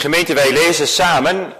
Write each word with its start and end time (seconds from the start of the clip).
Gemeente, 0.00 0.34
wij 0.34 0.52
lezen 0.52 0.88
samen 0.88 1.56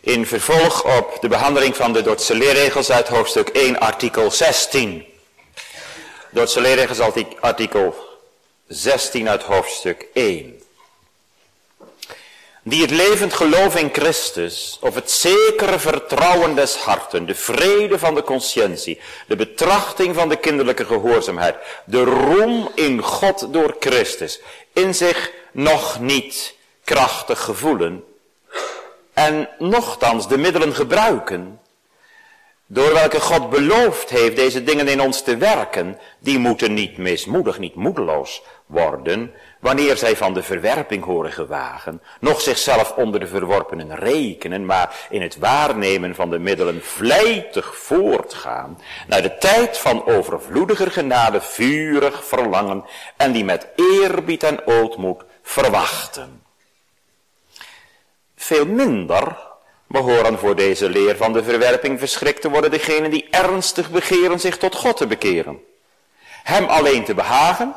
in 0.00 0.26
vervolg 0.26 0.96
op 0.98 1.18
de 1.20 1.28
behandeling 1.28 1.76
van 1.76 1.92
de 1.92 2.02
Dordtse 2.02 2.34
leerregels 2.34 2.90
uit 2.90 3.08
hoofdstuk 3.08 3.48
1, 3.48 3.78
artikel 3.78 4.30
16. 4.30 5.04
Dordtse 6.30 6.60
leerregels 6.60 7.00
artikel 7.40 7.94
16 8.68 9.28
uit 9.28 9.42
hoofdstuk 9.42 10.06
1. 10.12 10.62
Die 12.62 12.82
het 12.82 12.90
levend 12.90 13.34
geloof 13.34 13.76
in 13.76 13.90
Christus, 13.92 14.78
of 14.80 14.94
het 14.94 15.10
zekere 15.10 15.78
vertrouwen 15.78 16.54
des 16.54 16.76
harten, 16.76 17.26
de 17.26 17.34
vrede 17.34 17.98
van 17.98 18.14
de 18.14 18.22
conscientie, 18.22 19.00
de 19.26 19.36
betrachting 19.36 20.14
van 20.14 20.28
de 20.28 20.36
kinderlijke 20.36 20.84
gehoorzaamheid, 20.84 21.56
de 21.84 22.04
roem 22.04 22.70
in 22.74 23.02
God 23.02 23.52
door 23.52 23.76
Christus, 23.80 24.40
in 24.72 24.94
zich 24.94 25.30
nog 25.52 26.00
niet 26.00 26.54
krachtig 26.86 27.40
gevoelen 27.40 28.04
en 29.12 29.48
nochtans 29.58 30.28
de 30.28 30.38
middelen 30.38 30.74
gebruiken 30.74 31.60
door 32.68 32.92
welke 32.92 33.20
God 33.20 33.50
beloofd 33.50 34.10
heeft 34.10 34.36
deze 34.36 34.64
dingen 34.64 34.88
in 34.88 35.00
ons 35.00 35.22
te 35.22 35.36
werken, 35.36 35.98
die 36.18 36.38
moeten 36.38 36.74
niet 36.74 36.98
mismoedig, 36.98 37.58
niet 37.58 37.74
moedeloos 37.74 38.42
worden, 38.66 39.32
wanneer 39.60 39.96
zij 39.96 40.16
van 40.16 40.34
de 40.34 40.42
verwerping 40.42 41.04
horen 41.04 41.32
gewagen, 41.32 42.02
nog 42.20 42.40
zichzelf 42.40 42.92
onder 42.96 43.20
de 43.20 43.26
verworpenen 43.26 43.96
rekenen, 43.96 44.66
maar 44.66 45.06
in 45.10 45.22
het 45.22 45.38
waarnemen 45.38 46.14
van 46.14 46.30
de 46.30 46.38
middelen 46.38 46.82
vlijtig 46.82 47.76
voortgaan, 47.76 48.80
naar 49.06 49.22
de 49.22 49.38
tijd 49.38 49.78
van 49.78 50.06
overvloediger 50.06 50.90
genade 50.90 51.40
vurig 51.40 52.24
verlangen 52.24 52.84
en 53.16 53.32
die 53.32 53.44
met 53.44 53.68
eerbied 53.76 54.42
en 54.42 54.66
ootmoed 54.66 55.24
verwachten. 55.42 56.45
Veel 58.46 58.66
minder 58.66 59.36
behoren 59.86 60.38
voor 60.38 60.56
deze 60.56 60.88
leer 60.88 61.16
van 61.16 61.32
de 61.32 61.44
verwerping 61.44 61.98
verschrikt 61.98 62.40
te 62.40 62.50
worden 62.50 62.70
degenen 62.70 63.10
die 63.10 63.26
ernstig 63.30 63.90
begeren 63.90 64.40
zich 64.40 64.58
tot 64.58 64.74
God 64.74 64.96
te 64.96 65.06
bekeren. 65.06 65.60
Hem 66.42 66.64
alleen 66.64 67.04
te 67.04 67.14
behagen 67.14 67.74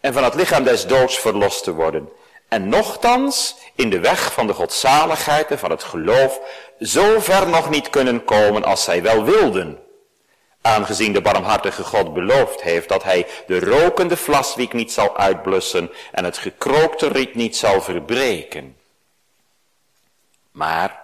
en 0.00 0.12
van 0.12 0.24
het 0.24 0.34
lichaam 0.34 0.64
des 0.64 0.86
doods 0.86 1.18
verlost 1.18 1.64
te 1.64 1.72
worden. 1.72 2.08
En 2.48 2.68
nochtans 2.68 3.56
in 3.74 3.90
de 3.90 4.00
weg 4.00 4.32
van 4.32 4.46
de 4.46 4.52
godzaligheid 4.52 5.50
en 5.50 5.58
van 5.58 5.70
het 5.70 5.82
geloof 5.82 6.40
zo 6.80 7.20
ver 7.20 7.48
nog 7.48 7.70
niet 7.70 7.90
kunnen 7.90 8.24
komen 8.24 8.64
als 8.64 8.84
zij 8.84 9.02
wel 9.02 9.24
wilden. 9.24 9.78
Aangezien 10.62 11.12
de 11.12 11.20
barmhartige 11.20 11.84
God 11.84 12.14
beloofd 12.14 12.62
heeft 12.62 12.88
dat 12.88 13.02
hij 13.02 13.26
de 13.46 13.60
rokende 13.60 14.16
vlaswiek 14.16 14.72
niet 14.72 14.92
zal 14.92 15.16
uitblussen 15.16 15.90
en 16.12 16.24
het 16.24 16.38
gekrookte 16.38 17.08
riet 17.08 17.34
niet 17.34 17.56
zal 17.56 17.80
verbreken. 17.82 18.77
Maar 20.58 21.02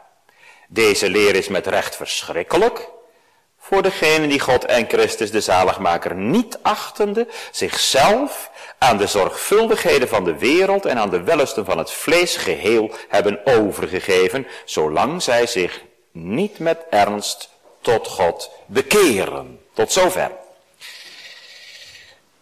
deze 0.69 1.09
leer 1.09 1.35
is 1.35 1.49
met 1.49 1.67
recht 1.67 1.97
verschrikkelijk 1.97 2.89
voor 3.59 3.83
degene 3.83 4.27
die 4.27 4.41
God 4.41 4.65
en 4.65 4.89
Christus 4.89 5.31
de 5.31 5.41
zaligmaker 5.41 6.15
niet 6.15 6.59
achtende, 6.63 7.29
zichzelf 7.51 8.51
aan 8.79 8.97
de 8.97 9.07
zorgvuldigheden 9.07 10.09
van 10.09 10.25
de 10.25 10.39
wereld 10.39 10.87
en 10.87 10.99
aan 10.99 11.11
de 11.11 11.23
wellusten 11.23 11.65
van 11.65 11.79
het 11.79 11.91
vlees 11.91 12.37
geheel 12.37 12.91
hebben 13.09 13.41
overgegeven, 13.45 14.47
zolang 14.65 15.23
zij 15.23 15.47
zich 15.47 15.83
niet 16.13 16.59
met 16.59 16.79
ernst 16.91 17.51
tot 17.81 18.09
God 18.09 18.51
bekeren. 18.67 19.61
Tot 19.73 19.93
zover. 19.93 20.31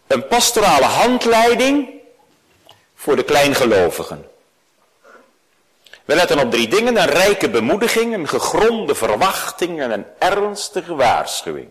Een 0.07 0.27
pastorale 0.27 0.85
handleiding 0.85 1.89
voor 2.95 3.15
de 3.15 3.23
kleingelovigen. 3.23 4.31
We 6.05 6.15
letten 6.15 6.39
op 6.39 6.51
drie 6.51 6.67
dingen, 6.67 6.97
een 6.97 7.09
rijke 7.09 7.49
bemoediging, 7.49 8.13
een 8.13 8.27
gegronde 8.27 8.95
verwachting 8.95 9.81
en 9.81 9.91
een 9.91 10.05
ernstige 10.19 10.95
waarschuwing. 10.95 11.69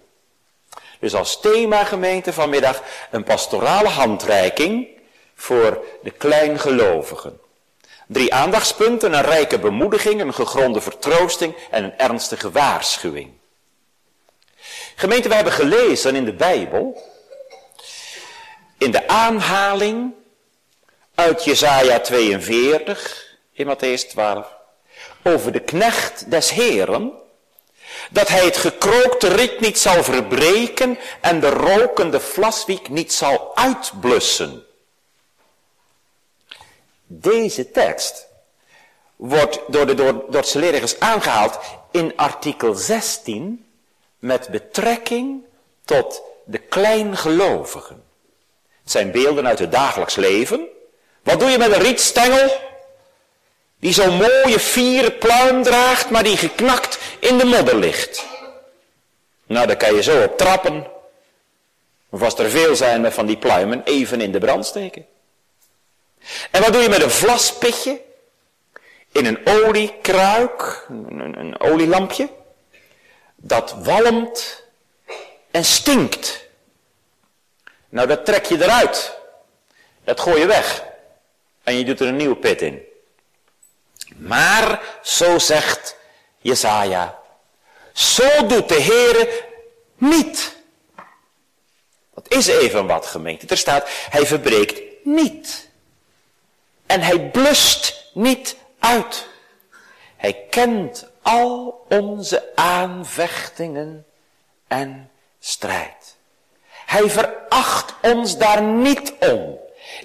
Dus 1.00 1.14
als 1.14 1.41
thema 1.41 1.84
gemeente 1.84 2.33
vanmiddag 2.33 2.83
een 3.11 3.24
pastorale 3.24 3.89
handreiking 3.89 4.89
voor 5.34 5.84
de 6.02 6.11
kleingelovigen. 6.11 7.40
Drie 8.06 8.34
aandachtspunten, 8.34 9.12
een 9.12 9.23
rijke 9.23 9.58
bemoediging, 9.58 10.20
een 10.20 10.35
gegronde 10.35 10.80
vertroosting 10.80 11.55
en 11.70 11.85
een 11.85 11.98
ernstige 11.98 12.51
waarschuwing. 12.51 13.30
Gemeente, 14.95 15.29
we 15.29 15.35
hebben 15.35 15.52
gelezen 15.52 16.17
in 16.17 16.24
de 16.24 16.33
Bijbel, 16.33 17.02
in 18.79 18.90
de 18.90 19.08
aanhaling 19.08 20.12
uit 21.14 21.45
Jesaja 21.45 22.01
42, 22.01 23.31
in 23.52 23.67
Matthäus 23.67 24.08
12. 24.08 24.46
Over 25.23 25.52
de 25.52 25.61
knecht 25.61 26.30
des 26.30 26.51
Heren. 26.51 27.13
Dat 28.11 28.29
hij 28.29 28.45
het 28.45 28.57
gekrookte 28.57 29.29
riet 29.29 29.61
niet 29.61 29.79
zal 29.79 30.02
verbreken 30.05 30.98
en 31.20 31.40
de 31.40 31.51
rokende 31.51 32.20
vlaswiek 32.20 32.89
niet 32.89 33.12
zal 33.12 33.57
uitblussen. 33.57 34.64
Deze 37.07 37.70
tekst 37.70 38.27
wordt 39.17 39.61
door 39.67 39.86
de 39.86 39.95
Dordtse 40.30 40.58
leerregels 40.58 41.01
aangehaald 41.01 41.58
in 41.91 42.17
artikel 42.17 42.74
16 42.74 43.67
met 44.18 44.48
betrekking 44.48 45.45
tot 45.85 46.23
de 46.45 46.58
kleingelovigen. 46.58 48.05
Het 48.83 48.91
zijn 48.91 49.11
beelden 49.11 49.46
uit 49.46 49.58
het 49.58 49.73
dagelijks 49.73 50.14
leven. 50.14 50.68
Wat 51.23 51.41
doe 51.41 51.51
je 51.51 51.58
met 51.58 51.73
een 51.73 51.83
rietstengel? 51.83 52.71
Die 53.82 53.92
zo'n 53.92 54.16
mooie 54.16 54.60
vier 54.60 55.10
pluim 55.10 55.62
draagt, 55.62 56.10
maar 56.10 56.22
die 56.22 56.36
geknakt 56.36 56.98
in 57.18 57.38
de 57.38 57.44
modder 57.44 57.76
ligt. 57.76 58.26
Nou, 59.46 59.66
daar 59.66 59.76
kan 59.76 59.94
je 59.94 60.02
zo 60.02 60.22
op 60.22 60.38
trappen. 60.38 60.86
Of 62.10 62.22
als 62.22 62.38
er 62.38 62.50
veel 62.50 62.76
zijn 62.76 63.12
van 63.12 63.26
die 63.26 63.36
pluimen, 63.36 63.82
even 63.84 64.20
in 64.20 64.32
de 64.32 64.38
brand 64.38 64.66
steken. 64.66 65.06
En 66.50 66.62
wat 66.62 66.72
doe 66.72 66.82
je 66.82 66.88
met 66.88 67.02
een 67.02 67.10
vlaspitje? 67.10 68.00
In 69.12 69.26
een 69.26 69.46
oliekruik, 69.46 70.86
een, 70.88 71.38
een 71.38 71.60
olielampje. 71.60 72.28
Dat 73.36 73.74
walmt 73.82 74.64
en 75.50 75.64
stinkt. 75.64 76.48
Nou, 77.88 78.08
dat 78.08 78.24
trek 78.24 78.44
je 78.44 78.62
eruit. 78.62 79.18
Dat 80.04 80.20
gooi 80.20 80.40
je 80.40 80.46
weg. 80.46 80.84
En 81.62 81.78
je 81.78 81.84
doet 81.84 82.00
er 82.00 82.06
een 82.06 82.16
nieuwe 82.16 82.36
pit 82.36 82.62
in. 82.62 82.90
Maar, 84.27 84.83
zo 85.02 85.38
zegt 85.38 85.96
Jesaja, 86.38 87.18
zo 87.92 88.46
doet 88.46 88.68
de 88.68 88.83
Heere 88.83 89.44
niet. 89.96 90.56
Dat 92.14 92.27
is 92.28 92.46
even 92.46 92.86
wat 92.86 93.06
gemeente. 93.06 93.46
Er 93.46 93.56
staat, 93.56 93.88
hij 93.88 94.27
verbreekt 94.27 95.05
niet. 95.05 95.68
En 96.86 97.00
hij 97.00 97.30
blust 97.30 98.11
niet 98.14 98.56
uit. 98.78 99.28
Hij 100.16 100.46
kent 100.50 101.06
al 101.22 101.84
onze 101.88 102.52
aanvechtingen 102.55 104.06
en 104.68 105.11
strijd. 105.38 106.16
Hij 106.86 107.11
veracht 107.11 107.94
ons 108.02 108.38
daar 108.38 108.62
niet 108.62 109.14
om. 109.20 109.58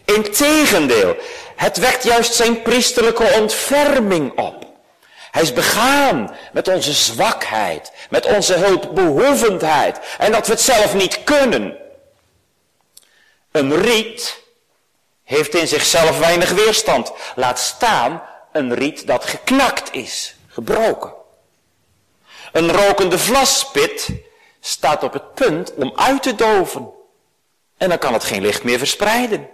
Integendeel, 0.06 1.16
het 1.56 1.78
wekt 1.78 2.04
juist 2.04 2.34
zijn 2.34 2.62
priesterlijke 2.62 3.34
ontferming 3.40 4.38
op. 4.38 4.66
Hij 5.32 5.42
is 5.42 5.54
begaan 5.54 6.36
met 6.52 6.68
onze 6.68 6.94
zwakheid, 6.94 7.92
met 8.10 8.26
onze 8.26 8.54
hulpbehoevendheid 8.54 10.00
en 10.18 10.32
dat 10.32 10.48
we 10.48 10.54
het 10.54 10.62
zelf 10.62 10.94
niet 10.94 11.24
kunnen. 11.24 11.78
Een 13.52 13.82
riet 13.82 14.44
heeft 15.24 15.56
in 15.56 15.68
zichzelf 15.68 16.20
weinig 16.20 16.52
weerstand. 16.52 17.12
Laat 17.36 17.60
staan 17.60 18.24
een 18.52 18.74
riet 18.74 19.08
dat 19.08 19.26
geknakt 19.26 19.94
is, 19.94 20.36
gebroken. 20.48 21.14
Een 22.52 22.72
rokende 22.72 23.20
vlaspit 23.20 24.10
staat 24.60 25.04
op 25.04 25.14
het 25.14 25.34
punt 25.34 25.74
om 25.74 25.94
uit 25.96 26.24
te 26.24 26.36
doven. 26.36 26.90
En 27.78 27.90
dan 27.90 27.98
kan 27.98 28.14
het 28.14 28.24
geen 28.24 28.42
licht 28.42 28.64
meer 28.64 28.78
verspreiden. 28.78 29.50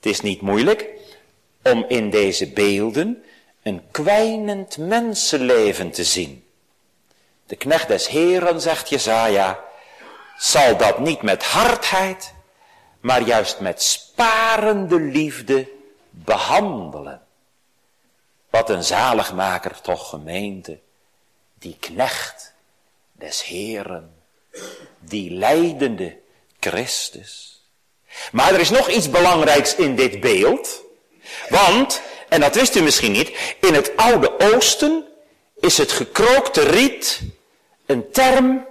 Het 0.00 0.12
is 0.12 0.20
niet 0.20 0.40
moeilijk 0.40 0.88
om 1.62 1.84
in 1.88 2.10
deze 2.10 2.50
beelden 2.50 3.24
een 3.62 3.82
kwijnend 3.90 4.78
mensenleven 4.78 5.90
te 5.90 6.04
zien. 6.04 6.44
De 7.46 7.56
knecht 7.56 7.88
des 7.88 8.08
Heren, 8.08 8.60
zegt 8.60 8.88
Jezaja, 8.88 9.64
zal 10.38 10.76
dat 10.76 10.98
niet 10.98 11.22
met 11.22 11.44
hardheid, 11.44 12.34
maar 13.00 13.22
juist 13.22 13.60
met 13.60 13.82
sparende 13.82 15.00
liefde 15.00 15.68
behandelen. 16.10 17.22
Wat 18.50 18.70
een 18.70 18.84
zaligmaker 18.84 19.80
toch 19.80 20.08
gemeente, 20.08 20.78
die 21.54 21.76
knecht 21.80 22.54
des 23.12 23.44
Heren, 23.44 24.14
die 24.98 25.30
leidende 25.30 26.18
Christus. 26.60 27.59
Maar 28.32 28.52
er 28.52 28.60
is 28.60 28.70
nog 28.70 28.88
iets 28.88 29.10
belangrijks 29.10 29.74
in 29.74 29.96
dit 29.96 30.20
beeld. 30.20 30.82
Want, 31.48 32.00
en 32.28 32.40
dat 32.40 32.54
wist 32.54 32.76
u 32.76 32.82
misschien 32.82 33.12
niet, 33.12 33.56
in 33.60 33.74
het 33.74 33.96
Oude 33.96 34.38
Oosten 34.38 35.04
is 35.60 35.78
het 35.78 35.92
gekrookte 35.92 36.62
riet 36.62 37.20
een 37.86 38.10
term 38.10 38.66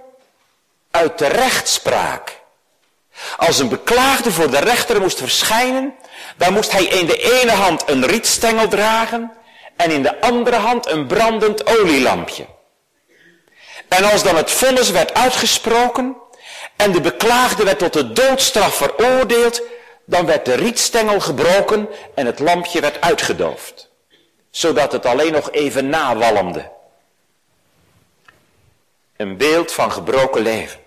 uit 0.90 1.18
de 1.18 1.26
rechtspraak. 1.26 2.38
Als 3.36 3.58
een 3.58 3.68
beklaagde 3.68 4.30
voor 4.30 4.50
de 4.50 4.58
rechter 4.58 5.00
moest 5.00 5.18
verschijnen, 5.18 5.94
dan 6.36 6.52
moest 6.52 6.72
hij 6.72 6.84
in 6.84 7.06
de 7.06 7.40
ene 7.40 7.52
hand 7.52 7.82
een 7.86 8.06
rietstengel 8.06 8.68
dragen 8.68 9.32
en 9.76 9.90
in 9.90 10.02
de 10.02 10.20
andere 10.20 10.56
hand 10.56 10.86
een 10.86 11.06
brandend 11.06 11.66
olielampje. 11.66 12.46
En 13.88 14.04
als 14.04 14.22
dan 14.22 14.36
het 14.36 14.50
vonnis 14.50 14.90
werd 14.90 15.14
uitgesproken 15.14 16.16
en 16.80 16.92
de 16.92 17.00
beklaagde 17.00 17.64
werd 17.64 17.78
tot 17.78 17.92
de 17.92 18.12
doodstraf 18.12 18.74
veroordeeld, 18.74 19.62
dan 20.04 20.26
werd 20.26 20.44
de 20.44 20.54
rietstengel 20.54 21.20
gebroken 21.20 21.88
en 22.14 22.26
het 22.26 22.38
lampje 22.38 22.80
werd 22.80 23.00
uitgedoofd. 23.00 23.90
Zodat 24.50 24.92
het 24.92 25.06
alleen 25.06 25.32
nog 25.32 25.50
even 25.50 25.88
nawalmde. 25.88 26.70
Een 29.16 29.36
beeld 29.36 29.72
van 29.72 29.92
gebroken 29.92 30.42
leven. 30.42 30.80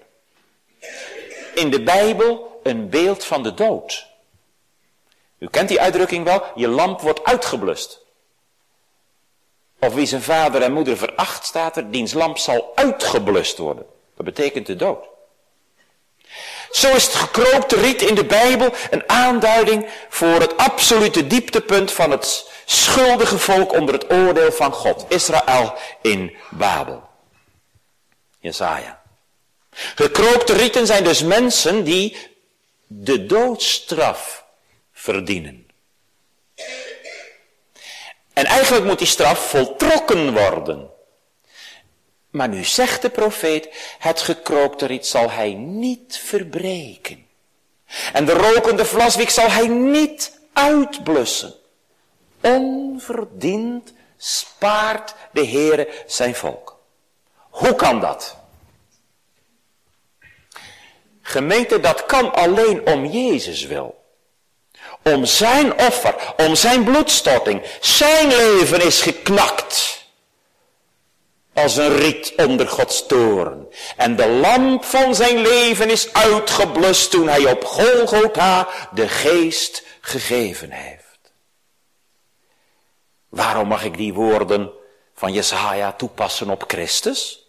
In 1.56 1.70
de 1.70 1.84
Bijbel 1.84 2.60
een 2.64 2.90
beeld 2.90 3.26
van 3.26 3.44
de 3.44 3.54
dood. 3.54 4.08
U 5.38 5.48
kent 5.48 5.70
die 5.70 5.82
uitdrukking 5.82 6.26
wel, 6.26 6.44
je 6.56 6.68
lamp 6.68 7.02
wordt 7.02 7.24
uitgeblust. 7.24 8.00
Of 9.80 9.94
wie 9.94 10.06
zijn 10.06 10.22
vader 10.22 10.62
en 10.62 10.74
moeder 10.74 10.98
veracht, 10.98 11.46
staat 11.46 11.78
er, 11.78 11.92
diens 11.92 12.14
lamp 12.14 12.38
zal 12.38 12.72
uitgeblust 12.76 13.58
worden. 13.58 13.86
Dat 14.16 14.26
betekent 14.26 14.66
de 14.66 14.76
dood. 14.76 15.12
Zo 16.74 16.96
is 16.96 17.06
het 17.06 17.16
gekroopte 17.16 17.76
riet 17.76 18.02
in 18.02 18.16
de 18.16 18.26
Bijbel 18.26 18.74
een 18.90 19.10
aanduiding 19.10 19.90
voor 20.10 20.40
het 20.40 20.58
absolute 20.58 21.28
dieptepunt 21.28 21.92
van 21.92 22.12
het 22.12 22.52
schuldige 22.66 23.38
volk 23.38 23.74
onder 23.74 23.94
het 23.94 24.12
oordeel 24.12 24.52
van 24.52 24.72
God. 24.72 25.06
Israël 25.08 25.74
in 26.02 26.36
Babel. 26.50 27.04
Jesaja. 28.40 29.02
Gekroopte 29.96 30.54
rieten 30.54 30.86
zijn 30.86 31.04
dus 31.04 31.24
mensen 31.24 31.84
die 31.84 32.18
de 32.88 33.26
doodstraf 33.26 34.46
verdienen. 34.94 35.68
En 38.34 38.46
eigenlijk 38.46 38.86
moet 38.86 39.00
die 39.00 39.08
straf 39.08 39.50
voltrokken 39.50 40.34
worden. 40.34 40.93
Maar 42.34 42.50
nu 42.50 42.64
zegt 42.64 43.02
de 43.02 43.10
profeet, 43.10 43.70
het 44.00 44.22
gekrookte 44.22 44.86
riet 44.86 45.06
zal 45.06 45.32
hij 45.32 45.54
niet 45.54 46.18
verbreken. 46.24 47.28
En 48.14 48.26
de 48.26 48.34
rokende 48.34 48.86
vlaswiek 48.86 49.30
zal 49.30 49.52
hij 49.52 49.68
niet 49.68 50.40
uitblussen. 50.54 51.54
Onverdiend 52.42 53.94
spaart 54.18 55.16
de 55.32 55.48
Heere 55.48 55.88
zijn 56.08 56.36
volk. 56.36 56.80
Hoe 57.50 57.76
kan 57.76 58.00
dat? 58.00 58.36
Gemeente, 61.22 61.80
dat 61.80 62.06
kan 62.06 62.34
alleen 62.34 62.88
om 62.88 63.06
Jezus 63.06 63.66
wil. 63.66 64.04
Om 65.04 65.26
zijn 65.26 65.80
offer, 65.80 66.34
om 66.38 66.56
zijn 66.56 66.84
bloedstorting. 66.84 67.62
Zijn 67.80 68.28
leven 68.28 68.82
is 68.82 69.02
geknakt. 69.02 70.03
Als 71.54 71.78
een 71.78 71.98
riet 71.98 72.34
onder 72.38 72.68
Gods 72.68 73.06
toren. 73.06 73.68
En 73.98 74.16
de 74.16 74.28
lamp 74.28 74.84
van 74.84 75.16
zijn 75.16 75.38
leven 75.38 75.90
is 75.90 76.14
uitgeblust 76.14 77.12
toen 77.12 77.28
hij 77.28 77.52
op 77.52 77.64
Golgotha 77.66 78.68
de 78.94 79.08
geest 79.08 79.84
gegeven 80.02 80.72
heeft. 80.72 81.04
Waarom 83.30 83.68
mag 83.68 83.84
ik 83.84 83.98
die 83.98 84.14
woorden 84.14 84.72
van 85.16 85.34
Jesaja 85.34 85.92
toepassen 85.92 86.50
op 86.50 86.64
Christus? 86.68 87.48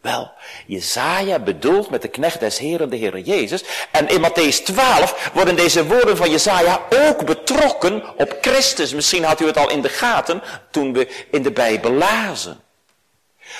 Wel, 0.00 0.32
Jezaja 0.66 1.38
bedoelt 1.38 1.90
met 1.90 2.02
de 2.02 2.08
knecht 2.08 2.40
des 2.40 2.58
Heren 2.58 2.90
de 2.90 2.96
Heer 2.96 3.18
Jezus. 3.18 3.64
En 3.90 4.08
in 4.08 4.20
Matthäus 4.20 4.62
12 4.64 5.30
worden 5.34 5.56
deze 5.56 5.86
woorden 5.86 6.16
van 6.16 6.30
Jezaja 6.30 6.80
ook 7.06 7.26
betrokken 7.26 8.18
op 8.18 8.38
Christus. 8.40 8.94
Misschien 8.94 9.24
had 9.24 9.40
u 9.40 9.46
het 9.46 9.56
al 9.56 9.70
in 9.70 9.80
de 9.80 9.88
gaten 9.88 10.42
toen 10.70 10.92
we 10.92 11.26
in 11.30 11.42
de 11.42 11.52
Bijbel 11.52 11.92
lazen. 11.92 12.60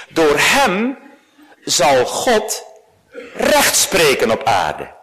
Door 0.08 0.38
hem 0.38 0.98
zal 1.64 2.06
God 2.06 2.64
recht 3.34 3.76
spreken 3.76 4.30
op 4.30 4.44
aarde. 4.44 4.98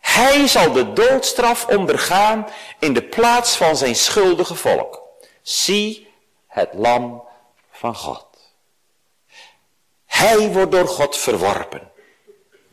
Hij 0.00 0.46
zal 0.46 0.72
de 0.72 0.92
doodstraf 0.92 1.66
ondergaan 1.66 2.48
in 2.78 2.92
de 2.92 3.02
plaats 3.02 3.56
van 3.56 3.76
zijn 3.76 3.94
schuldige 3.94 4.54
volk. 4.54 5.02
Zie 5.42 6.12
het 6.46 6.68
lam 6.72 7.28
van 7.70 7.94
God. 7.94 8.26
Hij 10.06 10.48
wordt 10.48 10.72
door 10.72 10.88
God 10.88 11.16
verworpen. 11.16 11.90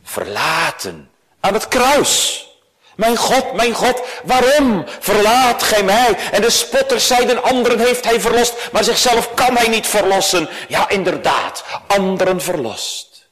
Verlaten. 0.02 1.10
Aan 1.40 1.52
het 1.52 1.68
kruis. 1.68 2.48
Mijn 2.96 3.16
God, 3.16 3.52
mijn 3.52 3.72
God, 3.72 4.02
waarom 4.24 4.84
verlaat 4.86 5.62
gij 5.62 5.82
mij? 5.82 6.16
En 6.32 6.40
de 6.40 6.50
spotters 6.50 7.06
zeiden, 7.06 7.42
anderen 7.42 7.78
heeft 7.78 8.04
hij 8.04 8.20
verlost, 8.20 8.72
maar 8.72 8.84
zichzelf 8.84 9.34
kan 9.34 9.56
hij 9.56 9.68
niet 9.68 9.86
verlossen. 9.86 10.48
Ja, 10.68 10.88
inderdaad, 10.88 11.64
anderen 11.86 12.40
verlost. 12.40 13.28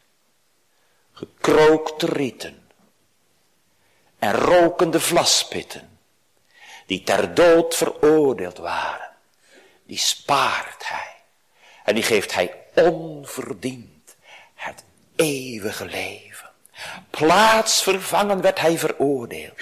Gekrookte 1.13 2.07
rieten 2.07 2.63
en 4.19 4.33
rokende 4.35 5.01
vlaspitten, 5.01 5.99
die 6.87 7.03
ter 7.03 7.35
dood 7.35 7.75
veroordeeld 7.75 8.59
waren, 8.59 9.11
die 9.87 9.99
spaart 9.99 10.89
hij. 10.89 11.15
En 11.85 11.95
die 11.95 12.05
geeft 12.05 12.35
hij 12.35 12.55
onverdiend 12.75 14.17
het 14.55 14.85
eeuwige 15.17 15.85
leven. 15.85 16.32
Plaatsvervangen 17.11 18.41
werd 18.41 18.61
hij 18.61 18.79
veroordeeld. 18.79 19.61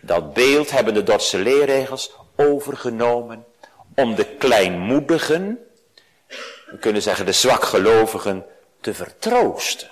Dat 0.00 0.34
beeld 0.34 0.70
hebben 0.70 0.94
de 0.94 1.02
Dordtse 1.02 1.38
leerregels 1.38 2.12
overgenomen 2.36 3.44
om 3.94 4.14
de 4.14 4.24
kleinmoedigen, 4.24 5.58
we 6.66 6.78
kunnen 6.80 7.02
zeggen 7.02 7.26
de 7.26 7.32
zwakgelovigen, 7.32 8.46
te 8.80 8.94
vertroosten. 8.94 9.90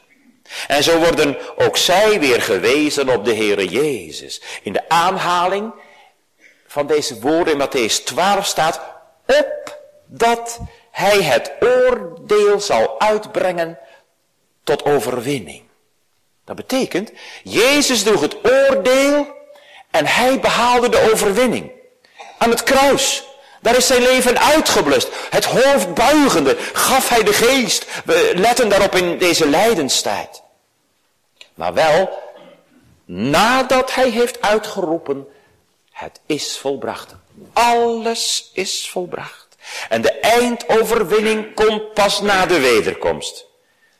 En 0.66 0.82
zo 0.82 0.98
worden 0.98 1.36
ook 1.56 1.76
zij 1.76 2.20
weer 2.20 2.42
gewezen 2.42 3.08
op 3.08 3.24
de 3.24 3.34
Heere 3.34 3.69
Jezus. 3.69 4.42
In 4.62 4.72
de 4.72 4.88
aanhaling 4.88 5.72
van 6.66 6.86
deze 6.86 7.20
woorden 7.20 7.52
in 7.52 7.69
Matthäus 7.69 8.04
12 8.04 8.46
staat, 8.46 8.81
op 9.26 9.78
dat 10.06 10.60
hij 10.90 11.22
het 11.22 11.53
oordeel 11.60 12.60
zal 12.60 13.00
uitbrengen 13.00 13.79
tot 14.64 14.84
overwinning. 14.84 15.68
Dat 16.48 16.56
betekent, 16.56 17.12
Jezus 17.43 18.02
droeg 18.02 18.20
het 18.20 18.36
oordeel 18.43 19.26
en 19.90 20.06
hij 20.06 20.40
behaalde 20.40 20.88
de 20.88 21.10
overwinning. 21.12 21.70
Aan 22.38 22.50
het 22.50 22.62
kruis. 22.62 23.24
Daar 23.60 23.76
is 23.76 23.86
zijn 23.86 24.02
leven 24.02 24.40
uitgeblust. 24.40 25.08
Het 25.31 25.44
hoofd 25.44 25.94
buigende 25.94 26.56
gaf 26.72 27.08
hij 27.08 27.22
de 27.22 27.32
geest. 27.32 27.86
We 28.05 28.32
letten 28.34 28.69
daarop 28.69 28.94
in 28.94 29.19
deze 29.19 29.48
lijdenstijd. 29.48 30.43
Maar 31.55 31.74
wel 31.74 32.22
nadat 33.05 33.94
hij 33.94 34.10
heeft 34.10 34.43
uitgeroepen, 34.43 35.28
het 35.90 36.20
is 36.26 36.58
volbracht. 36.58 37.14
Alles 37.52 38.50
is 38.52 38.88
volbracht. 38.90 39.56
En 39.88 40.02
de 40.02 40.12
eindoverwinning 40.12 41.55
komt 41.55 41.94
pas 41.94 42.20
na 42.20 42.46
de 42.46 42.60
wederkomst. 42.60 43.47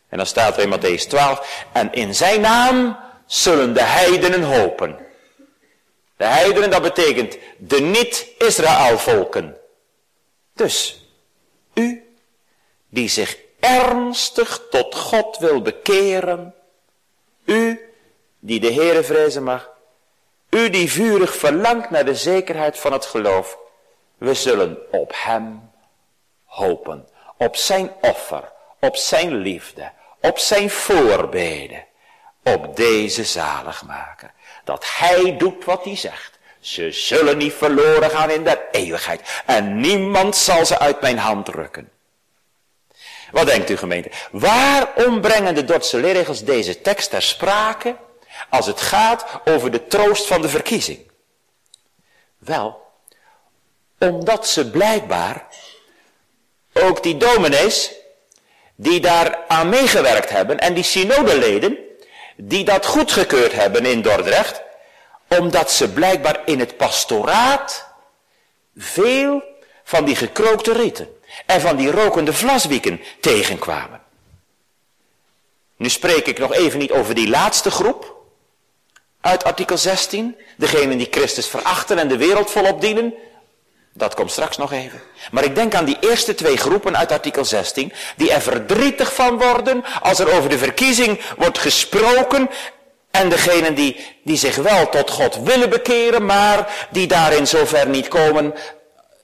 En 0.09 0.17
dan 0.17 0.27
staat 0.27 0.57
er 0.57 0.62
in 0.62 0.79
Matthäus 0.79 1.07
12, 1.09 1.65
en 1.73 1.93
in 1.93 2.15
zijn 2.15 2.41
naam 2.41 2.99
zullen 3.27 3.75
de 3.75 3.83
heidenen 3.83 4.43
hopen. 4.43 4.99
De 6.17 6.25
heidenen, 6.25 6.71
dat 6.71 6.83
betekent 6.83 7.38
de 7.59 7.81
niet-Israël 7.81 8.99
volken. 8.99 9.57
Dus, 10.55 11.07
u 11.75 12.17
die 12.88 13.09
zich 13.09 13.37
ernstig 13.61 14.67
tot 14.71 14.95
God 14.95 15.38
wil 15.38 15.62
bekeren, 15.62 16.55
u 17.45 17.81
die 18.38 18.61
de 18.61 18.73
Heere 18.73 19.03
vrezen 19.03 19.43
mag, 19.43 19.71
u 20.50 20.71
die 20.71 20.93
vurig 20.93 21.35
verlangt 21.37 21.91
naar 21.91 22.05
de 22.05 22.15
zekerheid 22.15 22.79
van 22.79 22.93
het 22.93 23.07
geloof, 23.07 23.59
we 24.19 24.35
zullen 24.35 24.79
op 24.91 25.12
hem 25.15 25.71
hopen. 26.45 27.09
Op 27.37 27.57
zijn 27.57 27.93
offer. 28.00 28.53
Op 28.81 28.97
zijn 28.97 29.35
liefde. 29.35 29.91
Op 30.21 30.39
zijn 30.39 30.71
voorbeden. 30.71 31.85
Op 32.43 32.77
deze 32.77 33.25
zaligmaker. 33.25 34.33
Dat 34.65 34.85
hij 34.89 35.37
doet 35.37 35.65
wat 35.65 35.85
hij 35.85 35.97
zegt. 35.97 36.39
Ze 36.61 36.93
zullen 36.93 37.39
niet 37.39 37.53
verloren 37.53 38.11
gaan 38.11 38.31
in 38.31 38.45
de 38.45 38.59
eeuwigheid. 38.71 39.43
En 39.47 39.81
niemand 39.81 40.37
zal 40.37 40.67
ze 40.67 40.79
uit 40.79 41.01
mijn 41.01 41.19
hand 41.19 41.49
rukken. 41.49 41.91
Wat 43.31 43.47
denkt 43.47 43.71
u 43.71 43.77
gemeente? 43.77 44.11
Waarom 44.31 45.21
brengen 45.21 45.55
de 45.55 45.65
Dordtse 45.65 45.97
leerregels 45.97 46.45
deze 46.45 46.81
tekst 46.81 47.11
ter 47.11 47.23
sprake 47.23 47.97
als 48.49 48.67
het 48.67 48.81
gaat 48.81 49.41
over 49.45 49.71
de 49.71 49.87
troost 49.87 50.27
van 50.27 50.43
de 50.43 50.49
verkiezing? 50.49 51.11
Wel, 52.39 52.87
omdat 53.99 54.49
ze 54.49 54.71
blijkbaar 54.71 55.47
ook 56.73 57.03
die 57.03 57.17
dominees 57.17 57.93
die 58.81 59.01
daar 59.01 59.39
aan 59.49 59.69
meegewerkt 59.69 60.31
hebben 60.31 60.59
en 60.59 60.75
die 60.75 60.85
synodeleden 60.85 61.79
die 62.37 62.65
dat 62.65 62.87
goedgekeurd 62.87 63.53
hebben 63.53 63.87
in 63.87 64.03
Dordrecht, 64.03 64.63
omdat 65.29 65.71
ze 65.71 65.93
blijkbaar 65.93 66.41
in 66.45 66.61
het 66.61 66.77
pastoraat 66.77 67.89
veel 68.77 69.43
van 69.85 70.05
die 70.05 70.17
gekrookte 70.17 70.73
rieten 70.73 71.09
en 71.47 71.61
van 71.61 71.77
die 71.77 71.91
rokende 71.91 72.33
vlaswieken 72.33 73.01
tegenkwamen. 73.21 74.03
Nu 75.77 75.89
spreek 75.89 76.27
ik 76.27 76.39
nog 76.39 76.55
even 76.55 76.79
niet 76.79 76.93
over 76.93 77.15
die 77.15 77.29
laatste 77.29 77.71
groep 77.71 78.17
uit 79.21 79.45
artikel 79.45 79.79
16, 79.79 80.37
degenen 80.57 80.99
die 80.99 81.09
Christus 81.11 81.47
verachten 81.47 81.99
en 81.99 82.09
de 82.09 82.17
wereld 82.17 82.51
volop 82.51 82.81
dienen, 82.81 83.15
dat 83.99 84.14
komt 84.14 84.31
straks 84.31 84.57
nog 84.57 84.73
even. 84.73 85.00
Maar 85.31 85.45
ik 85.45 85.55
denk 85.55 85.75
aan 85.75 85.85
die 85.85 85.97
eerste 86.00 86.35
twee 86.35 86.57
groepen 86.57 86.97
uit 86.97 87.12
artikel 87.12 87.45
16, 87.45 87.93
die 88.17 88.33
er 88.33 88.40
verdrietig 88.40 89.14
van 89.14 89.38
worden 89.38 89.85
als 90.00 90.19
er 90.19 90.33
over 90.33 90.49
de 90.49 90.59
verkiezing 90.59 91.21
wordt 91.37 91.59
gesproken. 91.59 92.50
En 93.11 93.28
degenen 93.28 93.75
die, 93.75 94.17
die 94.25 94.37
zich 94.37 94.57
wel 94.57 94.88
tot 94.88 95.11
God 95.11 95.37
willen 95.43 95.71
bekeren, 95.71 96.25
maar 96.25 96.87
die 96.90 97.07
daarin 97.07 97.47
zover 97.47 97.88
niet 97.88 98.09
komen 98.09 98.55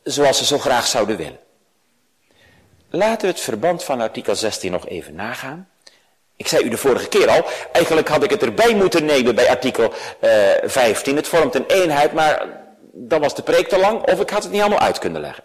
zoals 0.02 0.38
ze 0.38 0.45
zo 0.45 0.59
graag 0.59 0.87
zouden 0.87 1.16
willen. 1.16 1.38
Laten 2.90 3.21
we 3.21 3.26
het 3.26 3.40
verband 3.40 3.85
van 3.85 4.00
artikel 4.00 4.37
16 4.37 4.73
nog 4.73 4.88
even 4.88 5.14
nagaan. 5.14 5.69
Ik 6.37 6.49
zei 6.49 6.64
u 6.64 6.69
de 6.69 6.76
vorige 6.76 7.09
keer 7.09 7.28
al, 7.28 7.45
eigenlijk 7.73 8.09
had 8.09 8.23
ik 8.23 8.31
het 8.31 8.43
erbij 8.43 8.75
moeten 8.75 9.04
nemen 9.04 9.35
bij 9.35 9.49
artikel 9.49 9.93
uh, 10.21 10.64
eh, 10.64 10.71
15. 10.71 11.16
Het 11.16 11.28
vormt 11.28 11.54
een 11.54 11.66
eenheid, 11.66 12.12
maar 12.12 12.63
dan 12.97 13.21
was 13.21 13.35
de 13.35 13.43
preek 13.43 13.69
te 13.69 13.79
lang 13.79 14.03
of 14.03 14.21
ik 14.21 14.31
had 14.31 14.43
het 14.43 14.53
niet 14.53 14.61
allemaal 14.61 14.79
uit 14.79 14.99
kunnen 14.99 15.21
leggen. 15.21 15.45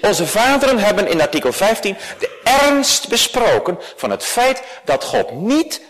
Onze 0.00 0.26
vaderen 0.26 0.78
hebben 0.78 1.08
in 1.08 1.20
artikel 1.20 1.52
15 1.52 1.96
de 2.18 2.40
ernst 2.44 3.08
besproken 3.08 3.78
van 3.96 4.10
het 4.10 4.24
feit 4.24 4.62
dat 4.84 5.04
God 5.04 5.30
niet 5.30 5.82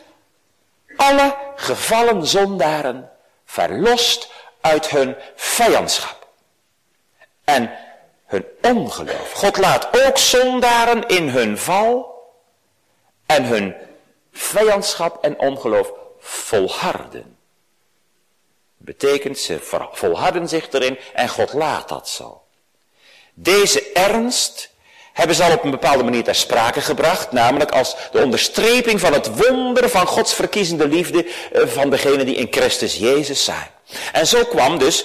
alle 0.96 1.36
gevallen 1.54 2.26
zondaren 2.26 3.10
verlost 3.44 4.32
uit 4.60 4.90
hun 4.90 5.16
vijandschap 5.36 6.28
en 7.44 7.70
hun 8.26 8.44
ongeloof. 8.62 9.32
God 9.32 9.56
laat 9.56 10.06
ook 10.06 10.18
zondaren 10.18 11.08
in 11.08 11.28
hun 11.28 11.58
val 11.58 12.18
en 13.26 13.44
hun 13.44 13.74
vijandschap 14.32 15.24
en 15.24 15.38
ongeloof 15.38 15.92
volharden. 16.18 17.38
Betekent 18.82 19.38
ze 19.38 19.58
volharden 19.92 20.48
zich 20.48 20.72
erin 20.72 20.98
en 21.14 21.28
God 21.28 21.52
laat 21.52 21.88
dat 21.88 22.08
zo. 22.08 22.42
Deze 23.34 23.92
ernst 23.92 24.70
hebben 25.12 25.36
ze 25.36 25.42
al 25.42 25.52
op 25.52 25.64
een 25.64 25.70
bepaalde 25.70 26.04
manier 26.04 26.24
ter 26.24 26.34
sprake 26.34 26.80
gebracht, 26.80 27.32
namelijk 27.32 27.70
als 27.70 27.96
de 28.12 28.22
onderstreping 28.22 29.00
van 29.00 29.12
het 29.12 29.36
wonder 29.36 29.90
van 29.90 30.06
Gods 30.06 30.34
verkiezende 30.34 30.88
liefde 30.88 31.26
eh, 31.52 31.66
van 31.66 31.90
degenen 31.90 32.26
die 32.26 32.34
in 32.34 32.46
Christus 32.50 32.96
Jezus 32.96 33.44
zijn. 33.44 33.70
En 34.12 34.26
zo 34.26 34.44
kwam 34.44 34.78
dus 34.78 35.04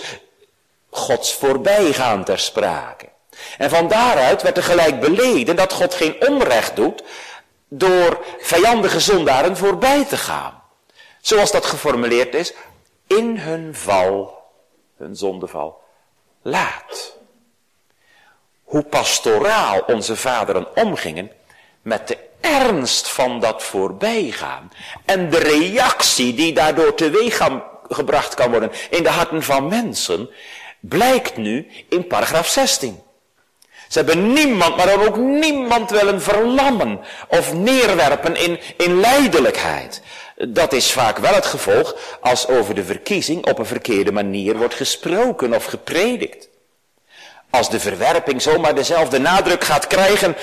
Gods 0.89 1.33
voorbijgaan 1.33 2.23
ter 2.23 2.39
sprake. 2.39 3.05
En 3.57 3.69
van 3.69 3.87
daaruit 3.87 4.41
werd 4.41 4.57
er 4.57 4.63
gelijk 4.63 4.99
beleden 4.99 5.55
dat 5.55 5.73
God 5.73 5.93
geen 5.93 6.15
onrecht 6.27 6.75
doet 6.75 7.03
door 7.67 8.25
vijandige 8.39 8.99
zondaren 8.99 9.57
voorbij 9.57 10.05
te 10.05 10.17
gaan. 10.17 10.63
Zoals 11.21 11.51
dat 11.51 11.65
geformuleerd 11.65 12.33
is, 12.33 12.53
in 13.07 13.37
hun 13.37 13.75
val, 13.75 14.43
hun 14.97 15.15
zondeval, 15.15 15.81
laat. 16.41 17.17
Hoe 18.63 18.83
pastoraal 18.83 19.79
onze 19.79 20.15
vaderen 20.15 20.75
omgingen 20.75 21.31
met 21.81 22.07
de 22.07 22.17
ernst 22.41 23.07
van 23.07 23.39
dat 23.39 23.63
voorbijgaan 23.63 24.71
en 25.05 25.29
de 25.29 25.37
reactie 25.37 26.33
die 26.33 26.53
daardoor 26.53 26.93
teweeg 26.93 27.49
gebracht 27.89 28.33
kan 28.33 28.49
worden 28.49 28.71
in 28.89 29.03
de 29.03 29.09
harten 29.09 29.43
van 29.43 29.67
mensen, 29.67 30.29
blijkt 30.79 31.37
nu 31.37 31.67
in 31.89 32.07
paragraaf 32.07 32.47
16. 32.47 33.03
Ze 33.89 33.97
hebben 33.97 34.33
niemand, 34.33 34.75
maar 34.77 34.85
dan 34.85 35.07
ook 35.07 35.17
niemand 35.17 35.89
willen 35.89 36.21
verlammen 36.21 36.99
of 37.27 37.53
neerwerpen 37.53 38.35
in, 38.35 38.59
in 38.77 38.99
lijdelijkheid. 38.99 40.01
Dat 40.35 40.73
is 40.73 40.91
vaak 40.91 41.17
wel 41.17 41.33
het 41.33 41.45
gevolg 41.45 41.95
als 42.21 42.47
over 42.47 42.75
de 42.75 42.83
verkiezing 42.83 43.45
op 43.45 43.59
een 43.59 43.65
verkeerde 43.65 44.11
manier 44.11 44.57
wordt 44.57 44.73
gesproken 44.73 45.53
of 45.53 45.65
gepredikt. 45.65 46.47
Als 47.49 47.69
de 47.69 47.79
verwerping 47.79 48.41
zomaar 48.41 48.75
dezelfde 48.75 49.19
nadruk 49.19 49.63
gaat 49.63 49.87
krijgen 49.87 50.35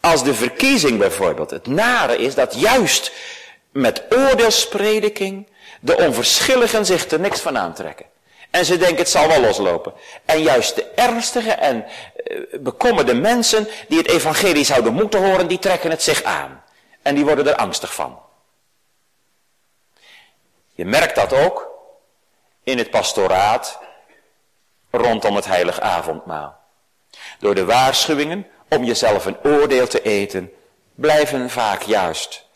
als 0.00 0.24
de 0.24 0.34
verkiezing 0.34 0.98
bijvoorbeeld. 0.98 1.50
Het 1.50 1.66
nare 1.66 2.16
is 2.16 2.34
dat 2.34 2.60
juist 2.60 3.12
met 3.72 4.02
oordeelsprediking 4.10 5.46
de 5.80 5.96
onverschilligen 5.96 6.86
zich 6.86 7.10
er 7.10 7.20
niks 7.20 7.40
van 7.40 7.58
aantrekken. 7.58 8.06
En 8.50 8.64
ze 8.64 8.76
denken 8.76 8.96
het 8.96 9.08
zal 9.08 9.28
wel 9.28 9.40
loslopen. 9.40 9.92
En 10.24 10.42
juist 10.42 10.74
de 10.74 10.84
ernstige 10.94 11.50
en 11.50 11.84
eh, 11.84 12.36
bekommerde 12.60 13.14
mensen 13.14 13.68
die 13.88 13.98
het 13.98 14.08
evangelie 14.08 14.64
zouden 14.64 14.92
moeten 14.92 15.24
horen, 15.24 15.46
die 15.46 15.58
trekken 15.58 15.90
het 15.90 16.02
zich 16.02 16.22
aan. 16.22 16.62
En 17.02 17.14
die 17.14 17.24
worden 17.24 17.46
er 17.46 17.56
angstig 17.56 17.94
van. 17.94 18.18
Je 20.74 20.84
merkt 20.84 21.14
dat 21.14 21.32
ook 21.32 21.70
in 22.62 22.78
het 22.78 22.90
pastoraat 22.90 23.78
rondom 24.90 25.36
het 25.36 25.44
heilig 25.44 25.80
avondmaal. 25.80 26.56
Door 27.38 27.54
de 27.54 27.64
waarschuwingen 27.64 28.46
om 28.68 28.84
jezelf 28.84 29.26
een 29.26 29.36
oordeel 29.42 29.86
te 29.86 30.02
eten, 30.02 30.52
blijven 30.94 31.50
vaak 31.50 31.82
juist 31.82 32.46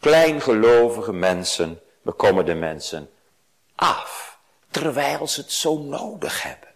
kleingelovige 0.00 1.12
mensen, 1.12 1.80
bekommerde 2.02 2.54
mensen, 2.54 3.10
af. 3.74 4.38
Terwijl 4.70 5.28
ze 5.28 5.40
het 5.40 5.52
zo 5.52 5.78
nodig 5.78 6.42
hebben. 6.42 6.68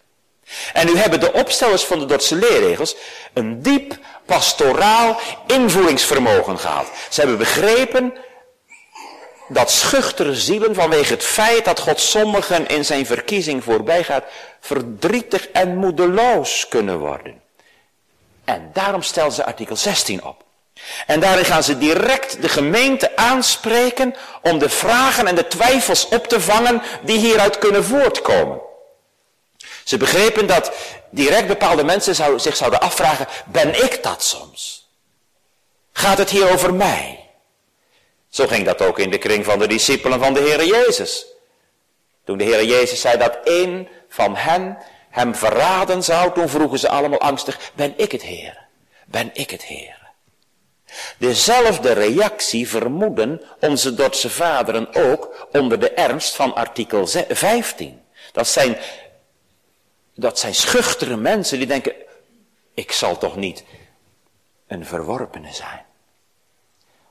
En 0.73 0.85
nu 0.85 0.97
hebben 0.97 1.19
de 1.19 1.33
opstellers 1.33 1.83
van 1.83 1.99
de 1.99 2.05
Dordtse 2.05 2.35
leerregels 2.35 2.95
een 3.33 3.61
diep 3.61 3.97
pastoraal 4.25 5.19
invoeringsvermogen 5.47 6.59
gehad. 6.59 6.87
Ze 7.09 7.19
hebben 7.19 7.37
begrepen 7.37 8.13
dat 9.47 9.71
schuchtere 9.71 10.35
zielen 10.35 10.75
vanwege 10.75 11.13
het 11.13 11.23
feit 11.23 11.65
dat 11.65 11.79
God 11.79 11.99
sommigen 11.99 12.67
in 12.67 12.85
zijn 12.85 13.05
verkiezing 13.05 13.63
voorbij 13.63 14.03
gaat, 14.03 14.23
verdrietig 14.59 15.47
en 15.47 15.75
moedeloos 15.75 16.67
kunnen 16.67 16.99
worden. 16.99 17.41
En 18.45 18.69
daarom 18.73 19.01
stellen 19.01 19.31
ze 19.31 19.45
artikel 19.45 19.75
16 19.75 20.23
op. 20.23 20.45
En 21.07 21.19
daarin 21.19 21.45
gaan 21.45 21.63
ze 21.63 21.77
direct 21.77 22.41
de 22.41 22.49
gemeente 22.49 23.15
aanspreken 23.15 24.15
om 24.41 24.57
de 24.57 24.69
vragen 24.69 25.27
en 25.27 25.35
de 25.35 25.47
twijfels 25.47 26.07
op 26.07 26.27
te 26.27 26.41
vangen 26.41 26.81
die 27.01 27.17
hieruit 27.17 27.57
kunnen 27.57 27.83
voortkomen. 27.83 28.59
Ze 29.83 29.97
begrepen 29.97 30.47
dat 30.47 30.71
direct 31.09 31.47
bepaalde 31.47 31.83
mensen 31.83 32.39
zich 32.39 32.55
zouden 32.55 32.79
afvragen, 32.79 33.27
ben 33.45 33.83
ik 33.83 34.03
dat 34.03 34.23
soms? 34.23 34.87
Gaat 35.93 36.17
het 36.17 36.29
hier 36.29 36.51
over 36.51 36.73
mij? 36.73 37.26
Zo 38.37 38.47
ging 38.47 38.65
dat 38.65 38.81
ook 38.81 38.99
in 38.99 39.09
de 39.09 39.17
kring 39.17 39.45
van 39.45 39.59
de 39.59 39.67
discipelen 39.67 40.19
van 40.19 40.33
de 40.33 40.39
Heer 40.39 40.65
Jezus. 40.65 41.25
Toen 42.25 42.37
de 42.37 42.43
Heer 42.43 42.63
Jezus 42.63 43.01
zei 43.01 43.17
dat 43.17 43.39
één 43.43 43.87
van 44.09 44.35
hen 44.35 44.77
hem 45.09 45.35
verraden 45.35 46.03
zou, 46.03 46.33
toen 46.33 46.49
vroegen 46.49 46.79
ze 46.79 46.89
allemaal 46.89 47.19
angstig, 47.19 47.71
ben 47.75 47.93
ik 47.95 48.11
het 48.11 48.21
Heer? 48.21 48.67
Ben 49.05 49.29
ik 49.33 49.49
het 49.49 49.63
Heer? 49.63 49.97
Dezelfde 51.17 51.91
reactie 51.91 52.67
vermoeden 52.67 53.41
onze 53.59 53.93
Dordtse 53.93 54.29
vaderen 54.29 54.93
ook 54.93 55.47
onder 55.51 55.79
de 55.79 55.89
ernst 55.89 56.35
van 56.35 56.55
artikel 56.55 57.07
15. 57.29 58.01
Dat 58.31 58.47
zijn, 58.47 58.77
dat 60.15 60.39
zijn 60.39 60.55
schuchtere 60.55 61.15
mensen 61.15 61.57
die 61.57 61.67
denken, 61.67 61.93
ik 62.73 62.91
zal 62.91 63.17
toch 63.17 63.35
niet 63.35 63.63
een 64.67 64.85
verworpene 64.85 65.53
zijn. 65.53 65.86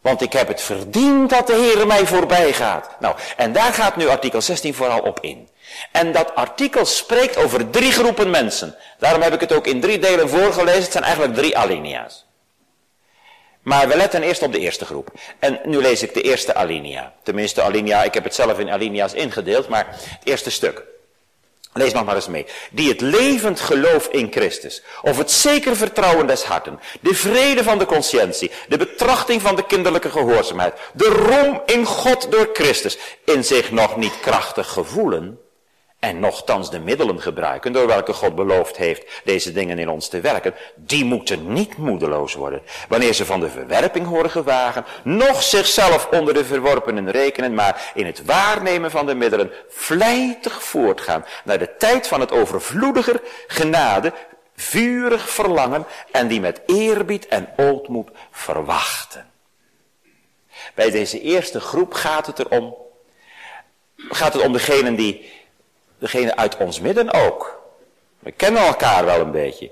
Want 0.07 0.23
ik 0.23 0.33
heb 0.33 0.49
het 0.49 0.61
verdiend 0.61 1.31
dat 1.31 1.47
de 1.47 1.55
Heer 1.55 1.87
mij 1.87 2.07
voorbij 2.07 2.53
gaat. 2.53 2.91
Nou, 3.01 3.17
en 3.37 3.53
daar 3.53 3.73
gaat 3.73 3.97
nu 3.97 4.09
artikel 4.09 4.41
16 4.41 4.75
vooral 4.75 5.01
op 5.01 5.21
in. 5.21 5.49
En 5.93 6.13
dat 6.13 6.35
artikel 6.35 6.85
spreekt 6.85 7.37
over 7.37 7.71
drie 7.71 7.93
groepen 7.93 8.31
mensen. 8.31 8.77
Daarom 8.99 9.23
heb 9.23 9.33
ik 9.33 9.41
het 9.41 9.53
ook 9.53 9.67
in 9.67 9.81
drie 9.81 9.99
delen 9.99 10.29
voorgelezen. 10.29 10.83
Het 10.83 10.93
zijn 10.93 11.05
eigenlijk 11.05 11.35
drie 11.35 11.59
alinea's. 11.59 12.27
Maar 13.63 13.89
we 13.89 13.97
letten 13.97 14.23
eerst 14.23 14.43
op 14.43 14.53
de 14.53 14.59
eerste 14.59 14.85
groep. 14.85 15.09
En 15.39 15.61
nu 15.65 15.77
lees 15.81 16.03
ik 16.03 16.15
de 16.15 16.23
eerste 16.23 16.55
alinea. 16.55 17.13
Tenminste, 17.23 17.63
alinea, 17.63 18.03
ik 18.03 18.15
heb 18.15 18.25
het 18.25 18.35
zelf 18.35 18.59
in 18.59 18.71
alinea's 18.71 19.13
ingedeeld, 19.13 19.69
maar 19.69 19.87
het 19.89 20.25
eerste 20.25 20.51
stuk. 20.51 20.85
Lees 21.77 21.93
nog 21.93 22.05
maar 22.05 22.15
eens 22.15 22.29
mee. 22.29 22.47
Die 22.71 22.89
het 22.89 23.01
levend 23.01 23.61
geloof 23.61 24.09
in 24.09 24.33
Christus, 24.33 24.83
of 25.03 25.19
het 25.19 25.31
zeker 25.31 25.77
vertrouwen 25.77 26.27
des 26.27 26.45
harten, 26.45 26.81
de 27.01 27.15
vrede 27.15 27.63
van 27.63 27.79
de 27.79 27.87
conscientie, 27.87 28.51
de 28.69 28.77
betrachting 28.77 29.43
van 29.43 29.57
de 29.57 29.67
kinderlijke 29.67 30.11
gehoorzaamheid, 30.11 30.75
de 30.93 31.05
roem 31.05 31.63
in 31.67 31.85
God 31.85 32.31
door 32.31 32.51
Christus, 32.53 32.99
in 33.25 33.45
zich 33.45 33.71
nog 33.71 33.97
niet 33.97 34.21
krachtig 34.21 34.69
gevoelen 34.69 35.41
en 36.07 36.21
nochtans 36.21 36.71
de 36.71 36.79
middelen 36.79 37.21
gebruiken 37.21 37.73
door 37.73 37.87
welke 37.87 38.13
God 38.13 38.35
beloofd 38.35 38.77
heeft 38.77 39.21
deze 39.25 39.53
dingen 39.53 39.79
in 39.79 39.89
ons 39.89 40.09
te 40.09 40.21
werken, 40.21 40.55
die 40.75 41.05
moeten 41.05 41.53
niet 41.53 41.77
moedeloos 41.77 42.35
worden 42.35 42.63
wanneer 42.89 43.13
ze 43.13 43.25
van 43.25 43.41
de 43.41 43.51
verwerping 43.51 44.07
horen 44.07 44.31
gewagen, 44.31 44.85
noch 45.03 45.43
zichzelf 45.43 46.09
onder 46.11 46.35
de 46.35 46.45
verworpenen 46.45 47.11
rekenen, 47.11 47.55
maar 47.55 47.91
in 47.95 48.07
het 48.07 48.25
waarnemen 48.25 48.91
van 48.91 49.07
de 49.07 49.15
middelen 49.15 49.51
vlijtig 49.69 50.63
voortgaan 50.63 51.25
naar 51.45 51.59
de 51.59 51.77
tijd 51.77 52.07
van 52.07 52.21
het 52.21 52.33
overvloediger 52.33 53.21
genade, 53.47 54.13
vurig 54.57 55.31
verlangen 55.31 55.87
en 56.13 56.29
die 56.29 56.41
met 56.41 56.61
eerbied 56.67 57.27
en 57.29 57.49
ootmoed 57.57 58.11
verwachten. 58.31 59.31
Bij 60.75 60.91
deze 60.91 61.21
eerste 61.21 61.61
groep 61.61 61.95
gaat 61.95 62.27
het 62.27 62.39
erom, 62.39 62.77
gaat 63.97 64.33
het 64.33 64.43
om 64.43 64.53
degenen 64.53 64.95
die, 64.95 65.36
degene 65.99 66.37
uit 66.37 66.57
ons 66.57 66.81
midden 66.81 67.13
ook. 67.13 67.61
We 68.19 68.33
kennen 68.33 68.63
elkaar 68.63 69.05
wel 69.05 69.21
een 69.21 69.31
beetje. 69.31 69.71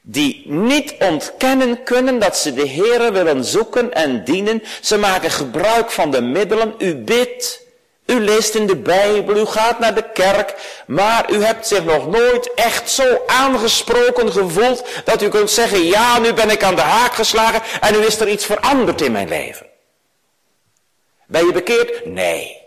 Die 0.00 0.42
niet 0.46 0.94
ontkennen 0.98 1.82
kunnen 1.82 2.18
dat 2.18 2.36
ze 2.36 2.54
de 2.54 2.68
Heere 2.68 3.12
willen 3.12 3.44
zoeken 3.44 3.92
en 3.92 4.24
dienen. 4.24 4.62
Ze 4.80 4.98
maken 4.98 5.30
gebruik 5.30 5.90
van 5.90 6.10
de 6.10 6.20
middelen. 6.20 6.74
U 6.78 6.94
bidt, 6.94 7.66
u 8.06 8.20
leest 8.20 8.54
in 8.54 8.66
de 8.66 8.76
Bijbel, 8.76 9.36
u 9.36 9.46
gaat 9.46 9.78
naar 9.78 9.94
de 9.94 10.10
kerk, 10.12 10.54
maar 10.86 11.32
u 11.32 11.44
hebt 11.44 11.66
zich 11.66 11.84
nog 11.84 12.10
nooit 12.10 12.54
echt 12.54 12.90
zo 12.90 13.22
aangesproken 13.26 14.32
gevoeld 14.32 14.84
dat 15.04 15.22
u 15.22 15.28
kunt 15.28 15.50
zeggen, 15.50 15.84
ja, 15.84 16.18
nu 16.18 16.32
ben 16.32 16.50
ik 16.50 16.62
aan 16.62 16.74
de 16.74 16.80
haak 16.80 17.14
geslagen 17.14 17.62
en 17.80 17.92
nu 17.92 18.06
is 18.06 18.20
er 18.20 18.28
iets 18.28 18.44
veranderd 18.44 19.00
in 19.00 19.12
mijn 19.12 19.28
leven. 19.28 19.66
Ben 21.26 21.46
je 21.46 21.52
bekeerd? 21.52 22.06
Nee. 22.06 22.61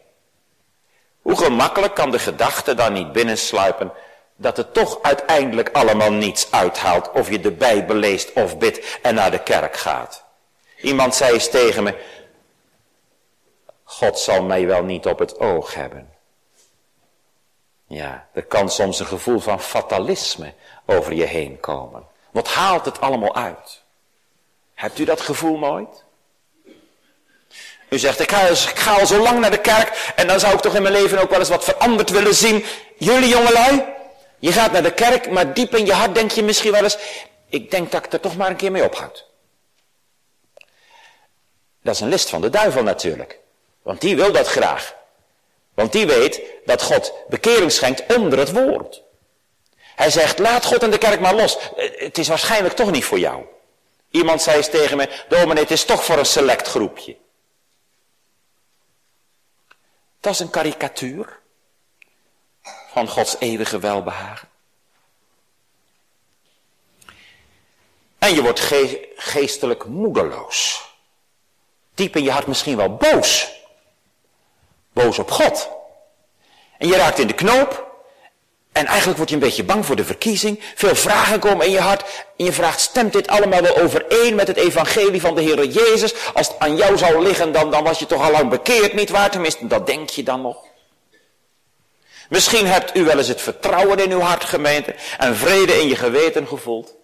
Hoe 1.25 1.37
gemakkelijk 1.37 1.95
kan 1.95 2.11
de 2.11 2.19
gedachte 2.19 2.73
dan 2.73 2.93
niet 2.93 3.11
binnensluipen 3.11 3.91
dat 4.35 4.57
het 4.57 4.73
toch 4.73 5.01
uiteindelijk 5.01 5.69
allemaal 5.69 6.11
niets 6.11 6.51
uithaalt 6.51 7.11
of 7.11 7.29
je 7.29 7.39
de 7.39 7.51
Bijbel 7.51 7.95
leest 7.95 8.33
of 8.33 8.57
bidt 8.57 8.99
en 9.01 9.15
naar 9.15 9.31
de 9.31 9.43
kerk 9.43 9.75
gaat. 9.75 10.23
Iemand 10.77 11.15
zei 11.15 11.33
eens 11.33 11.49
tegen 11.49 11.83
me, 11.83 11.95
God 13.83 14.19
zal 14.19 14.43
mij 14.43 14.67
wel 14.67 14.83
niet 14.83 15.05
op 15.05 15.19
het 15.19 15.39
oog 15.39 15.73
hebben. 15.73 16.13
Ja, 17.87 18.27
er 18.33 18.45
kan 18.45 18.69
soms 18.69 18.99
een 18.99 19.05
gevoel 19.05 19.39
van 19.39 19.59
fatalisme 19.59 20.53
over 20.85 21.13
je 21.13 21.25
heen 21.25 21.59
komen. 21.59 22.07
Wat 22.31 22.47
haalt 22.47 22.85
het 22.85 23.01
allemaal 23.01 23.35
uit? 23.35 23.83
Hebt 24.73 24.99
u 24.99 25.05
dat 25.05 25.21
gevoel 25.21 25.57
nooit? 25.57 26.04
U 27.89 27.99
zegt, 27.99 28.19
ik 28.19 28.31
ga, 28.31 28.93
al 28.93 29.07
zo 29.07 29.21
lang 29.21 29.39
naar 29.39 29.51
de 29.51 29.61
kerk 29.61 30.11
en 30.15 30.27
dan 30.27 30.39
zou 30.39 30.53
ik 30.53 30.59
toch 30.59 30.75
in 30.75 30.81
mijn 30.81 30.93
leven 30.93 31.21
ook 31.21 31.29
wel 31.29 31.39
eens 31.39 31.49
wat 31.49 31.63
veranderd 31.63 32.09
willen 32.09 32.35
zien. 32.35 32.65
Jullie 32.97 33.29
jongelui, 33.29 33.85
je 34.39 34.51
gaat 34.51 34.71
naar 34.71 34.83
de 34.83 34.93
kerk, 34.93 35.29
maar 35.29 35.53
diep 35.53 35.75
in 35.75 35.85
je 35.85 35.93
hart 35.93 36.15
denk 36.15 36.31
je 36.31 36.43
misschien 36.43 36.71
wel 36.71 36.83
eens, 36.83 36.97
ik 37.49 37.71
denk 37.71 37.91
dat 37.91 38.05
ik 38.05 38.13
er 38.13 38.19
toch 38.19 38.37
maar 38.37 38.49
een 38.49 38.55
keer 38.55 38.71
mee 38.71 38.83
ophoud. 38.83 39.25
Dat 41.83 41.95
is 41.95 42.01
een 42.01 42.09
list 42.09 42.29
van 42.29 42.41
de 42.41 42.49
duivel 42.49 42.83
natuurlijk. 42.83 43.39
Want 43.81 44.01
die 44.01 44.15
wil 44.15 44.31
dat 44.31 44.47
graag. 44.47 44.95
Want 45.73 45.91
die 45.91 46.05
weet 46.07 46.41
dat 46.65 46.81
God 46.81 47.13
bekering 47.27 47.71
schenkt 47.71 48.15
onder 48.15 48.39
het 48.39 48.51
woord. 48.51 49.01
Hij 49.95 50.09
zegt, 50.09 50.39
laat 50.39 50.65
God 50.65 50.83
en 50.83 50.91
de 50.91 50.97
kerk 50.97 51.19
maar 51.19 51.35
los. 51.35 51.57
Het 51.75 52.17
is 52.17 52.27
waarschijnlijk 52.27 52.75
toch 52.75 52.91
niet 52.91 53.05
voor 53.05 53.19
jou. 53.19 53.43
Iemand 54.11 54.41
zei 54.41 54.57
eens 54.57 54.69
tegen 54.69 54.97
me, 54.97 55.09
dominee, 55.29 55.63
het 55.63 55.71
is 55.71 55.85
toch 55.85 56.03
voor 56.03 56.17
een 56.17 56.25
select 56.25 56.67
groepje. 56.67 57.15
Dat 60.25 60.33
is 60.33 60.39
een 60.39 60.49
karikatuur 60.49 61.39
van 62.91 63.07
Gods 63.07 63.35
eeuwige 63.39 63.79
welbehagen. 63.79 64.47
En 68.17 68.33
je 68.33 68.41
wordt 68.41 68.59
geestelijk 69.15 69.85
moedeloos. 69.85 70.89
Diep 71.93 72.15
in 72.15 72.23
je 72.23 72.31
hart 72.31 72.47
misschien 72.47 72.77
wel 72.77 72.95
boos. 72.95 73.51
Boos 74.93 75.19
op 75.19 75.31
God. 75.31 75.69
En 76.77 76.87
je 76.87 76.95
raakt 76.95 77.19
in 77.19 77.27
de 77.27 77.33
knoop. 77.33 77.84
En 78.75 78.85
eigenlijk 78.85 79.17
word 79.17 79.29
je 79.29 79.35
een 79.35 79.41
beetje 79.41 79.63
bang 79.63 79.85
voor 79.85 79.95
de 79.95 80.05
verkiezing. 80.05 80.59
Veel 80.75 80.95
vragen 80.95 81.39
komen 81.39 81.65
in 81.65 81.71
je 81.71 81.79
hart. 81.79 82.23
En 82.37 82.45
je 82.45 82.51
vraagt, 82.51 82.79
stemt 82.79 83.13
dit 83.13 83.27
allemaal 83.27 83.61
wel 83.61 83.77
overeen 83.77 84.35
met 84.35 84.47
het 84.47 84.57
evangelie 84.57 85.21
van 85.21 85.35
de 85.35 85.41
Heer 85.41 85.65
Jezus? 85.65 86.13
Als 86.33 86.47
het 86.47 86.59
aan 86.59 86.75
jou 86.75 86.97
zou 86.97 87.23
liggen, 87.23 87.51
dan, 87.51 87.71
dan 87.71 87.83
was 87.83 87.99
je 87.99 88.05
toch 88.05 88.21
al 88.21 88.31
lang 88.31 88.49
bekeerd, 88.49 88.93
niet 88.93 89.09
waar? 89.09 89.31
Tenminste, 89.31 89.67
dat 89.67 89.87
denk 89.87 90.09
je 90.09 90.23
dan 90.23 90.41
nog. 90.41 90.57
Misschien 92.29 92.67
hebt 92.67 92.95
u 92.95 93.03
wel 93.03 93.17
eens 93.17 93.27
het 93.27 93.41
vertrouwen 93.41 93.99
in 93.99 94.11
uw 94.11 94.19
hart 94.19 94.43
gemeente 94.43 94.95
en 95.17 95.35
vrede 95.35 95.81
in 95.81 95.87
je 95.87 95.95
geweten 95.95 96.47
gevoeld. 96.47 96.95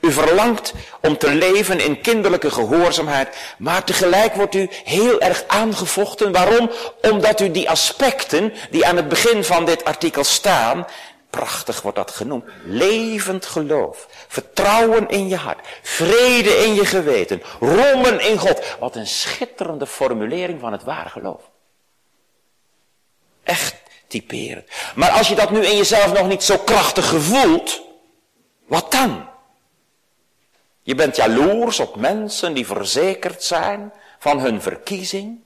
U 0.00 0.12
verlangt 0.12 0.72
om 1.00 1.18
te 1.18 1.34
leven 1.34 1.80
in 1.80 2.00
kinderlijke 2.00 2.50
gehoorzaamheid, 2.50 3.36
maar 3.58 3.84
tegelijk 3.84 4.34
wordt 4.34 4.54
u 4.54 4.68
heel 4.84 5.20
erg 5.20 5.44
aangevochten. 5.46 6.32
Waarom? 6.32 6.70
Omdat 7.02 7.40
u 7.40 7.50
die 7.50 7.70
aspecten 7.70 8.52
die 8.70 8.86
aan 8.86 8.96
het 8.96 9.08
begin 9.08 9.44
van 9.44 9.64
dit 9.64 9.84
artikel 9.84 10.24
staan, 10.24 10.86
prachtig 11.30 11.82
wordt 11.82 11.96
dat 11.96 12.10
genoemd, 12.10 12.44
levend 12.64 13.46
geloof, 13.46 14.06
vertrouwen 14.28 15.08
in 15.08 15.28
je 15.28 15.36
hart, 15.36 15.66
vrede 15.82 16.50
in 16.50 16.74
je 16.74 16.86
geweten, 16.86 17.42
rommen 17.60 18.20
in 18.20 18.38
God. 18.38 18.76
Wat 18.78 18.96
een 18.96 19.06
schitterende 19.06 19.86
formulering 19.86 20.60
van 20.60 20.72
het 20.72 20.82
ware 20.82 21.08
geloof. 21.08 21.42
Echt 23.42 23.76
typerend. 24.06 24.68
Maar 24.94 25.10
als 25.10 25.28
je 25.28 25.34
dat 25.34 25.50
nu 25.50 25.66
in 25.66 25.76
jezelf 25.76 26.12
nog 26.12 26.28
niet 26.28 26.42
zo 26.42 26.58
krachtig 26.58 27.08
gevoelt, 27.08 27.82
wat 28.66 28.92
dan? 28.92 29.29
Je 30.90 30.96
bent 30.96 31.16
jaloers 31.16 31.80
op 31.80 31.96
mensen 31.96 32.54
die 32.54 32.66
verzekerd 32.66 33.42
zijn 33.42 33.92
van 34.18 34.40
hun 34.40 34.62
verkiezing. 34.62 35.40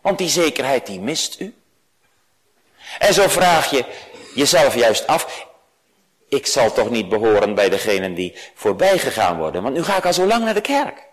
Want 0.00 0.18
die 0.18 0.28
zekerheid 0.28 0.86
die 0.86 1.00
mist 1.00 1.40
u. 1.40 1.54
En 2.98 3.14
zo 3.14 3.28
vraag 3.28 3.70
je 3.70 3.84
jezelf 4.34 4.74
juist 4.74 5.06
af. 5.06 5.46
Ik 6.28 6.46
zal 6.46 6.72
toch 6.72 6.90
niet 6.90 7.08
behoren 7.08 7.54
bij 7.54 7.68
degenen 7.68 8.14
die 8.14 8.36
voorbij 8.54 8.98
gegaan 8.98 9.38
worden. 9.38 9.62
Want 9.62 9.74
nu 9.74 9.82
ga 9.82 9.96
ik 9.96 10.06
al 10.06 10.12
zo 10.12 10.26
lang 10.26 10.44
naar 10.44 10.54
de 10.54 10.60
kerk. 10.60 11.06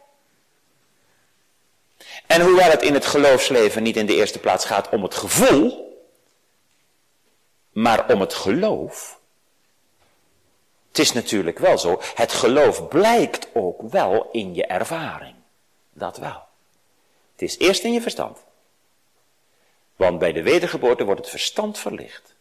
En 2.28 2.42
hoewel 2.42 2.70
het 2.70 2.82
in 2.82 2.94
het 2.94 3.06
geloofsleven 3.06 3.84
niet 3.84 3.98
in 3.98 4.06
de 4.06 4.16
eerste 4.16 4.40
plaats 4.40 4.66
gaat 4.66 4.90
om 4.90 5.04
het 5.04 5.16
gevoel. 5.16 5.96
Maar 7.72 8.14
om 8.14 8.20
het 8.20 8.34
geloof 8.34 9.20
het 10.92 11.00
is 11.00 11.12
natuurlijk 11.12 11.60
wel 11.60 11.78
zo, 11.78 12.02
het 12.16 12.32
geloof 12.32 12.88
blijkt 12.88 13.48
ook 13.54 13.82
wel 13.82 14.30
in 14.32 14.54
je 14.54 14.66
ervaring. 14.66 15.36
Dat 15.94 16.18
wel. 16.18 16.44
Het 17.32 17.42
is 17.42 17.58
eerst 17.58 17.84
in 17.84 17.94
je 17.94 18.02
verstand. 18.02 18.38
Want 19.96 20.20
bij 20.20 20.32
de 20.32 20.44
wedergeboorte 20.44 21.04
wordt 21.04 21.20
het 21.20 21.30
verstand 21.30 21.80
verlicht. 21.80 22.36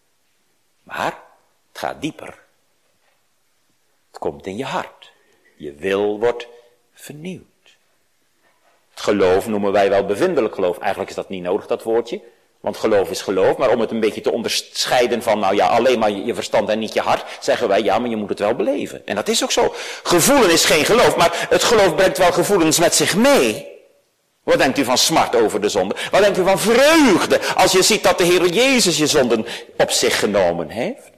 Maar 0.83 1.23
het 1.69 1.79
gaat 1.79 2.01
dieper. 2.01 2.39
Het 4.11 4.19
komt 4.19 4.47
in 4.47 4.57
je 4.57 4.65
hart. 4.65 5.13
Je 5.57 5.73
wil 5.73 6.19
wordt 6.19 6.47
vernieuwd. 6.93 7.77
Het 8.91 9.01
geloof 9.01 9.47
noemen 9.47 9.73
wij 9.73 9.89
wel 9.91 10.05
bevindelijk 10.05 10.55
geloof. 10.55 10.79
Eigenlijk 10.79 11.11
is 11.11 11.17
dat 11.17 11.29
niet 11.29 11.43
nodig, 11.43 11.67
dat 11.67 11.83
woordje. 11.83 12.23
Want 12.61 12.77
geloof 12.77 13.11
is 13.11 13.23
geloof, 13.23 13.57
maar 13.57 13.71
om 13.71 13.81
het 13.81 13.91
een 13.91 14.01
beetje 14.01 14.21
te 14.21 14.33
onderscheiden 14.33 15.23
van, 15.23 15.39
nou 15.39 15.55
ja, 15.55 15.67
alleen 15.67 15.99
maar 15.99 16.11
je 16.11 16.35
verstand 16.35 16.69
en 16.69 16.79
niet 16.79 16.93
je 16.93 17.01
hart, 17.01 17.25
zeggen 17.41 17.69
wij, 17.69 17.83
ja, 17.83 17.99
maar 17.99 18.11
je 18.11 18.17
moet 18.17 18.29
het 18.29 18.39
wel 18.39 18.55
beleven. 18.55 19.07
En 19.07 19.15
dat 19.15 19.29
is 19.29 19.43
ook 19.43 19.53
zo. 19.53 19.75
Gevoelen 20.03 20.51
is 20.51 20.65
geen 20.65 20.85
geloof, 20.85 21.17
maar 21.17 21.47
het 21.49 21.63
geloof 21.63 21.95
brengt 21.95 22.19
wel 22.19 22.33
gevoelens 22.33 22.79
met 22.79 22.95
zich 22.95 23.17
mee. 23.17 23.69
Wat 24.43 24.59
denkt 24.59 24.79
u 24.79 24.85
van 24.85 24.99
smart 24.99 25.37
over 25.37 25.61
de 25.61 25.69
zonde? 25.69 25.95
Wat 26.11 26.21
denkt 26.21 26.39
u 26.39 26.43
van 26.43 26.59
vreugde 26.59 27.41
als 27.55 27.73
je 27.73 27.83
ziet 27.83 28.03
dat 28.03 28.19
de 28.19 28.25
Heer 28.25 28.47
Jezus 28.47 28.99
je 28.99 29.07
zonden 29.07 29.47
op 29.77 29.91
zich 29.91 30.19
genomen 30.19 30.69
heeft? 30.69 31.11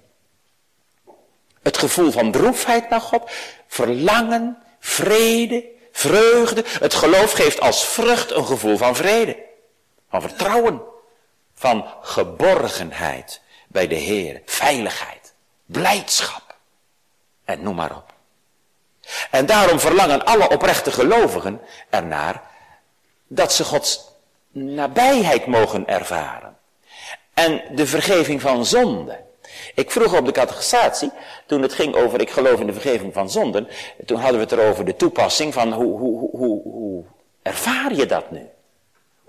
Het 1.62 1.78
gevoel 1.78 2.10
van 2.10 2.30
droefheid 2.30 2.90
naar 2.90 3.00
God, 3.00 3.30
verlangen, 3.66 4.58
vrede, 4.80 5.64
vreugde. 5.92 6.64
Het 6.80 6.94
geloof 6.94 7.32
geeft 7.32 7.60
als 7.60 7.84
vrucht 7.84 8.30
een 8.30 8.46
gevoel 8.46 8.76
van 8.76 8.96
vrede, 8.96 9.36
van 10.10 10.20
vertrouwen 10.20 10.90
van 11.62 11.84
geborgenheid 12.00 13.40
bij 13.68 13.86
de 13.86 13.94
Heer, 13.94 14.42
veiligheid, 14.44 15.34
blijdschap 15.66 16.54
en 17.44 17.62
noem 17.62 17.74
maar 17.74 17.96
op. 17.96 18.12
En 19.30 19.46
daarom 19.46 19.80
verlangen 19.80 20.24
alle 20.24 20.48
oprechte 20.48 20.90
gelovigen 20.92 21.60
ernaar 21.90 22.42
dat 23.26 23.52
ze 23.52 23.64
Gods 23.64 24.00
nabijheid 24.50 25.46
mogen 25.46 25.86
ervaren. 25.86 26.56
En 27.34 27.62
de 27.74 27.86
vergeving 27.86 28.40
van 28.40 28.66
zonden. 28.66 29.18
Ik 29.74 29.90
vroeg 29.90 30.16
op 30.18 30.26
de 30.26 30.32
catechisatie, 30.32 31.10
toen 31.46 31.62
het 31.62 31.72
ging 31.72 31.94
over 31.94 32.20
ik 32.20 32.30
geloof 32.30 32.60
in 32.60 32.66
de 32.66 32.72
vergeving 32.72 33.12
van 33.12 33.30
zonden, 33.30 33.68
toen 34.06 34.20
hadden 34.20 34.36
we 34.36 34.44
het 34.44 34.52
erover 34.52 34.84
de 34.84 34.96
toepassing 34.96 35.52
van 35.52 35.72
hoe, 35.72 35.98
hoe, 35.98 36.30
hoe, 36.30 36.62
hoe 36.62 37.04
ervaar 37.42 37.94
je 37.94 38.06
dat 38.06 38.30
nu? 38.30 38.48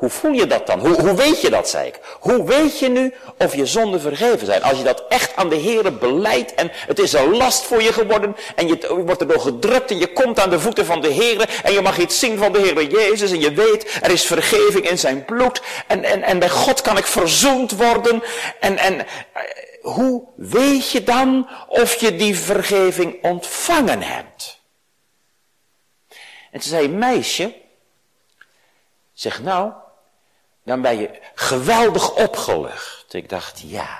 Hoe 0.04 0.12
voel 0.12 0.32
je 0.32 0.48
dat 0.48 0.68
dan? 0.68 0.80
Hoe, 0.80 1.02
hoe 1.02 1.14
weet 1.14 1.42
je 1.42 1.50
dat, 1.50 1.70
zei 1.70 1.88
ik? 1.88 2.00
Hoe 2.20 2.44
weet 2.46 2.80
je 2.80 2.90
nu 2.90 3.14
of 3.38 3.56
je 3.56 3.66
zonden 3.66 4.02
vergeven 4.02 4.46
zijn? 4.46 4.64
Als 4.64 4.78
je 4.78 4.84
dat 4.84 5.04
echt 5.10 5.36
aan 5.36 5.50
de 5.50 5.56
Heer 5.56 5.98
beleidt 5.98 6.54
en 6.54 6.72
het 6.74 7.00
is 7.00 7.14
een 7.14 7.38
last 7.38 7.64
voor 7.64 7.82
je 7.82 7.94
geworden 7.94 8.36
en 8.56 8.68
je, 8.68 9.04
wordt 9.06 9.22
erdoor 9.22 9.40
gedrukt 9.40 9.92
en 9.92 9.98
je 9.98 10.14
komt 10.14 10.40
aan 10.40 10.50
de 10.50 10.60
voeten 10.60 10.86
van 10.86 11.02
de 11.02 11.08
Heer 11.08 11.50
en 11.64 11.74
je 11.74 11.82
mag 11.82 11.98
iets 11.98 12.20
zien 12.20 12.38
van 12.38 12.52
de 12.52 12.60
Heer 12.60 12.84
Jezus 12.84 13.32
en 13.32 13.40
je 13.40 13.54
weet 13.54 14.00
er 14.02 14.12
is 14.12 14.26
vergeving 14.26 14.90
in 14.90 14.98
zijn 14.98 15.26
bloed 15.26 15.62
en, 15.88 16.04
en, 16.04 16.24
en 16.24 16.40
bij 16.40 16.50
God 16.50 16.82
kan 16.82 16.98
ik 16.98 17.06
verzoend 17.06 17.72
worden 17.72 18.24
en, 18.60 18.78
en 18.78 19.00
eh, 19.00 19.06
hoe 19.82 20.24
weet 20.36 20.92
je 20.92 21.04
dan 21.04 21.50
of 21.68 21.96
je 21.96 22.16
die 22.16 22.38
vergeving 22.38 23.24
ontvangen 23.24 24.02
hebt? 24.02 24.62
En 26.52 26.60
toen 26.60 26.62
zei 26.62 26.88
meisje, 26.88 27.56
zeg 29.14 29.42
nou, 29.42 29.74
dan 30.64 30.82
ben 30.82 30.98
je 30.98 31.10
geweldig 31.36 32.16
opgelucht. 32.16 33.14
Ik 33.14 33.30
dacht, 33.30 33.62
ja, 33.66 34.00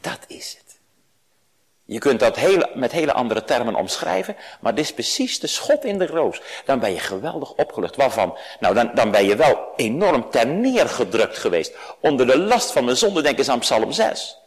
dat 0.00 0.18
is 0.26 0.56
het. 0.58 0.66
Je 1.84 1.98
kunt 1.98 2.20
dat 2.20 2.36
hele, 2.36 2.70
met 2.74 2.92
hele 2.92 3.12
andere 3.12 3.44
termen 3.44 3.74
omschrijven, 3.74 4.36
maar 4.60 4.74
dit 4.74 4.84
is 4.84 4.92
precies 4.92 5.40
de 5.40 5.46
schot 5.46 5.84
in 5.84 5.98
de 5.98 6.06
roos. 6.06 6.42
Dan 6.64 6.78
ben 6.78 6.92
je 6.92 6.98
geweldig 6.98 7.52
opgelucht. 7.52 7.96
Waarvan? 7.96 8.38
Nou, 8.60 8.74
dan, 8.74 8.90
dan 8.94 9.10
ben 9.10 9.24
je 9.24 9.36
wel 9.36 9.68
enorm 9.76 10.30
ter 10.30 10.46
neergedrukt 10.46 11.38
geweest. 11.38 11.74
Onder 12.00 12.26
de 12.26 12.38
last 12.38 12.72
van 12.72 12.86
de 12.86 12.94
zonde, 12.94 13.22
denk 13.22 13.38
eens 13.38 13.48
aan 13.48 13.58
Psalm 13.58 13.92
6. 13.92 14.38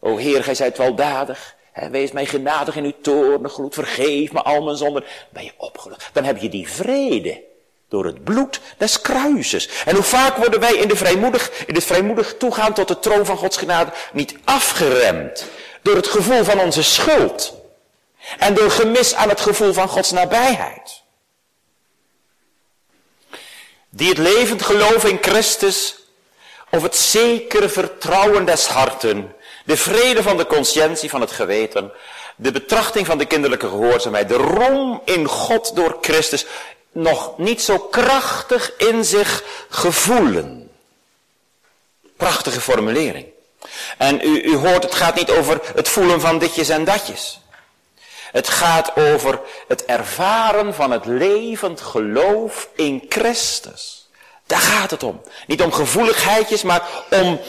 O 0.00 0.16
Heer, 0.16 0.44
gij 0.44 0.54
zijt 0.54 0.78
weldadig. 0.78 1.56
He, 1.72 1.90
wees 1.90 2.12
mij 2.12 2.26
genadig 2.26 2.76
in 2.76 2.84
uw 2.84 3.00
toornengloed. 3.02 3.74
Vergeef 3.74 4.32
me 4.32 4.42
al 4.42 4.62
mijn 4.62 4.76
zonden. 4.76 5.04
Ben 5.30 5.44
je 5.44 5.52
opgelucht. 5.56 6.10
Dan 6.12 6.24
heb 6.24 6.38
je 6.38 6.48
die 6.48 6.68
vrede 6.68 7.42
door 7.92 8.04
het 8.04 8.24
bloed 8.24 8.60
des 8.78 9.00
kruises. 9.00 9.68
En 9.84 9.94
hoe 9.94 10.04
vaak 10.04 10.36
worden 10.36 10.60
wij 10.60 10.74
in, 10.74 10.88
de 10.88 10.96
vrijmoedig, 10.96 11.50
in 11.66 11.74
het 11.74 11.84
vrijmoedig 11.84 12.34
toegaan 12.38 12.72
tot 12.72 12.88
de 12.88 12.98
troon 12.98 13.26
van 13.26 13.36
Gods 13.36 13.56
genade 13.56 13.92
niet 14.12 14.34
afgeremd 14.44 15.44
door 15.82 15.96
het 15.96 16.06
gevoel 16.06 16.44
van 16.44 16.60
onze 16.60 16.82
schuld. 16.82 17.54
En 18.38 18.54
door 18.54 18.70
gemis 18.70 19.14
aan 19.14 19.28
het 19.28 19.40
gevoel 19.40 19.72
van 19.72 19.88
Gods 19.88 20.10
nabijheid. 20.10 21.02
Die 23.90 24.08
het 24.08 24.18
levend 24.18 24.62
geloof 24.62 25.04
in 25.04 25.18
Christus 25.20 25.96
of 26.70 26.82
het 26.82 26.96
zekere 26.96 27.68
vertrouwen 27.68 28.44
des 28.44 28.66
harten, 28.66 29.34
de 29.64 29.76
vrede 29.76 30.22
van 30.22 30.36
de 30.36 30.46
conscientie 30.46 31.10
van 31.10 31.20
het 31.20 31.30
geweten, 31.30 31.92
de 32.36 32.52
betrachting 32.52 33.06
van 33.06 33.18
de 33.18 33.26
kinderlijke 33.26 33.68
gehoorzaamheid, 33.68 34.28
de 34.28 34.34
roem 34.34 35.02
in 35.04 35.26
God 35.26 35.76
door 35.76 35.98
Christus, 36.00 36.46
nog 36.92 37.38
niet 37.38 37.62
zo 37.62 37.78
krachtig 37.78 38.76
in 38.76 39.04
zich 39.04 39.44
gevoelen. 39.68 40.70
Prachtige 42.16 42.60
formulering. 42.60 43.26
En 43.98 44.20
u, 44.20 44.42
u 44.42 44.56
hoort, 44.56 44.82
het 44.82 44.94
gaat 44.94 45.14
niet 45.14 45.30
over 45.30 45.60
het 45.74 45.88
voelen 45.88 46.20
van 46.20 46.38
ditjes 46.38 46.68
en 46.68 46.84
datjes. 46.84 47.40
Het 48.32 48.48
gaat 48.48 48.96
over 48.96 49.40
het 49.68 49.84
ervaren 49.84 50.74
van 50.74 50.90
het 50.90 51.06
levend 51.06 51.80
geloof 51.80 52.68
in 52.76 53.06
Christus. 53.08 54.08
Daar 54.46 54.58
gaat 54.58 54.90
het 54.90 55.02
om. 55.02 55.22
Niet 55.46 55.62
om 55.62 55.72
gevoeligheidjes, 55.72 56.62
maar 56.62 56.88
om 57.10 57.40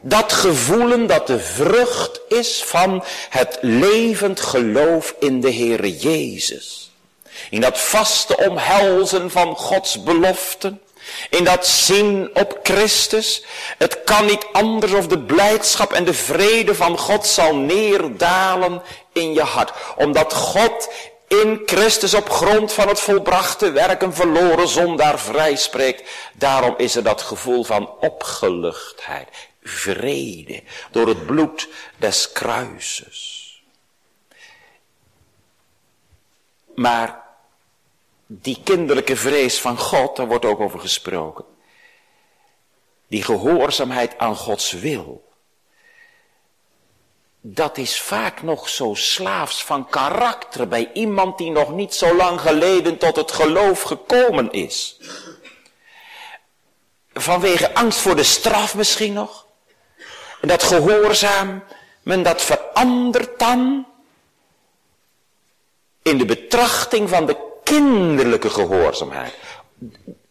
dat 0.00 0.32
gevoelen 0.32 1.06
dat 1.06 1.26
de 1.26 1.38
vrucht 1.38 2.20
is 2.28 2.62
van 2.66 3.04
het 3.30 3.58
levend 3.60 4.40
geloof 4.40 5.14
in 5.18 5.40
de 5.40 5.52
Heere 5.52 5.96
Jezus. 5.96 6.90
In 7.50 7.60
dat 7.60 7.80
vaste 7.80 8.36
omhelzen 8.36 9.30
van 9.30 9.56
Gods 9.56 10.02
beloften. 10.02 10.80
In 11.30 11.44
dat 11.44 11.66
zien 11.66 12.30
op 12.34 12.58
Christus. 12.62 13.44
Het 13.78 14.04
kan 14.04 14.26
niet 14.26 14.46
anders 14.52 14.92
of 14.92 15.06
de 15.06 15.18
blijdschap 15.18 15.92
en 15.92 16.04
de 16.04 16.14
vrede 16.14 16.74
van 16.74 16.98
God 16.98 17.26
zal 17.26 17.56
neerdalen 17.56 18.82
in 19.12 19.32
je 19.32 19.42
hart. 19.42 19.72
Omdat 19.96 20.34
God 20.34 20.88
in 21.28 21.62
Christus 21.64 22.14
op 22.14 22.30
grond 22.30 22.72
van 22.72 22.88
het 22.88 23.00
volbrachte 23.00 23.70
werk 23.70 24.02
een 24.02 24.14
verloren 24.14 24.68
zondaar 24.68 25.18
vrijspreekt. 25.18 26.10
Daarom 26.32 26.74
is 26.76 26.96
er 26.96 27.02
dat 27.02 27.22
gevoel 27.22 27.64
van 27.64 27.90
opgeluchtheid, 28.00 29.28
vrede, 29.62 30.62
door 30.90 31.08
het 31.08 31.26
bloed 31.26 31.68
des 31.96 32.32
kruises. 32.32 33.44
Maar 36.74 37.25
die 38.26 38.60
kinderlijke 38.64 39.16
vrees 39.16 39.60
van 39.60 39.78
God, 39.78 40.16
daar 40.16 40.26
wordt 40.26 40.44
ook 40.44 40.60
over 40.60 40.80
gesproken. 40.80 41.44
Die 43.08 43.22
gehoorzaamheid 43.22 44.18
aan 44.18 44.36
Gods 44.36 44.72
wil. 44.72 45.24
Dat 47.40 47.78
is 47.78 48.00
vaak 48.00 48.42
nog 48.42 48.68
zo 48.68 48.94
slaafs 48.94 49.64
van 49.64 49.88
karakter 49.88 50.68
bij 50.68 50.90
iemand 50.92 51.38
die 51.38 51.50
nog 51.50 51.70
niet 51.70 51.94
zo 51.94 52.16
lang 52.16 52.40
geleden 52.40 52.98
tot 52.98 53.16
het 53.16 53.32
geloof 53.32 53.82
gekomen 53.82 54.52
is. 54.52 55.00
Vanwege 57.12 57.74
angst 57.74 57.98
voor 57.98 58.16
de 58.16 58.22
straf 58.22 58.74
misschien 58.74 59.12
nog. 59.12 59.46
En 60.40 60.48
dat 60.48 60.62
gehoorzaam, 60.62 61.64
men 62.02 62.22
dat 62.22 62.42
verandert 62.42 63.38
dan 63.38 63.86
in 66.02 66.18
de 66.18 66.24
betrachting 66.24 67.08
van 67.08 67.26
de 67.26 67.45
kinderlijke 67.66 68.50
gehoorzaamheid. 68.50 69.34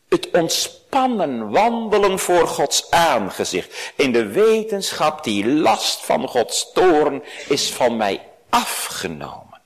Het 0.10 0.30
ontspannen 0.32 1.50
wandelen 1.50 2.20
voor 2.20 2.48
Gods 2.48 2.92
aangezicht. 2.92 3.94
In 3.96 4.12
de 4.12 4.26
wetenschap 4.26 5.24
die 5.24 5.48
last 5.48 6.06
van 6.06 6.28
Gods 6.28 6.72
toorn 6.74 7.24
is 7.48 7.70
van 7.70 7.98
mij 7.98 8.22
afgenomen. 8.50 9.62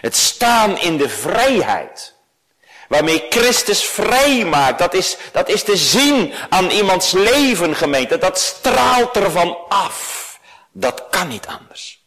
Het 0.00 0.16
staan 0.16 0.78
in 0.78 0.96
de 0.96 1.08
vrijheid. 1.08 2.14
Waarmee 2.88 3.26
Christus 3.28 3.84
vrij 3.84 4.44
maakt. 4.44 4.78
Dat 4.78 4.94
is, 4.94 5.16
dat 5.32 5.48
is 5.48 5.62
te 5.62 5.76
zien 5.76 6.32
aan 6.48 6.70
iemands 6.70 7.12
leven 7.12 7.76
gemeente. 7.76 8.18
Dat 8.18 8.38
straalt 8.38 9.16
ervan 9.16 9.58
af. 9.68 10.38
Dat 10.72 11.04
kan 11.10 11.28
niet 11.28 11.46
anders. 11.46 12.04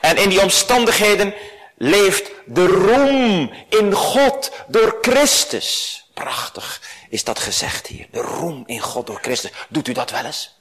En 0.00 0.16
in 0.16 0.28
die 0.28 0.42
omstandigheden 0.42 1.34
leeft 1.82 2.30
de 2.46 2.66
roem 2.66 3.52
in 3.68 3.92
God 3.92 4.52
door 4.66 4.98
Christus. 5.00 5.98
Prachtig 6.14 6.80
is 7.08 7.24
dat 7.24 7.38
gezegd 7.38 7.86
hier. 7.86 8.06
De 8.10 8.20
roem 8.20 8.62
in 8.66 8.80
God 8.80 9.06
door 9.06 9.18
Christus. 9.22 9.50
Doet 9.68 9.88
u 9.88 9.92
dat 9.92 10.10
wel 10.10 10.24
eens? 10.24 10.54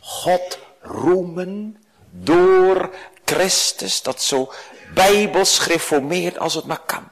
God 0.00 0.58
roemen 0.80 1.84
door 2.10 2.90
Christus. 3.24 4.02
Dat 4.02 4.22
zo 4.22 4.52
bijbels 4.94 5.58
gereformeerd 5.58 6.38
als 6.38 6.54
het 6.54 6.64
maar 6.64 6.82
kan. 6.86 7.08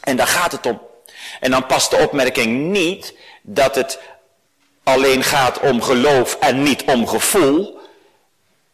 En 0.00 0.16
daar 0.16 0.26
gaat 0.26 0.52
het 0.52 0.66
om. 0.66 0.80
En 1.40 1.50
dan 1.50 1.66
past 1.66 1.90
de 1.90 1.96
opmerking 1.96 2.70
niet 2.70 3.14
dat 3.42 3.74
het 3.74 3.98
alleen 4.82 5.22
gaat 5.22 5.60
om 5.60 5.82
geloof 5.82 6.34
en 6.40 6.62
niet 6.62 6.84
om 6.84 7.06
gevoel. 7.08 7.80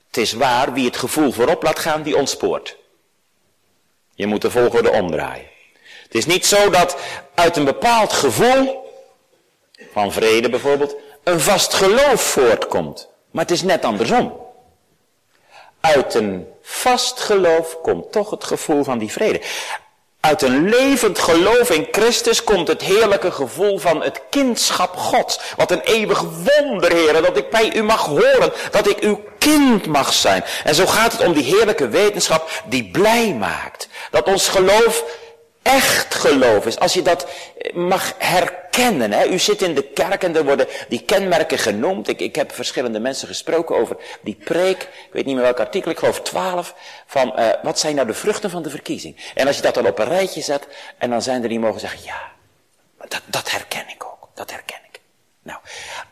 Het 0.06 0.16
is 0.16 0.32
waar, 0.32 0.72
wie 0.72 0.85
het 0.85 0.96
gevoel 0.96 1.32
voorop 1.32 1.62
laat 1.62 1.78
gaan, 1.78 2.02
die 2.02 2.16
ontspoort. 2.16 2.76
Je 4.16 4.26
moet 4.26 4.42
de 4.42 4.50
volgorde 4.50 4.90
omdraaien. 4.90 5.46
Het 6.02 6.14
is 6.14 6.26
niet 6.26 6.46
zo 6.46 6.70
dat 6.70 6.96
uit 7.35 7.57
een 7.57 7.64
bepaald 7.64 8.12
gevoel, 8.12 8.85
van 9.92 10.12
vrede 10.12 10.50
bijvoorbeeld, 10.50 10.96
een 11.24 11.40
vast 11.40 11.74
geloof 11.74 12.20
voortkomt. 12.20 13.09
Maar 13.31 13.42
het 13.42 13.52
is 13.52 13.62
net 13.62 13.85
andersom. 13.85 14.40
Uit 15.81 16.14
een 16.14 16.46
vast 16.62 17.20
geloof 17.20 17.81
komt 17.81 18.12
toch 18.12 18.31
het 18.31 18.44
gevoel 18.44 18.85
van 18.85 18.98
die 18.98 19.12
vrede. 19.12 19.40
Uit 20.27 20.43
een 20.43 20.69
levend 20.69 21.19
geloof 21.19 21.71
in 21.71 21.89
Christus 21.91 22.45
komt 22.45 22.69
het 22.69 22.83
heerlijke 22.83 23.31
gevoel 23.31 23.79
van 23.79 24.03
het 24.03 24.21
kindschap 24.31 24.97
Gods. 24.97 25.41
Wat 25.57 25.71
een 25.71 25.81
eeuwig 25.81 26.21
wonder, 26.21 26.93
heren, 26.93 27.23
dat 27.23 27.37
ik 27.37 27.51
bij 27.51 27.75
u 27.75 27.83
mag 27.83 28.05
horen, 28.05 28.53
dat 28.71 28.89
ik 28.89 28.99
uw 28.99 29.25
kind 29.39 29.87
mag 29.87 30.12
zijn. 30.12 30.45
En 30.65 30.75
zo 30.75 30.87
gaat 30.87 31.12
het 31.12 31.27
om 31.27 31.33
die 31.33 31.45
heerlijke 31.45 31.89
wetenschap 31.89 32.62
die 32.65 32.91
blij 32.91 33.35
maakt. 33.35 33.89
Dat 34.11 34.27
ons 34.27 34.49
geloof 34.49 35.05
echt 35.66 36.14
geloof 36.14 36.66
is. 36.66 36.79
Als 36.79 36.94
je 36.94 37.02
dat 37.02 37.26
mag 37.74 38.14
herkennen. 38.18 39.12
Hè? 39.12 39.26
U 39.26 39.38
zit 39.38 39.62
in 39.62 39.74
de 39.74 39.83
kerk 39.83 40.22
en 40.22 40.37
er 40.37 40.44
worden 40.44 40.66
die 40.88 41.02
kenmerken 41.02 41.59
genoemd. 41.59 42.09
Ik, 42.09 42.20
ik 42.20 42.37
heb 42.37 42.52
verschillende 42.52 43.00
mensen 43.00 43.29
gesproken 43.29 43.76
over 43.76 43.96
die 44.20 44.38
preek. 44.44 44.83
Ik 44.83 45.12
weet 45.12 45.24
niet 45.24 45.35
meer 45.35 45.44
welk 45.44 45.61
artikel, 45.61 45.90
ik 45.90 45.98
geloof 45.98 46.20
12. 46.20 46.74
Van 47.07 47.33
uh, 47.38 47.48
wat 47.62 47.79
zijn 47.79 47.94
nou 47.94 48.07
de 48.07 48.14
vruchten 48.14 48.50
van 48.50 48.62
de 48.62 48.70
verkiezing. 48.70 49.16
En 49.35 49.46
als 49.46 49.57
je 49.57 49.62
dat 49.62 49.74
dan 49.74 49.87
op 49.87 49.98
een 49.98 50.09
rijtje 50.09 50.40
zet. 50.40 50.66
En 50.98 51.11
dan 51.11 51.22
zijn 51.22 51.42
er 51.42 51.48
die 51.48 51.61
mogen 51.61 51.81
zeggen. 51.81 52.00
Ja, 52.05 52.33
dat, 53.09 53.22
dat 53.24 53.50
herken 53.50 53.88
ik 53.88 54.05
ook. 54.05 54.29
Dat 54.35 54.50
herken 54.50 54.79
ik. 54.92 55.00
Nou, 55.42 55.59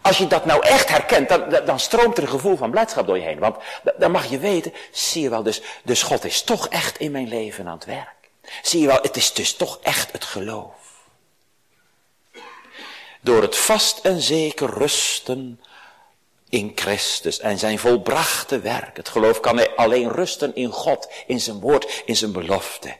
als 0.00 0.18
je 0.18 0.26
dat 0.26 0.44
nou 0.44 0.66
echt 0.66 0.88
herkent, 0.88 1.28
dan, 1.28 1.60
dan 1.64 1.80
stroomt 1.80 2.16
er 2.16 2.22
een 2.22 2.28
gevoel 2.28 2.56
van 2.56 2.70
blijdschap 2.70 3.06
door 3.06 3.18
je 3.18 3.24
heen. 3.24 3.38
Want 3.38 3.56
dan 3.98 4.10
mag 4.10 4.24
je 4.24 4.38
weten, 4.38 4.72
zie 4.90 5.22
je 5.22 5.30
wel, 5.30 5.42
dus, 5.42 5.62
dus 5.84 6.02
God 6.02 6.24
is 6.24 6.42
toch 6.42 6.68
echt 6.68 6.98
in 6.98 7.10
mijn 7.10 7.28
leven 7.28 7.66
aan 7.66 7.74
het 7.74 7.84
werk. 7.84 8.23
Zie 8.62 8.80
je 8.80 8.86
wel, 8.86 8.98
het 9.02 9.16
is 9.16 9.32
dus 9.32 9.54
toch 9.54 9.78
echt 9.82 10.12
het 10.12 10.24
geloof. 10.24 10.72
door 13.20 13.42
het 13.42 13.56
vast 13.56 13.98
en 13.98 14.20
zeker 14.20 14.70
rusten 14.70 15.60
in 16.48 16.72
Christus 16.74 17.38
en 17.38 17.58
zijn 17.58 17.78
volbrachte 17.78 18.60
werk. 18.60 18.96
Het 18.96 19.08
geloof 19.08 19.40
kan 19.40 19.76
alleen 19.76 20.10
rusten 20.10 20.54
in 20.54 20.70
God, 20.70 21.08
in 21.26 21.40
zijn 21.40 21.60
woord, 21.60 22.02
in 22.04 22.16
zijn 22.16 22.32
belofte. 22.32 22.96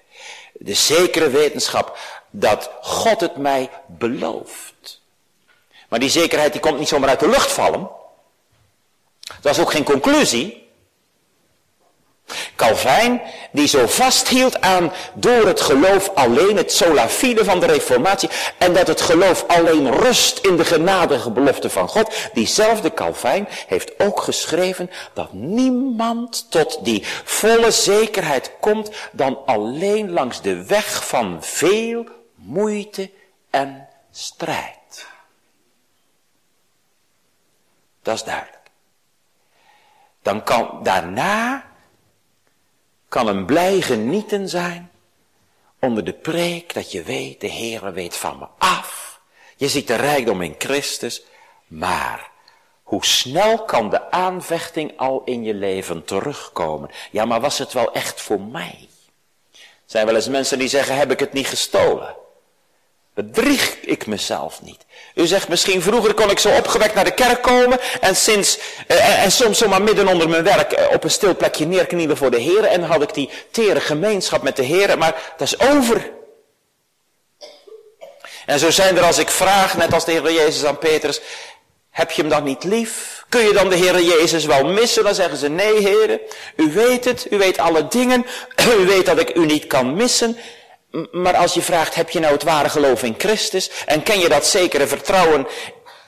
De 0.52 0.74
zekere 0.74 1.30
wetenschap 1.30 1.98
dat 2.30 2.70
God 2.80 3.20
het 3.20 3.37
mij 3.37 3.70
belooft. 3.87 5.02
Maar 5.88 6.00
die 6.00 6.09
zekerheid 6.09 6.52
die 6.52 6.61
komt 6.61 6.78
niet 6.78 6.88
zomaar 6.88 7.09
uit 7.09 7.20
de 7.20 7.28
lucht 7.28 7.52
vallen. 7.52 7.90
Dat 9.20 9.42
was 9.42 9.59
ook 9.59 9.70
geen 9.70 9.85
conclusie. 9.85 10.63
Calvijn, 12.56 13.22
die 13.52 13.66
zo 13.66 13.86
vasthield 13.86 14.60
aan 14.60 14.92
door 15.14 15.46
het 15.46 15.60
geloof 15.60 16.10
alleen, 16.14 16.56
het 16.56 16.72
sola 16.72 17.08
fide 17.08 17.44
van 17.44 17.60
de 17.60 17.66
reformatie, 17.66 18.30
en 18.58 18.72
dat 18.72 18.86
het 18.86 19.00
geloof 19.00 19.44
alleen 19.46 19.90
rust 19.92 20.38
in 20.38 20.56
de 20.56 20.64
genadige 20.64 21.30
belofte 21.30 21.70
van 21.70 21.88
God, 21.88 22.14
diezelfde 22.32 22.94
Calvijn 22.94 23.48
heeft 23.66 24.00
ook 24.00 24.20
geschreven 24.20 24.90
dat 25.12 25.32
niemand 25.32 26.50
tot 26.50 26.78
die 26.84 27.04
volle 27.24 27.70
zekerheid 27.70 28.50
komt 28.60 28.90
dan 29.12 29.38
alleen 29.46 30.10
langs 30.10 30.40
de 30.40 30.66
weg 30.66 31.06
van 31.06 31.38
veel 31.40 32.04
moeite 32.34 33.10
en 33.50 33.88
strijd. 34.10 35.06
Dat 38.02 38.14
is 38.14 38.24
duidelijk. 38.24 38.70
Dan 40.22 40.42
kan 40.42 40.80
daarna 40.82 41.64
kan 43.14 43.27
een 43.27 43.44
blij 43.44 43.81
genieten 43.81 44.48
zijn 44.48 44.90
onder 45.81 46.05
de 46.05 46.12
preek 46.12 46.74
dat 46.74 46.92
je 46.92 47.03
weet, 47.03 47.40
de 47.40 47.50
Heere 47.50 47.92
weet 47.92 48.16
van 48.16 48.38
me 48.38 48.46
af. 48.59 49.20
Je 49.57 49.68
ziet 49.68 49.87
de 49.87 49.94
rijkdom 49.94 50.42
in 50.42 50.55
Christus, 50.59 51.22
maar 51.66 52.31
hoe 52.83 53.05
snel 53.05 53.64
kan 53.64 53.90
de 53.90 54.11
aanvechting 54.11 54.98
al 54.98 55.22
in 55.24 55.44
je 55.44 55.55
leven 55.55 56.05
terugkomen? 56.05 56.90
Ja, 57.11 57.24
maar 57.24 57.40
was 57.40 57.59
het 57.59 57.72
wel 57.72 57.92
echt 57.92 58.20
voor 58.20 58.40
mij? 58.40 58.88
Er 59.53 59.59
zijn 59.85 60.07
wel 60.07 60.14
eens 60.14 60.29
mensen 60.29 60.59
die 60.59 60.68
zeggen, 60.68 60.96
heb 60.96 61.11
ik 61.11 61.20
het 61.20 61.33
niet 61.33 61.46
gestolen? 61.46 62.16
Bedrieg 63.14 63.77
ik 63.81 64.07
mezelf 64.07 64.62
niet. 64.62 64.85
U 65.14 65.27
zegt 65.27 65.48
misschien 65.48 65.83
vroeger 65.83 66.14
kon 66.14 66.31
ik 66.31 66.38
zo 66.38 66.57
opgewekt 66.57 66.94
naar 66.94 67.05
de 67.05 67.14
kerk 67.14 67.42
komen 67.42 67.79
en 68.00 68.16
sinds, 68.16 68.59
eh, 68.87 69.22
en 69.22 69.33
soms 69.33 69.59
zomaar 69.59 69.83
midden 69.83 70.09
onder 70.09 70.29
mijn 70.29 70.44
werk 70.44 70.72
eh, 70.72 70.87
op 70.92 71.05
een 71.05 71.11
stil 71.11 71.37
plekje 71.37 71.66
neerknielen 71.66 72.16
voor 72.16 72.31
de 72.31 72.40
Heer 72.40 72.64
en 72.64 72.83
had 72.83 73.03
ik 73.03 73.14
die 73.14 73.31
tere 73.50 73.81
gemeenschap 73.81 74.42
met 74.42 74.57
de 74.57 74.62
Heer, 74.62 74.98
maar 74.98 75.33
dat 75.37 75.46
is 75.46 75.61
over. 75.61 76.11
En 78.46 78.59
zo 78.59 78.70
zijn 78.70 78.96
er 78.96 79.05
als 79.05 79.18
ik 79.18 79.29
vraag, 79.29 79.77
net 79.77 79.92
als 79.92 80.05
de 80.05 80.12
Heer 80.12 80.33
Jezus 80.33 80.64
aan 80.64 80.79
Petrus, 80.79 81.20
heb 81.90 82.11
je 82.11 82.20
hem 82.20 82.31
dan 82.31 82.44
niet 82.44 82.64
lief? 82.64 83.24
Kun 83.29 83.42
je 83.42 83.53
dan 83.53 83.68
de 83.68 83.77
Heer 83.77 84.00
Jezus 84.00 84.44
wel 84.44 84.64
missen? 84.64 85.05
Dan 85.05 85.14
zeggen 85.14 85.37
ze, 85.37 85.48
nee 85.48 85.79
Heer, 85.79 86.20
u 86.57 86.72
weet 86.72 87.05
het, 87.05 87.27
u 87.31 87.38
weet 87.38 87.59
alle 87.59 87.88
dingen, 87.88 88.27
u 88.81 88.87
weet 88.87 89.07
dat 89.07 89.18
ik 89.18 89.37
u 89.37 89.46
niet 89.46 89.66
kan 89.66 89.94
missen. 89.94 90.37
Maar 91.11 91.37
als 91.37 91.54
je 91.54 91.62
vraagt, 91.62 91.94
heb 91.94 92.11
je 92.11 92.20
nou 92.20 92.33
het 92.33 92.42
ware 92.42 92.68
geloof 92.68 93.02
in 93.02 93.14
Christus? 93.18 93.70
En 93.87 94.02
ken 94.02 94.18
je 94.18 94.28
dat 94.28 94.46
zekere 94.46 94.87
vertrouwen 94.87 95.46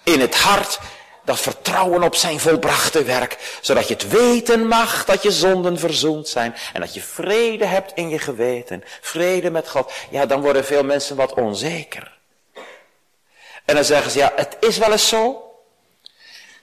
in 0.04 0.20
het 0.20 0.34
hart? 0.34 0.78
Dat 1.24 1.40
vertrouwen 1.40 2.02
op 2.02 2.14
zijn 2.14 2.40
volbrachte 2.40 3.02
werk. 3.02 3.58
Zodat 3.60 3.88
je 3.88 3.94
het 3.94 4.08
weten 4.08 4.66
mag 4.66 5.04
dat 5.04 5.22
je 5.22 5.30
zonden 5.30 5.78
verzoend 5.78 6.28
zijn. 6.28 6.54
En 6.72 6.80
dat 6.80 6.94
je 6.94 7.02
vrede 7.02 7.64
hebt 7.64 7.92
in 7.94 8.08
je 8.08 8.18
geweten. 8.18 8.84
Vrede 9.00 9.50
met 9.50 9.68
God. 9.68 9.92
Ja, 10.10 10.26
dan 10.26 10.40
worden 10.40 10.64
veel 10.64 10.84
mensen 10.84 11.16
wat 11.16 11.34
onzeker. 11.34 12.18
En 13.64 13.74
dan 13.74 13.84
zeggen 13.84 14.10
ze, 14.10 14.18
ja, 14.18 14.32
het 14.36 14.56
is 14.60 14.78
wel 14.78 14.92
eens 14.92 15.08
zo. 15.08 15.50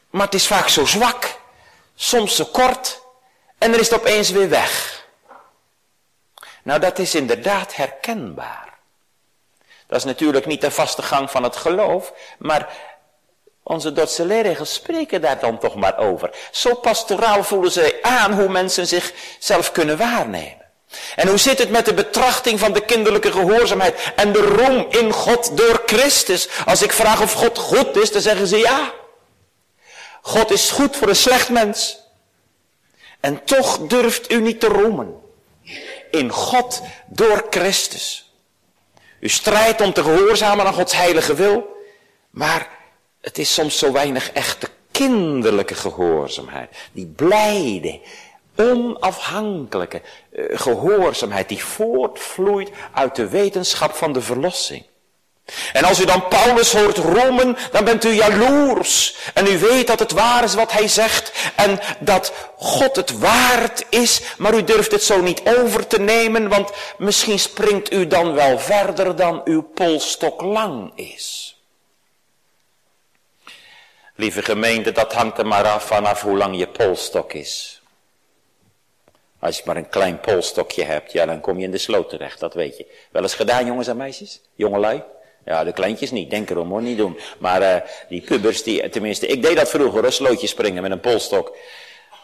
Maar 0.10 0.26
het 0.26 0.36
is 0.36 0.48
vaak 0.48 0.68
zo 0.68 0.86
zwak. 0.86 1.40
Soms 1.96 2.36
zo 2.36 2.46
kort. 2.46 3.02
En 3.58 3.72
dan 3.72 3.80
is 3.80 3.90
het 3.90 4.00
opeens 4.00 4.30
weer 4.30 4.50
weg. 4.50 5.03
Nou, 6.64 6.80
dat 6.80 7.00
is 7.00 7.16
inderdaad 7.16 7.76
herkenbaar. 7.76 8.74
Dat 9.88 9.98
is 9.98 10.04
natuurlijk 10.04 10.46
niet 10.46 10.62
de 10.62 10.72
vaste 10.72 11.02
gang 11.02 11.32
van 11.32 11.44
het 11.44 11.56
geloof, 11.56 12.14
maar 12.38 12.70
onze 13.64 13.92
Dordtse 13.92 14.26
leerregels 14.26 14.74
spreken 14.74 15.22
daar 15.22 15.40
dan 15.40 15.60
toch 15.60 15.76
maar 15.76 15.98
over. 15.98 16.36
Zo 16.52 16.76
pastoraal 16.76 17.44
voelen 17.44 17.72
ze 17.72 18.00
aan 18.02 18.34
hoe 18.34 18.50
mensen 18.50 18.88
zichzelf 18.88 19.72
kunnen 19.72 19.98
waarnemen. 19.98 20.62
En 21.16 21.28
hoe 21.28 21.38
zit 21.38 21.60
het 21.60 21.70
met 21.70 21.86
de 21.86 21.94
betrachting 21.94 22.60
van 22.60 22.74
de 22.74 22.86
kinderlijke 22.86 23.32
gehoorzaamheid 23.32 24.14
en 24.16 24.32
de 24.32 24.40
roem 24.40 24.86
in 24.90 25.12
God 25.12 25.58
door 25.58 25.82
Christus? 25.86 26.50
Als 26.66 26.82
ik 26.82 26.92
vraag 26.92 27.22
of 27.22 27.34
God 27.34 27.58
goed 27.58 27.96
is, 27.96 28.12
dan 28.12 28.22
zeggen 28.22 28.48
ze 28.48 28.58
ja. 28.58 28.94
God 30.22 30.52
is 30.52 30.72
goed 30.72 30.96
voor 30.96 31.08
een 31.08 31.16
slecht 31.16 31.50
mens. 31.50 32.00
En 33.20 33.44
toch 33.44 33.80
durft 33.80 34.32
u 34.32 34.42
niet 34.42 34.60
te 34.60 34.68
roemen 34.68 35.23
in 36.14 36.30
God 36.30 36.82
door 37.08 37.48
Christus. 37.50 38.34
U 39.20 39.30
strijdt 39.30 39.82
om 39.82 39.94
te 39.94 40.04
gehoorzamen 40.04 40.66
aan 40.66 40.74
Gods 40.74 40.94
heilige 40.94 41.36
wil, 41.36 41.76
maar 42.30 42.70
het 43.22 43.38
is 43.38 43.54
soms 43.54 43.78
zo 43.78 43.92
weinig 43.92 44.32
echte 44.32 44.70
kinderlijke 44.92 45.76
gehoorzaamheid. 45.76 46.76
Die 46.92 47.06
blijde, 47.06 48.00
onafhankelijke 48.56 50.02
uh, 50.32 50.46
gehoorzaamheid 50.60 51.50
die 51.50 51.64
voortvloeit 51.64 52.70
uit 52.94 53.16
de 53.16 53.30
wetenschap 53.30 53.94
van 53.94 54.14
de 54.14 54.22
verlossing. 54.22 54.86
En 55.74 55.84
als 55.84 56.00
u 56.00 56.06
dan 56.06 56.28
Paulus 56.28 56.72
hoort 56.72 56.98
roemen, 56.98 57.58
dan 57.72 57.84
bent 57.84 58.04
u 58.04 58.10
jaloers. 58.10 59.16
En 59.34 59.48
u 59.48 59.58
weet 59.58 59.88
dat 59.88 60.00
het 60.00 60.12
waar 60.12 60.44
is 60.44 60.54
wat 60.54 60.72
hij 60.72 60.88
zegt. 60.88 61.52
En 61.56 61.80
dat 62.00 62.34
God 62.58 62.96
het 62.96 63.20
waard 63.20 63.86
is. 63.90 64.22
Maar 64.38 64.54
u 64.54 64.64
durft 64.64 64.92
het 64.92 65.04
zo 65.04 65.22
niet 65.22 65.42
over 65.58 65.88
te 65.88 66.00
nemen. 66.00 66.50
Want 66.50 66.72
misschien 66.98 67.40
springt 67.40 67.94
u 67.94 68.08
dan 68.08 68.34
wel 68.34 68.60
verder 68.60 69.16
dan 69.16 69.42
uw 69.46 69.62
polstok 69.62 70.42
lang 70.42 70.92
is. 70.96 71.58
Lieve 74.16 74.42
gemeente, 74.42 74.92
dat 74.92 75.14
hangt 75.14 75.38
er 75.38 75.48
maar 75.48 75.68
af 75.68 75.86
vanaf 75.86 76.22
hoe 76.22 76.38
lang 76.38 76.58
je 76.58 76.68
polstok 76.68 77.34
is. 77.34 77.82
Als 79.40 79.58
je 79.58 79.64
maar 79.66 79.78
een 79.78 79.90
klein 79.90 80.20
polstokje 80.20 80.84
hebt, 80.84 81.12
ja, 81.12 81.26
dan 81.26 81.42
kom 81.42 81.58
je 81.58 81.64
in 81.66 81.72
de 81.72 81.78
sloot 81.78 82.10
terecht, 82.10 82.40
dat 82.40 82.54
weet 82.54 82.78
je. 82.78 82.86
Wel 83.12 83.22
eens 83.22 83.34
gedaan, 83.34 83.66
jongens 83.66 83.88
en 83.88 83.98
meisjes? 83.98 84.42
Jongelui? 84.56 85.04
Ja, 85.46 85.64
de 85.64 85.72
kleintjes 85.72 86.12
niet, 86.12 86.30
denk 86.30 86.50
erom 86.50 86.70
hoor, 86.70 86.82
niet 86.82 86.98
doen. 86.98 87.20
Maar 87.38 87.62
uh, 87.62 87.76
die 88.10 88.22
pubers, 88.22 88.64
die, 88.64 88.90
tenminste, 88.90 89.28
ik 89.28 89.42
deed 89.42 89.56
dat 89.56 89.70
vroeger, 89.70 90.06
een 90.06 90.12
slootje 90.12 90.48
springen 90.48 90.82
met 90.82 90.92
een 90.92 91.00
polstok. 91.00 91.58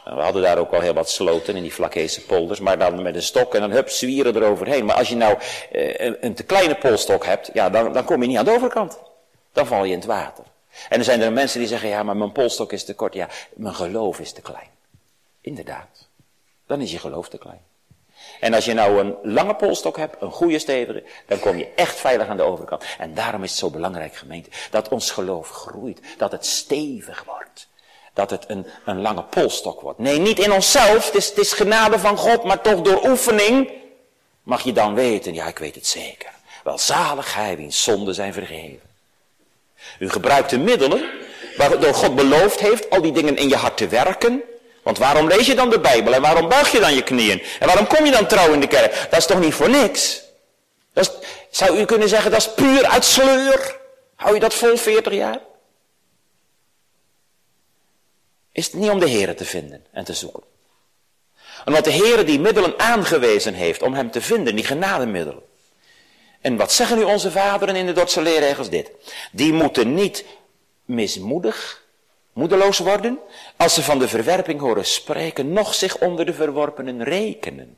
We 0.04 0.22
hadden 0.22 0.42
daar 0.42 0.58
ook 0.58 0.74
al 0.74 0.80
heel 0.80 0.94
wat 0.94 1.10
sloten 1.10 1.56
in 1.56 1.62
die 1.62 1.74
vlakkeese 1.74 2.26
polders, 2.26 2.60
maar 2.60 2.78
dan 2.78 3.02
met 3.02 3.16
een 3.16 3.22
stok 3.22 3.56
en 3.56 3.62
dan 3.62 3.72
hup, 3.72 3.90
zwieren 3.90 4.36
eroverheen. 4.36 4.86
Maar 4.86 4.96
als 4.96 5.10
je 5.10 5.16
nou 5.16 5.38
uh, 5.72 5.98
een, 5.98 6.18
een, 6.22 6.34
te 6.34 6.44
kleine 6.44 6.76
polstok 6.76 7.26
hebt, 7.26 7.50
ja, 7.54 7.70
dan, 7.70 7.94
dan 7.94 8.04
kom 8.04 8.22
je 8.22 8.28
niet 8.28 8.38
aan 8.38 8.46
de 8.46 8.52
overkant. 8.52 9.00
Dan 9.54 9.68
val 9.68 9.84
je 9.84 9.92
in 9.92 9.98
het 9.98 10.08
water. 10.08 10.44
En 10.90 10.96
dan 10.96 11.04
zijn 11.04 11.22
er 11.22 11.32
mensen 11.32 11.60
die 11.60 11.68
zeggen, 11.68 11.90
ja, 11.90 12.04
maar 12.04 12.18
mijn 12.18 12.32
polstok 12.32 12.72
is 12.72 12.84
te 12.84 12.96
kort. 12.96 13.14
Ja, 13.14 13.30
mijn 13.54 13.76
geloof 13.76 14.20
is 14.20 14.32
te 14.32 14.42
klein. 14.42 14.70
Inderdaad. 15.42 16.08
Dan 16.68 16.82
is 16.82 16.92
je 16.92 17.00
geloof 17.00 17.30
te 17.30 17.38
klein. 17.38 17.62
En 18.39 18.54
als 18.54 18.65
je 18.65 18.73
nou 18.73 18.99
een 18.99 19.15
lange 19.23 19.56
polstok 19.56 19.97
hebt, 19.97 20.21
een 20.21 20.32
goede 20.32 20.60
stevige, 20.60 21.04
dan 21.25 21.39
kom 21.39 21.58
je 21.58 21.67
echt 21.75 21.99
veilig 21.99 22.28
aan 22.28 22.38
de 22.38 22.43
overkant. 22.43 22.84
En 22.97 23.13
daarom 23.13 23.43
is 23.43 23.49
het 23.49 23.60
zo 23.60 23.69
belangrijk, 23.69 24.15
gemeente, 24.15 24.49
dat 24.71 24.89
ons 24.89 25.12
geloof 25.12 25.49
groeit. 25.49 25.99
Dat 26.17 26.32
het 26.32 26.45
stevig 26.45 27.23
wordt. 27.25 27.67
Dat 28.13 28.30
het 28.30 28.45
een, 28.47 28.65
een 28.86 29.02
lange 29.02 29.23
polstok 29.23 29.82
wordt. 29.82 29.99
Nee, 29.99 30.19
niet 30.19 30.39
in 30.39 30.52
onszelf, 30.52 31.06
het 31.06 31.15
is, 31.15 31.30
het 31.30 31.38
is 31.38 31.54
genade 31.54 31.99
van 31.99 32.17
God, 32.17 32.43
maar 32.43 32.62
toch 32.62 32.82
door 32.82 33.10
oefening 33.10 33.71
mag 34.43 34.62
je 34.62 34.73
dan 34.73 34.93
weten, 34.93 35.34
ja 35.34 35.47
ik 35.47 35.60
weet 35.60 35.75
het 35.75 35.88
zeker. 35.88 36.30
Wel 36.63 36.78
zalig 36.78 37.34
hij 37.34 37.58
wiens 37.58 37.84
zonden 37.84 38.15
zijn 38.15 38.34
vergeven. 38.34 38.88
U 39.99 40.10
gebruikt 40.10 40.49
de 40.49 40.58
middelen 40.58 41.10
waardoor 41.58 41.93
God 41.93 42.15
beloofd 42.15 42.60
heeft 42.60 42.89
al 42.89 43.02
die 43.02 43.12
dingen 43.12 43.38
in 43.38 43.49
je 43.49 43.56
hart 43.56 43.78
te 43.78 43.88
werken. 43.88 44.43
Want 44.89 45.02
waarom 45.02 45.28
lees 45.28 45.45
je 45.45 45.56
dan 45.56 45.69
de 45.69 45.80
Bijbel 45.80 46.13
en 46.13 46.21
waarom 46.21 46.49
buig 46.49 46.71
je 46.71 46.80
dan 46.80 46.93
je 46.93 47.04
knieën? 47.04 47.43
En 47.60 47.67
waarom 47.67 47.88
kom 47.88 48.06
je 48.06 48.12
dan 48.12 48.28
trouw 48.28 48.54
in 48.54 48.60
de 48.60 48.67
kerk? 48.67 49.08
Dat 49.10 49.19
is 49.19 49.25
toch 49.25 49.39
niet 49.39 49.54
voor 49.54 49.69
niks? 49.69 50.21
Dat 50.93 51.25
zou 51.49 51.80
u 51.80 51.86
kunnen 51.86 52.10
zeggen, 52.10 52.32
dat 52.32 52.39
is 52.39 52.54
puur 52.54 52.86
uit 52.86 53.06
sleur? 53.06 53.80
Hou 54.15 54.34
je 54.34 54.39
dat 54.39 54.54
vol 54.54 54.78
40 54.78 55.13
jaar? 55.13 55.39
Is 58.52 58.65
het 58.65 58.73
niet 58.73 58.89
om 58.89 58.99
de 58.99 59.08
Heer 59.08 59.36
te 59.36 59.45
vinden 59.45 59.86
en 59.91 60.04
te 60.04 60.13
zoeken? 60.13 60.43
Omdat 61.65 61.84
de 61.84 61.91
Heer 61.91 62.25
die 62.25 62.39
middelen 62.39 62.80
aangewezen 62.80 63.54
heeft 63.54 63.82
om 63.82 63.93
hem 63.93 64.12
te 64.12 64.21
vinden, 64.21 64.56
die 64.56 64.65
genademiddelen. 64.65 65.43
En 66.41 66.58
wat 66.58 66.71
zeggen 66.71 66.97
nu 66.97 67.04
onze 67.04 67.32
vaderen 67.32 67.75
in 67.75 67.86
de 67.86 67.93
Dordtse 67.93 68.21
leerregels 68.21 68.69
dit? 68.69 68.91
Die 69.32 69.54
moeten 69.54 69.93
niet 69.93 70.25
mismoedig 70.86 71.88
moedeloos 72.39 72.80
worden, 72.80 73.19
als 73.56 73.73
ze 73.73 73.84
van 73.84 73.99
de 73.99 74.08
verwerping 74.08 74.60
horen 74.60 74.86
spreken, 74.86 75.54
nog 75.54 75.73
zich 75.73 75.97
onder 75.97 76.25
de 76.25 76.34
verworpenen 76.34 77.04
rekenen. 77.04 77.78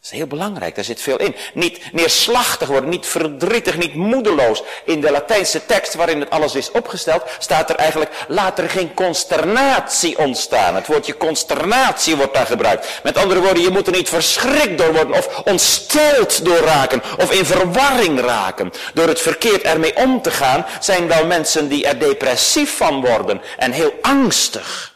Dat 0.00 0.12
is 0.12 0.18
heel 0.18 0.26
belangrijk, 0.26 0.74
daar 0.74 0.84
zit 0.84 1.00
veel 1.00 1.18
in. 1.18 1.36
Niet 1.54 1.92
neerslachtig 1.92 2.68
worden, 2.68 2.90
niet 2.90 3.06
verdrietig, 3.06 3.76
niet 3.76 3.94
moedeloos. 3.94 4.62
In 4.84 5.00
de 5.00 5.10
Latijnse 5.10 5.66
tekst 5.66 5.94
waarin 5.94 6.20
het 6.20 6.30
alles 6.30 6.54
is 6.54 6.70
opgesteld, 6.70 7.22
staat 7.38 7.70
er 7.70 7.76
eigenlijk, 7.76 8.10
laat 8.28 8.58
er 8.58 8.70
geen 8.70 8.94
consternatie 8.94 10.18
ontstaan. 10.18 10.74
Het 10.74 10.86
woordje 10.86 11.16
consternatie 11.16 12.16
wordt 12.16 12.34
daar 12.34 12.46
gebruikt. 12.46 13.00
Met 13.02 13.16
andere 13.16 13.40
woorden, 13.40 13.62
je 13.62 13.70
moet 13.70 13.86
er 13.86 13.92
niet 13.92 14.08
verschrikt 14.08 14.78
door 14.78 14.92
worden 14.92 15.16
of 15.16 15.42
ontsteld 15.44 16.44
door 16.44 16.58
raken 16.58 17.02
of 17.18 17.32
in 17.32 17.46
verwarring 17.46 18.20
raken. 18.20 18.72
Door 18.94 19.08
het 19.08 19.20
verkeerd 19.20 19.62
ermee 19.62 19.96
om 19.96 20.22
te 20.22 20.30
gaan, 20.30 20.66
zijn 20.80 21.08
wel 21.08 21.26
mensen 21.26 21.68
die 21.68 21.86
er 21.86 21.98
depressief 21.98 22.76
van 22.76 23.00
worden 23.00 23.40
en 23.56 23.72
heel 23.72 23.92
angstig. 24.02 24.89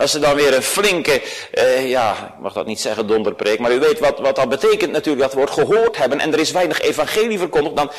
Als 0.00 0.10
ze 0.10 0.18
dan 0.18 0.34
weer 0.34 0.54
een 0.54 0.62
flinke, 0.62 1.22
eh, 1.52 1.88
ja, 1.88 2.26
ik 2.34 2.38
mag 2.38 2.52
dat 2.52 2.66
niet 2.66 2.80
zeggen 2.80 3.06
donderpreek, 3.06 3.58
maar 3.58 3.72
u 3.72 3.78
weet 3.78 3.98
wat, 3.98 4.18
wat 4.18 4.36
dat 4.36 4.48
betekent 4.48 4.92
natuurlijk, 4.92 5.24
dat 5.24 5.34
woord 5.34 5.50
gehoord 5.50 5.96
hebben 5.96 6.20
en 6.20 6.32
er 6.32 6.38
is 6.38 6.50
weinig 6.50 6.80
evangelie 6.80 7.38
verkondigd, 7.38 7.76
dan, 7.76 7.90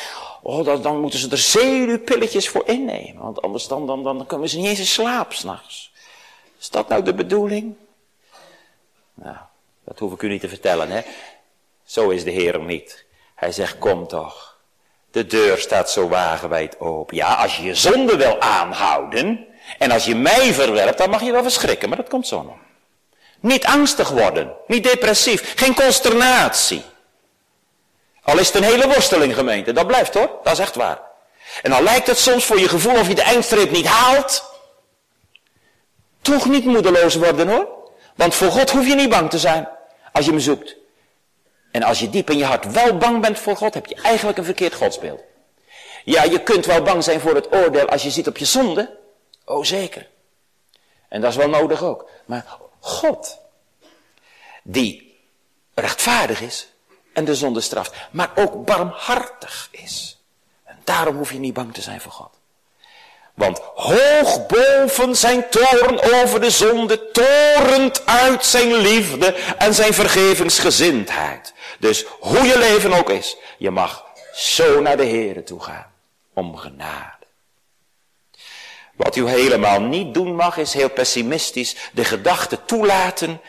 oh, 0.42 0.84
dan, 0.84 1.00
moeten 1.00 1.20
ze 1.20 1.30
er 1.30 1.38
zenuwpilletjes 1.38 2.50
voor 2.50 2.64
innemen. 2.66 3.22
Want 3.22 3.42
anders 3.42 3.68
dan, 3.68 3.88
dan, 3.88 4.04
dan, 4.04 4.18
dan 4.18 4.28
komen 4.28 4.50
ze 4.50 4.58
niet 4.58 4.68
eens 4.68 4.80
in 4.80 4.86
slaap 4.86 5.34
s'nachts. 5.34 5.92
Is 6.60 6.70
dat 6.70 6.88
nou 6.88 7.04
de 7.04 7.14
bedoeling? 7.14 7.76
Nou, 9.14 9.38
dat 9.86 10.00
hoef 10.00 10.14
ik 10.14 10.22
u 10.22 10.28
niet 10.28 10.42
te 10.42 10.50
vertellen, 10.50 10.90
hè. 10.90 11.02
Zo 11.84 12.10
is 12.10 12.24
de 12.24 12.32
Heer 12.32 12.60
niet. 12.60 13.06
Hij 13.36 13.52
zegt, 13.52 13.78
kom 13.78 14.08
toch. 14.08 14.58
De 15.12 15.26
deur 15.26 15.58
staat 15.58 15.92
zo 15.92 16.08
wagenwijd 16.08 16.80
open. 16.80 17.16
Ja, 17.16 17.34
als 17.34 17.58
je 17.58 17.64
je 17.64 17.76
zonde 17.76 18.18
wil 18.18 18.40
aanhouden, 18.40 19.48
en 19.77 19.91
als 19.91 20.05
je 20.05 20.15
mij 20.15 20.53
verwerpt, 20.53 20.97
dan 20.97 21.10
mag 21.10 21.21
je 21.21 21.31
wel 21.31 21.43
verschrikken, 21.43 21.89
maar 21.89 21.97
dat 21.97 22.10
komt 22.10 22.27
zo 22.27 22.41
nog. 22.41 22.55
Niet 23.39 23.65
angstig 23.65 24.10
worden, 24.10 24.53
niet 24.67 24.84
depressief, 24.84 25.53
geen 25.55 25.75
consternatie. 25.75 26.84
Al 28.23 28.39
is 28.39 28.47
het 28.47 28.55
een 28.55 28.63
hele 28.63 28.88
worsteling 28.88 29.36
gemeente, 29.36 29.73
dat 29.73 29.88
blijft 29.88 30.13
hoor, 30.13 30.29
dat 30.43 30.53
is 30.53 30.60
echt 30.60 30.75
waar. 30.75 30.99
En 31.62 31.71
al 31.71 31.84
lijkt 31.84 32.07
het 32.07 32.17
soms 32.17 32.45
voor 32.45 32.60
je 32.60 32.69
gevoel 32.69 32.99
of 32.99 33.07
je 33.07 33.15
de 33.15 33.21
eindstreep 33.21 33.71
niet 33.71 33.88
haalt, 33.88 34.43
toch 36.21 36.45
niet 36.45 36.65
moedeloos 36.65 37.15
worden 37.15 37.47
hoor. 37.47 37.67
Want 38.15 38.36
voor 38.36 38.51
God 38.51 38.69
hoef 38.69 38.88
je 38.88 38.95
niet 38.95 39.10
bang 39.10 39.29
te 39.29 39.39
zijn 39.39 39.69
als 40.13 40.25
je 40.25 40.31
hem 40.31 40.39
zoekt. 40.39 40.75
En 41.71 41.84
als 41.84 41.99
je 41.99 42.10
diep 42.10 42.29
in 42.29 42.38
je 42.38 42.45
hart 42.45 42.71
wel 42.71 42.97
bang 42.97 43.21
bent 43.21 43.39
voor 43.39 43.55
God, 43.55 43.73
heb 43.73 43.86
je 43.86 43.95
eigenlijk 43.95 44.38
een 44.38 44.43
verkeerd 44.43 44.73
godsbeeld. 44.73 45.21
Ja, 46.03 46.23
je 46.23 46.39
kunt 46.39 46.65
wel 46.65 46.81
bang 46.81 47.03
zijn 47.03 47.19
voor 47.19 47.36
het 47.36 47.53
oordeel 47.53 47.89
als 47.89 48.03
je 48.03 48.10
ziet 48.10 48.27
op 48.27 48.38
je 48.38 48.45
zonde. 48.45 48.97
Oh 49.45 49.63
zeker. 49.63 50.10
En 51.08 51.21
dat 51.21 51.32
is 51.32 51.38
wel 51.38 51.49
nodig 51.49 51.84
ook. 51.84 52.10
Maar 52.25 52.45
God, 52.80 53.38
die 54.63 55.19
rechtvaardig 55.73 56.41
is 56.41 56.67
en 57.13 57.25
de 57.25 57.36
zonde 57.36 57.62
straft, 57.62 57.95
maar 58.12 58.32
ook 58.36 58.65
barmhartig 58.65 59.67
is. 59.71 60.19
En 60.63 60.77
daarom 60.84 61.17
hoef 61.17 61.32
je 61.32 61.39
niet 61.39 61.54
bang 61.54 61.73
te 61.73 61.82
zijn 61.82 62.01
voor 62.01 62.12
God. 62.12 62.39
Want 63.34 63.60
hoog 63.75 64.45
boven 64.45 65.15
zijn 65.15 65.49
toren 65.49 66.21
over 66.21 66.41
de 66.41 66.49
zonde, 66.49 67.12
torent 67.12 68.06
uit 68.06 68.45
zijn 68.45 68.75
liefde 68.75 69.34
en 69.58 69.73
zijn 69.73 69.93
vergevingsgezindheid. 69.93 71.54
Dus 71.80 72.06
hoe 72.19 72.45
je 72.45 72.58
leven 72.58 72.93
ook 72.93 73.10
is, 73.10 73.38
je 73.58 73.71
mag 73.71 74.06
zo 74.34 74.82
naar 74.82 74.97
de 74.97 75.06
Here 75.06 75.43
toe 75.43 75.63
gaan 75.63 75.91
om 76.34 76.58
genade. 76.58 77.20
Wat 79.02 79.16
u 79.16 79.30
helemaal 79.30 79.82
niet 79.82 80.14
doen 80.14 80.36
mag 80.36 80.58
is 80.58 80.74
heel 80.74 80.90
pessimistisch 80.90 81.76
de 81.92 82.04
gedachte 82.04 82.66
toelaten. 82.66 83.42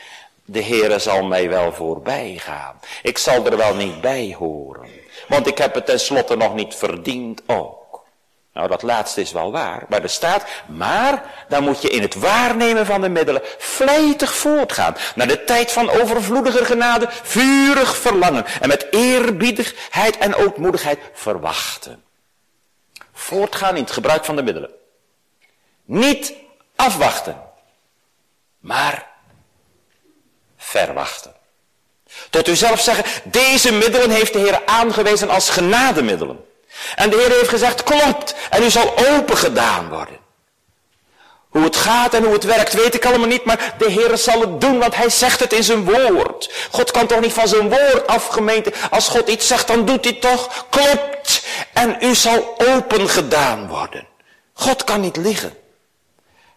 De 0.44 0.62
Heere 0.62 0.98
zal 0.98 1.24
mij 1.24 1.48
wel 1.48 1.72
voorbij 1.72 2.36
gaan. 2.38 2.80
Ik 3.02 3.18
zal 3.18 3.46
er 3.46 3.56
wel 3.56 3.74
niet 3.74 4.00
bij 4.00 4.36
horen. 4.38 4.88
Want 5.28 5.46
ik 5.46 5.58
heb 5.58 5.74
het 5.74 5.86
tenslotte 5.86 6.36
nog 6.36 6.54
niet 6.54 6.74
verdiend 6.74 7.42
ook. 7.46 8.04
Nou, 8.54 8.68
dat 8.68 8.82
laatste 8.82 9.20
is 9.20 9.32
wel 9.32 9.52
waar, 9.52 9.84
maar 9.88 10.02
er 10.02 10.08
staat, 10.08 10.44
maar 10.66 11.44
dan 11.48 11.64
moet 11.64 11.82
je 11.82 11.88
in 11.90 12.02
het 12.02 12.14
waarnemen 12.14 12.86
van 12.86 13.00
de 13.00 13.08
middelen 13.08 13.42
vlijtig 13.58 14.34
voortgaan. 14.34 14.96
Naar 15.14 15.28
de 15.28 15.44
tijd 15.44 15.72
van 15.72 15.90
overvloediger 15.90 16.66
genade, 16.66 17.06
vurig 17.10 17.96
verlangen 17.96 18.44
en 18.60 18.68
met 18.68 18.86
eerbiedigheid 18.90 20.18
en 20.18 20.34
ootmoedigheid 20.34 20.98
verwachten. 21.12 22.02
Voortgaan 23.12 23.76
in 23.76 23.82
het 23.82 23.92
gebruik 23.92 24.24
van 24.24 24.36
de 24.36 24.42
middelen. 24.42 24.80
Niet 25.92 26.32
afwachten, 26.76 27.42
maar 28.60 29.06
verwachten. 30.56 31.34
Tot 32.30 32.48
u 32.48 32.56
zelf 32.56 32.80
zeggen, 32.80 33.04
deze 33.24 33.72
middelen 33.72 34.10
heeft 34.10 34.32
de 34.32 34.38
Heer 34.38 34.62
aangewezen 34.66 35.30
als 35.30 35.50
genademiddelen. 35.50 36.44
En 36.94 37.10
de 37.10 37.16
Heer 37.16 37.28
heeft 37.28 37.48
gezegd, 37.48 37.82
klopt, 37.82 38.34
en 38.50 38.62
u 38.62 38.70
zal 38.70 38.94
open 39.10 39.36
gedaan 39.36 39.88
worden. 39.88 40.18
Hoe 41.48 41.62
het 41.62 41.76
gaat 41.76 42.14
en 42.14 42.24
hoe 42.24 42.32
het 42.32 42.44
werkt 42.44 42.72
weet 42.72 42.94
ik 42.94 43.04
allemaal 43.04 43.28
niet, 43.28 43.44
maar 43.44 43.74
de 43.78 43.90
Heer 43.90 44.16
zal 44.18 44.40
het 44.40 44.60
doen, 44.60 44.78
want 44.78 44.94
Hij 44.94 45.10
zegt 45.10 45.40
het 45.40 45.52
in 45.52 45.64
zijn 45.64 45.84
woord. 45.84 46.52
God 46.70 46.90
kan 46.90 47.06
toch 47.06 47.20
niet 47.20 47.32
van 47.32 47.48
zijn 47.48 47.68
woord 47.68 48.06
afgemeenten. 48.06 48.72
Als 48.90 49.08
God 49.08 49.28
iets 49.28 49.46
zegt, 49.46 49.66
dan 49.66 49.84
doet 49.84 50.04
hij 50.04 50.14
toch. 50.14 50.66
Klopt. 50.70 51.46
En 51.72 51.96
u 52.00 52.14
zal 52.14 52.54
open 52.58 53.08
gedaan 53.08 53.68
worden. 53.68 54.06
God 54.52 54.84
kan 54.84 55.00
niet 55.00 55.16
liggen 55.16 55.60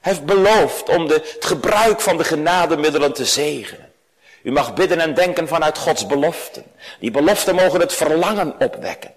heeft 0.05 0.25
beloofd 0.25 0.89
om 0.89 1.07
de, 1.07 1.13
het 1.13 1.45
gebruik 1.45 2.01
van 2.01 2.17
de 2.17 2.23
genademiddelen 2.23 3.13
te 3.13 3.25
zegenen. 3.25 3.93
U 4.43 4.51
mag 4.51 4.73
bidden 4.73 4.99
en 4.99 5.13
denken 5.13 5.47
vanuit 5.47 5.77
Gods 5.77 6.05
beloften. 6.05 6.63
Die 6.99 7.11
beloften 7.11 7.55
mogen 7.55 7.79
het 7.79 7.93
verlangen 7.93 8.59
opwekken. 8.59 9.13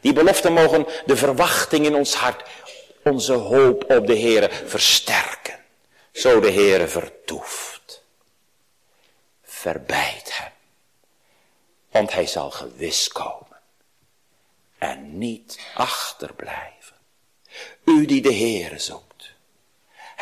Die 0.00 0.12
beloften 0.12 0.52
mogen 0.52 0.86
de 1.06 1.16
verwachting 1.16 1.86
in 1.86 1.94
ons 1.94 2.14
hart, 2.14 2.48
onze 3.02 3.32
hoop 3.32 3.90
op 3.90 4.06
de 4.06 4.18
Heere 4.18 4.50
versterken. 4.66 5.58
Zo 6.12 6.40
de 6.40 6.50
Heere 6.50 6.88
vertoeft. 6.88 8.02
Verbijt 9.42 10.38
hem. 10.38 10.52
Want 11.90 12.12
hij 12.12 12.26
zal 12.26 12.50
gewis 12.50 13.08
komen. 13.08 13.60
En 14.78 15.18
niet 15.18 15.58
achterblijven. 15.74 16.96
U 17.84 18.06
die 18.06 18.22
de 18.22 18.34
Heere 18.34 18.78
zoekt. 18.78 19.11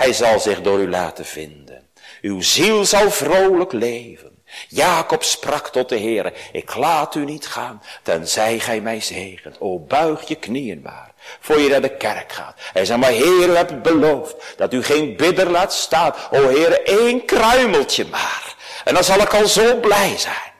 Hij 0.00 0.12
zal 0.12 0.40
zich 0.40 0.60
door 0.60 0.78
u 0.78 0.88
laten 0.88 1.24
vinden. 1.24 1.88
Uw 2.20 2.40
ziel 2.40 2.84
zal 2.84 3.10
vrolijk 3.10 3.72
leven. 3.72 4.42
Jacob 4.68 5.22
sprak 5.22 5.68
tot 5.68 5.88
de 5.88 5.98
Heere, 5.98 6.32
ik 6.52 6.74
laat 6.74 7.14
u 7.14 7.24
niet 7.24 7.46
gaan, 7.46 7.82
tenzij 8.02 8.58
gij 8.58 8.80
mij 8.80 9.00
zegent. 9.00 9.60
O, 9.60 9.78
buig 9.78 10.28
je 10.28 10.34
knieën 10.34 10.80
maar, 10.82 11.12
voor 11.40 11.60
je 11.60 11.68
naar 11.68 11.80
de 11.80 11.96
kerk 11.96 12.32
gaat. 12.32 12.60
Hij 12.72 12.84
zei, 12.84 12.98
maar 12.98 13.10
Heer, 13.10 13.48
u 13.48 13.56
hebt 13.56 13.82
beloofd, 13.82 14.54
dat 14.56 14.72
u 14.72 14.82
geen 14.82 15.16
bidder 15.16 15.50
laat 15.50 15.72
staan. 15.72 16.14
O 16.30 16.42
Heere, 16.42 16.82
één 16.82 17.24
kruimeltje 17.24 18.04
maar. 18.04 18.54
En 18.84 18.94
dan 18.94 19.04
zal 19.04 19.18
ik 19.18 19.34
al 19.34 19.46
zo 19.46 19.80
blij 19.80 20.16
zijn. 20.18 20.52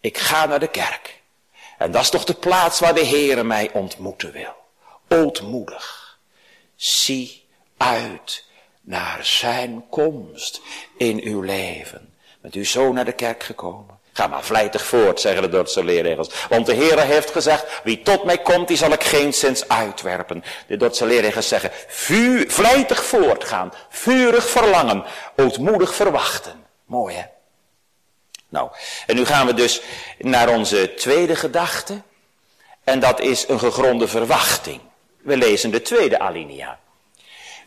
Ik 0.00 0.18
ga 0.18 0.46
naar 0.46 0.60
de 0.60 0.68
kerk. 0.68 1.22
En 1.78 1.90
dat 1.90 2.02
is 2.02 2.10
toch 2.10 2.24
de 2.24 2.34
plaats 2.34 2.80
waar 2.80 2.94
de 2.94 3.06
Heere 3.06 3.44
mij 3.44 3.70
ontmoeten 3.72 4.32
wil. 4.32 4.54
Ootmoedig. 5.08 6.18
Zie 6.76 7.41
uit 7.82 8.44
naar 8.80 9.18
zijn 9.20 9.84
komst 9.90 10.60
in 10.96 11.20
uw 11.22 11.40
leven. 11.40 12.14
Met 12.40 12.54
uw 12.54 12.64
zoon 12.64 12.94
naar 12.94 13.04
de 13.04 13.12
kerk 13.12 13.42
gekomen. 13.42 14.00
Ga 14.12 14.26
maar 14.26 14.42
vlijtig 14.42 14.84
voort, 14.84 15.20
zeggen 15.20 15.42
de 15.42 15.48
Dordtse 15.48 15.84
leerregels. 15.84 16.30
Want 16.48 16.66
de 16.66 16.74
Heer 16.74 17.00
heeft 17.00 17.30
gezegd, 17.30 17.80
wie 17.84 18.02
tot 18.02 18.24
mij 18.24 18.38
komt, 18.38 18.68
die 18.68 18.76
zal 18.76 18.92
ik 18.92 19.04
geen 19.04 19.34
zins 19.34 19.68
uitwerpen. 19.68 20.44
De 20.66 20.76
Dordtse 20.76 21.06
leerregels 21.06 21.48
zeggen, 21.48 21.70
vuur, 21.88 22.50
vlijtig 22.50 23.04
voortgaan, 23.04 23.72
vurig 23.88 24.50
verlangen, 24.50 25.04
ootmoedig 25.36 25.94
verwachten. 25.94 26.64
Mooi 26.84 27.14
hè? 27.14 27.24
Nou, 28.48 28.70
en 29.06 29.16
nu 29.16 29.24
gaan 29.24 29.46
we 29.46 29.54
dus 29.54 29.82
naar 30.18 30.48
onze 30.48 30.94
tweede 30.94 31.36
gedachte. 31.36 32.02
En 32.84 33.00
dat 33.00 33.20
is 33.20 33.48
een 33.48 33.58
gegronde 33.58 34.08
verwachting. 34.08 34.80
We 35.22 35.36
lezen 35.36 35.70
de 35.70 35.82
tweede 35.82 36.18
alinea. 36.18 36.78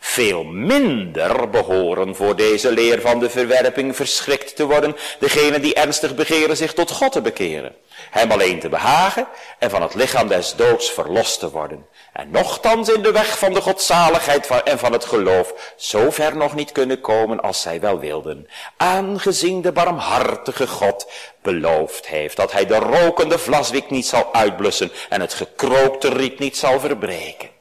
Veel 0.08 0.44
minder 0.44 1.50
behoren 1.50 2.16
voor 2.16 2.36
deze 2.36 2.72
leer 2.72 3.00
van 3.00 3.18
de 3.18 3.30
verwerping 3.30 3.96
verschrikt 3.96 4.56
te 4.56 4.66
worden, 4.66 4.96
degene 5.18 5.60
die 5.60 5.74
ernstig 5.74 6.14
begeren 6.14 6.56
zich 6.56 6.74
tot 6.74 6.90
God 6.90 7.12
te 7.12 7.20
bekeren, 7.20 7.74
hem 8.10 8.30
alleen 8.30 8.60
te 8.60 8.68
behagen 8.68 9.26
en 9.58 9.70
van 9.70 9.82
het 9.82 9.94
lichaam 9.94 10.28
des 10.28 10.54
doods 10.54 10.90
verlost 10.90 11.38
te 11.38 11.50
worden. 11.50 11.86
En 12.12 12.30
nochtans 12.30 12.88
in 12.88 13.02
de 13.02 13.12
weg 13.12 13.38
van 13.38 13.52
de 13.52 13.60
godzaligheid 13.60 14.46
en 14.64 14.78
van 14.78 14.92
het 14.92 15.04
geloof 15.04 15.74
zo 15.76 16.10
ver 16.10 16.36
nog 16.36 16.54
niet 16.54 16.72
kunnen 16.72 17.00
komen 17.00 17.40
als 17.40 17.62
zij 17.62 17.80
wel 17.80 17.98
wilden, 17.98 18.48
aangezien 18.76 19.62
de 19.62 19.72
barmhartige 19.72 20.66
God 20.66 21.10
beloofd 21.42 22.06
heeft 22.06 22.36
dat 22.36 22.52
hij 22.52 22.66
de 22.66 22.78
rokende 22.78 23.38
vlaswik 23.38 23.90
niet 23.90 24.06
zal 24.06 24.34
uitblussen 24.34 24.92
en 25.08 25.20
het 25.20 25.34
gekrookte 25.34 26.08
riet 26.08 26.38
niet 26.38 26.56
zal 26.56 26.80
verbreken. 26.80 27.55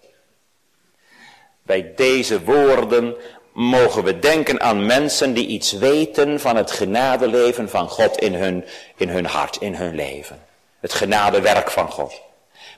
Bij 1.66 1.94
deze 1.96 2.44
woorden 2.44 3.16
mogen 3.54 4.04
we 4.04 4.20
denken 4.20 4.62
aan 4.62 4.86
mensen 4.86 5.34
die 5.34 5.48
iets 5.48 5.72
weten 5.72 6.40
van 6.40 6.56
het 6.56 6.72
genadeleven 6.72 7.70
van 7.70 7.90
God 7.90 8.18
in 8.18 8.34
hun, 8.34 8.66
in 8.96 9.10
hun 9.10 9.26
hart, 9.26 9.58
in 9.58 9.76
hun 9.76 9.96
leven. 9.96 10.40
Het 10.80 10.94
genadewerk 10.94 11.72
van 11.72 11.92
God. 11.92 12.22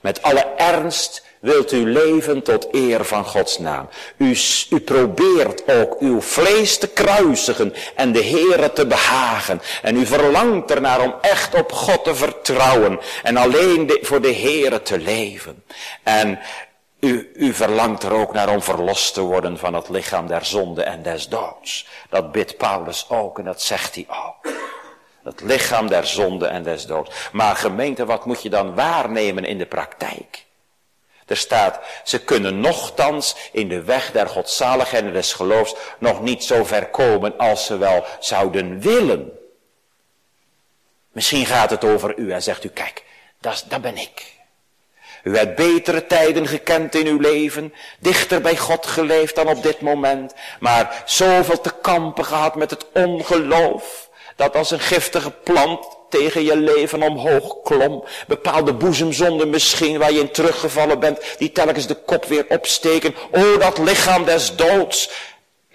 Met 0.02 0.22
alle 0.22 0.46
ernst 0.58 1.26
wilt 1.40 1.72
u 1.72 1.92
leven 1.92 2.42
tot 2.42 2.68
eer 2.72 3.06
van 3.06 3.26
Gods 3.26 3.58
naam. 3.58 3.90
U, 4.18 4.38
u 4.70 4.80
probeert 4.80 5.72
ook 5.72 5.96
uw 6.00 6.22
vlees 6.22 6.78
te 6.78 6.88
kruisigen 6.88 7.74
en 7.96 8.12
de 8.12 8.24
Heere 8.24 8.74
te 8.74 8.88
behagen. 8.88 9.62
En 9.82 9.98
u 9.98 10.06
verlangt 10.06 10.72
ernaar 10.72 11.02
om 11.02 11.16
echt 11.22 11.56
op 11.56 11.72
God 11.72 12.04
te 12.04 12.16
vertrouwen 12.16 13.00
en 13.24 13.38
alleen 13.38 13.98
voor 14.02 14.22
de 14.22 14.34
Heere 14.34 14.82
te 14.82 15.00
leven. 15.00 15.64
En 16.04 16.40
u, 17.00 17.32
u 17.34 17.54
verlangt 17.54 18.04
er 18.04 18.12
ook 18.12 18.34
naar 18.34 18.50
om 18.50 18.62
verlost 18.62 19.14
te 19.14 19.22
worden 19.22 19.58
van 19.58 19.74
het 19.74 19.90
lichaam 19.90 20.28
der 20.28 20.46
zonde 20.46 20.84
en 20.84 21.02
des 21.02 21.28
doods. 21.28 21.88
Dat 22.10 22.32
bidt 22.32 22.58
Paulus 22.58 23.10
ook 23.10 23.40
en 23.40 23.46
dat 23.46 23.62
zegt 23.62 23.96
hij 23.96 24.08
ook. 24.10 24.54
Het 25.24 25.42
lichaam 25.42 25.88
der 25.88 26.08
zonde 26.08 26.48
en 26.48 26.64
des 26.64 26.86
doods. 26.86 27.30
Maar 27.32 27.56
gemeente, 27.56 28.06
wat 28.06 28.26
moet 28.26 28.42
je 28.42 28.50
dan 28.50 28.76
waarnemen 28.76 29.46
in 29.46 29.58
de 29.58 29.66
praktijk? 29.66 30.46
Er 31.26 31.38
staat, 31.38 31.80
ze 32.04 32.24
kunnen 32.24 32.60
nochtans 32.60 33.36
in 33.52 33.70
de 33.70 33.84
weg 33.84 34.12
der 34.12 34.28
godzaligheid 34.28 35.04
en 35.04 35.14
des 35.14 35.34
geloofs 35.34 35.76
nog 36.00 36.22
niet 36.22 36.44
zo 36.44 36.64
ver 36.64 36.86
komen 36.86 37.38
als 37.38 37.66
ze 37.66 37.78
wel 37.78 38.06
zouden 38.20 38.80
willen. 38.80 39.32
Misschien 41.12 41.46
gaat 41.46 41.70
het 41.70 41.84
over 41.84 42.18
u 42.18 42.32
en 42.32 42.44
zegt 42.44 42.64
u, 42.64 42.70
kijk, 42.70 43.04
dat, 43.40 43.66
dat 43.68 43.82
ben 43.82 43.98
ik. 43.98 44.37
U 45.28 45.38
hebt 45.38 45.56
betere 45.56 46.06
tijden 46.06 46.48
gekend 46.48 46.96
in 46.96 47.08
uw 47.08 47.20
leven, 47.20 47.74
dichter 48.00 48.42
bij 48.42 48.58
God 48.58 48.86
geleefd 48.86 49.36
dan 49.36 49.48
op 49.48 49.64
dit 49.64 49.82
moment, 49.82 50.34
maar 50.60 51.04
zoveel 51.06 51.62
te 51.62 51.74
kampen 51.82 52.26
gehad 52.26 52.56
met 52.56 52.70
het 52.70 52.86
ongeloof, 52.94 54.10
dat 54.36 54.56
als 54.56 54.72
een 54.72 54.80
giftige 54.80 55.32
plant 55.32 55.98
tegen 56.10 56.44
je 56.44 56.56
leven 56.56 57.04
omhoog 57.04 57.62
klom. 57.64 58.04
Bepaalde 58.28 58.74
boezemzonden 58.74 59.50
misschien 59.50 59.98
waar 59.98 60.12
je 60.12 60.20
in 60.20 60.32
teruggevallen 60.32 61.00
bent, 61.00 61.20
die 61.38 61.52
telkens 61.52 61.88
de 61.88 61.96
kop 61.96 62.26
weer 62.26 62.46
opsteken. 62.50 63.16
O, 63.32 63.58
dat 63.58 63.78
lichaam 63.78 64.26
des 64.26 64.56
doods. 64.56 65.10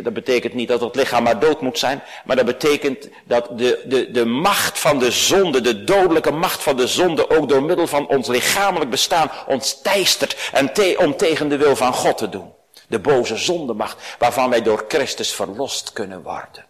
Dat 0.02 0.12
betekent 0.12 0.54
niet 0.54 0.68
dat 0.68 0.80
het 0.80 0.94
lichaam 0.94 1.22
maar 1.22 1.38
dood 1.38 1.60
moet 1.60 1.78
zijn, 1.78 2.02
maar 2.24 2.36
dat 2.36 2.44
betekent 2.44 3.08
dat 3.24 3.58
de, 3.58 3.82
de, 3.84 4.10
de 4.10 4.24
macht 4.24 4.78
van 4.78 4.98
de 4.98 5.10
zonde, 5.10 5.60
de 5.60 5.84
dodelijke 5.84 6.30
macht 6.30 6.62
van 6.62 6.76
de 6.76 6.86
zonde, 6.86 7.30
ook 7.30 7.48
door 7.48 7.62
middel 7.62 7.86
van 7.86 8.08
ons 8.08 8.28
lichamelijk 8.28 8.90
bestaan, 8.90 9.30
ons 9.46 9.80
teistert 9.82 10.50
en 10.52 10.72
te, 10.72 10.96
om 10.98 11.16
tegen 11.16 11.48
de 11.48 11.56
wil 11.56 11.76
van 11.76 11.92
God 11.92 12.18
te 12.18 12.28
doen. 12.28 12.52
De 12.88 12.98
boze 12.98 13.36
zondemacht, 13.36 14.16
waarvan 14.18 14.50
wij 14.50 14.62
door 14.62 14.84
Christus 14.88 15.34
verlost 15.34 15.92
kunnen 15.92 16.22
worden. 16.22 16.64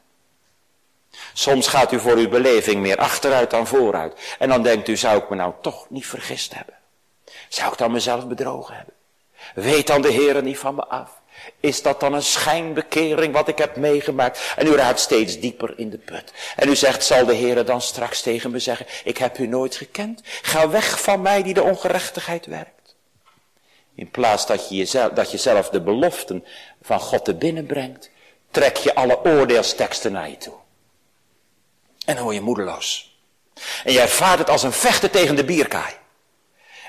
Soms 1.33 1.69
gaat 1.69 1.93
u 1.93 2.01
voor 2.01 2.17
uw 2.17 2.29
beleving 2.29 2.81
meer 2.81 2.97
achteruit 2.97 3.51
dan 3.51 3.67
vooruit. 3.67 4.35
En 4.39 4.49
dan 4.49 4.63
denkt 4.63 4.89
u, 4.89 4.97
zou 4.97 5.19
ik 5.19 5.31
me 5.31 5.37
nou 5.37 5.53
toch 5.61 5.91
niet 5.91 6.07
vergist 6.07 6.55
hebben? 6.55 6.75
Zou 7.49 7.73
ik 7.73 7.79
dan 7.79 7.93
mezelf 7.93 8.27
bedrogen 8.27 8.75
hebben? 8.75 8.95
Weet 9.55 9.87
dan 9.87 10.03
de 10.03 10.11
Heer 10.11 10.43
niet 10.43 10.59
van 10.59 10.75
me 10.75 10.87
af? 10.87 11.21
Is 11.61 11.83
dat 11.83 12.01
dan 12.01 12.13
een 12.15 12.23
schijnbekering 12.23 13.33
wat 13.33 13.49
ik 13.49 13.59
heb 13.59 13.77
meegemaakt? 13.77 14.53
En 14.57 14.67
u 14.67 14.75
raakt 14.75 15.01
steeds 15.01 15.41
dieper 15.41 15.79
in 15.79 15.91
de 15.91 15.99
put. 15.99 16.33
En 16.57 16.69
u 16.69 16.77
zegt, 16.77 17.05
zal 17.05 17.25
de 17.25 17.35
Heer 17.35 17.65
dan 17.65 17.81
straks 17.81 18.23
tegen 18.23 18.51
me 18.51 18.59
zeggen, 18.59 18.87
ik 19.05 19.19
heb 19.19 19.39
u 19.39 19.47
nooit 19.47 19.77
gekend. 19.77 20.21
Ga 20.43 20.69
weg 20.69 21.01
van 21.01 21.23
mij 21.23 21.43
die 21.43 21.55
de 21.55 21.63
ongerechtigheid 21.63 22.47
werkt. 22.47 22.97
In 23.95 24.11
plaats 24.11 24.47
dat 24.47 24.69
je, 24.69 24.75
jezelf, 24.75 25.13
dat 25.13 25.31
je 25.31 25.39
zelf 25.39 25.69
de 25.69 25.81
beloften 25.81 26.45
van 26.83 27.01
God 27.01 27.25
te 27.25 27.35
binnen 27.35 27.67
brengt, 27.67 28.11
trek 28.51 28.77
je 28.77 28.95
alle 28.95 29.25
oordeelsteksten 29.25 30.13
naar 30.13 30.29
je 30.29 30.37
toe. 30.37 30.55
En 32.05 32.17
dan 32.17 32.35
je 32.35 32.41
moedeloos. 32.41 33.17
En 33.85 33.93
je 33.93 34.01
ervaart 34.01 34.39
het 34.39 34.51
als 34.51 34.63
een 34.63 34.73
vechten 34.73 35.11
tegen 35.11 35.37
de 35.37 35.45
bierkaai. 35.45 36.01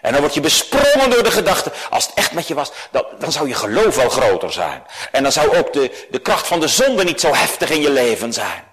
En 0.03 0.11
dan 0.11 0.21
word 0.21 0.33
je 0.33 0.39
besprongen 0.39 1.09
door 1.09 1.23
de 1.23 1.31
gedachte, 1.31 1.71
als 1.89 2.05
het 2.05 2.15
echt 2.15 2.31
met 2.31 2.47
je 2.47 2.53
was, 2.53 2.71
dan, 2.91 3.05
dan 3.19 3.31
zou 3.31 3.47
je 3.47 3.53
geloof 3.53 3.95
wel 3.95 4.09
groter 4.09 4.53
zijn. 4.53 4.83
En 5.11 5.23
dan 5.23 5.31
zou 5.31 5.57
ook 5.57 5.73
de, 5.73 6.07
de 6.09 6.19
kracht 6.19 6.47
van 6.47 6.59
de 6.59 6.67
zonde 6.67 7.03
niet 7.03 7.19
zo 7.19 7.33
heftig 7.33 7.69
in 7.69 7.81
je 7.81 7.91
leven 7.91 8.33
zijn. 8.33 8.63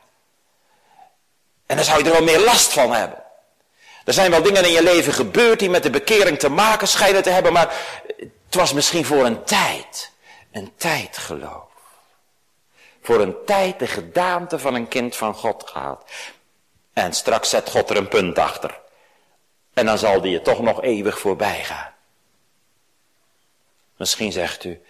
En 1.66 1.76
dan 1.76 1.84
zou 1.84 1.98
je 1.98 2.04
er 2.04 2.12
wel 2.12 2.22
meer 2.22 2.44
last 2.44 2.72
van 2.72 2.92
hebben. 2.92 3.22
Er 4.04 4.12
zijn 4.12 4.30
wel 4.30 4.42
dingen 4.42 4.64
in 4.64 4.72
je 4.72 4.82
leven 4.82 5.12
gebeurd 5.12 5.58
die 5.58 5.70
met 5.70 5.82
de 5.82 5.90
bekering 5.90 6.38
te 6.38 6.48
maken 6.48 6.88
schijnen 6.88 7.22
te 7.22 7.30
hebben, 7.30 7.52
maar 7.52 7.74
het 8.16 8.54
was 8.54 8.72
misschien 8.72 9.04
voor 9.04 9.24
een 9.24 9.44
tijd. 9.44 10.10
Een 10.52 10.72
tijd 10.76 11.18
geloof 11.18 11.68
voor 13.02 13.20
een 13.20 13.44
tijd 13.46 13.78
de 13.78 13.86
gedaante 13.86 14.58
van 14.58 14.74
een 14.74 14.88
kind 14.88 15.16
van 15.16 15.34
God 15.34 15.64
gehad. 15.66 16.10
En 16.92 17.12
straks 17.12 17.50
zet 17.50 17.70
God 17.70 17.90
er 17.90 17.96
een 17.96 18.08
punt 18.08 18.38
achter. 18.38 18.79
En 19.74 19.86
dan 19.86 19.98
zal 19.98 20.20
die 20.20 20.32
je 20.32 20.42
toch 20.42 20.60
nog 20.60 20.82
eeuwig 20.82 21.18
voorbij 21.18 21.64
gaan. 21.64 21.92
Misschien 23.96 24.32
zegt 24.32 24.64
u, 24.64 24.82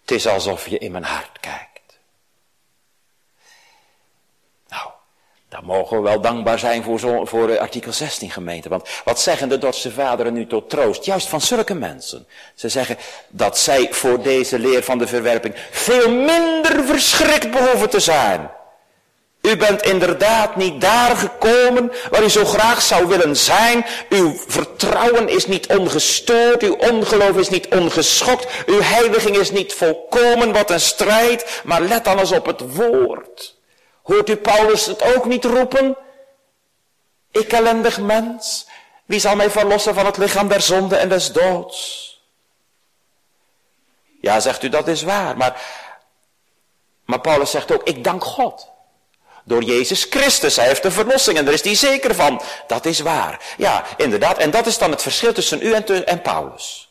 het 0.00 0.10
is 0.10 0.26
alsof 0.26 0.68
je 0.68 0.78
in 0.78 0.92
mijn 0.92 1.04
hart 1.04 1.40
kijkt. 1.40 1.70
Dan 5.50 5.64
mogen 5.64 5.96
we 5.96 6.02
wel 6.02 6.20
dankbaar 6.20 6.58
zijn 6.58 6.82
voor, 6.82 6.98
zo, 6.98 7.24
voor 7.24 7.58
artikel 7.58 7.92
16 7.92 8.30
gemeente. 8.30 8.68
Want 8.68 8.88
wat 9.04 9.20
zeggen 9.20 9.48
de 9.48 9.58
Dordtse 9.58 9.90
vaderen 9.90 10.32
nu 10.32 10.46
tot 10.46 10.70
troost? 10.70 11.04
Juist 11.04 11.28
van 11.28 11.40
zulke 11.40 11.74
mensen. 11.74 12.26
Ze 12.54 12.68
zeggen 12.68 12.96
dat 13.28 13.58
zij 13.58 13.88
voor 13.90 14.22
deze 14.22 14.58
leer 14.58 14.82
van 14.82 14.98
de 14.98 15.06
verwerping 15.06 15.54
veel 15.70 16.10
minder 16.10 16.84
verschrikt 16.84 17.50
behoeven 17.50 17.90
te 17.90 18.00
zijn. 18.00 18.50
U 19.40 19.56
bent 19.56 19.82
inderdaad 19.82 20.56
niet 20.56 20.80
daar 20.80 21.16
gekomen 21.16 21.92
waar 22.10 22.22
u 22.22 22.28
zo 22.28 22.44
graag 22.44 22.82
zou 22.82 23.06
willen 23.06 23.36
zijn. 23.36 23.86
Uw 24.08 24.34
vertrouwen 24.46 25.28
is 25.28 25.46
niet 25.46 25.66
ongestoord, 25.66 26.62
uw 26.62 26.74
ongeloof 26.74 27.36
is 27.36 27.48
niet 27.48 27.68
ongeschokt, 27.68 28.66
uw 28.66 28.80
heiliging 28.80 29.36
is 29.36 29.50
niet 29.50 29.74
volkomen, 29.74 30.52
wat 30.52 30.70
een 30.70 30.80
strijd. 30.80 31.60
Maar 31.64 31.80
let 31.80 32.04
dan 32.04 32.18
eens 32.18 32.32
op 32.32 32.46
het 32.46 32.74
woord. 32.74 33.56
Hoort 34.02 34.28
u 34.28 34.36
Paulus 34.36 34.86
het 34.86 35.02
ook 35.16 35.24
niet 35.24 35.44
roepen? 35.44 35.96
Ik 37.30 37.52
ellendig 37.52 38.00
mens, 38.00 38.66
wie 39.04 39.20
zal 39.20 39.36
mij 39.36 39.50
verlossen 39.50 39.94
van 39.94 40.06
het 40.06 40.16
lichaam 40.16 40.48
der 40.48 40.60
zonde 40.60 40.96
en 40.96 41.08
des 41.08 41.32
doods? 41.32 42.08
Ja, 44.20 44.40
zegt 44.40 44.62
u, 44.62 44.68
dat 44.68 44.88
is 44.88 45.02
waar. 45.02 45.36
Maar, 45.36 45.62
maar 47.04 47.20
Paulus 47.20 47.50
zegt 47.50 47.72
ook, 47.72 47.82
ik 47.82 48.04
dank 48.04 48.24
God. 48.24 48.69
Door 49.50 49.62
Jezus 49.62 50.06
Christus, 50.10 50.56
hij 50.56 50.66
heeft 50.66 50.82
de 50.82 50.90
verlossing 50.90 51.38
en 51.38 51.44
daar 51.44 51.54
is 51.54 51.62
hij 51.62 51.74
zeker 51.74 52.14
van. 52.14 52.42
Dat 52.66 52.86
is 52.86 53.00
waar. 53.00 53.40
Ja, 53.56 53.84
inderdaad. 53.96 54.38
En 54.38 54.50
dat 54.50 54.66
is 54.66 54.78
dan 54.78 54.90
het 54.90 55.02
verschil 55.02 55.32
tussen 55.32 55.62
u 55.62 55.72
en, 55.72 56.06
en 56.06 56.22
Paulus. 56.22 56.90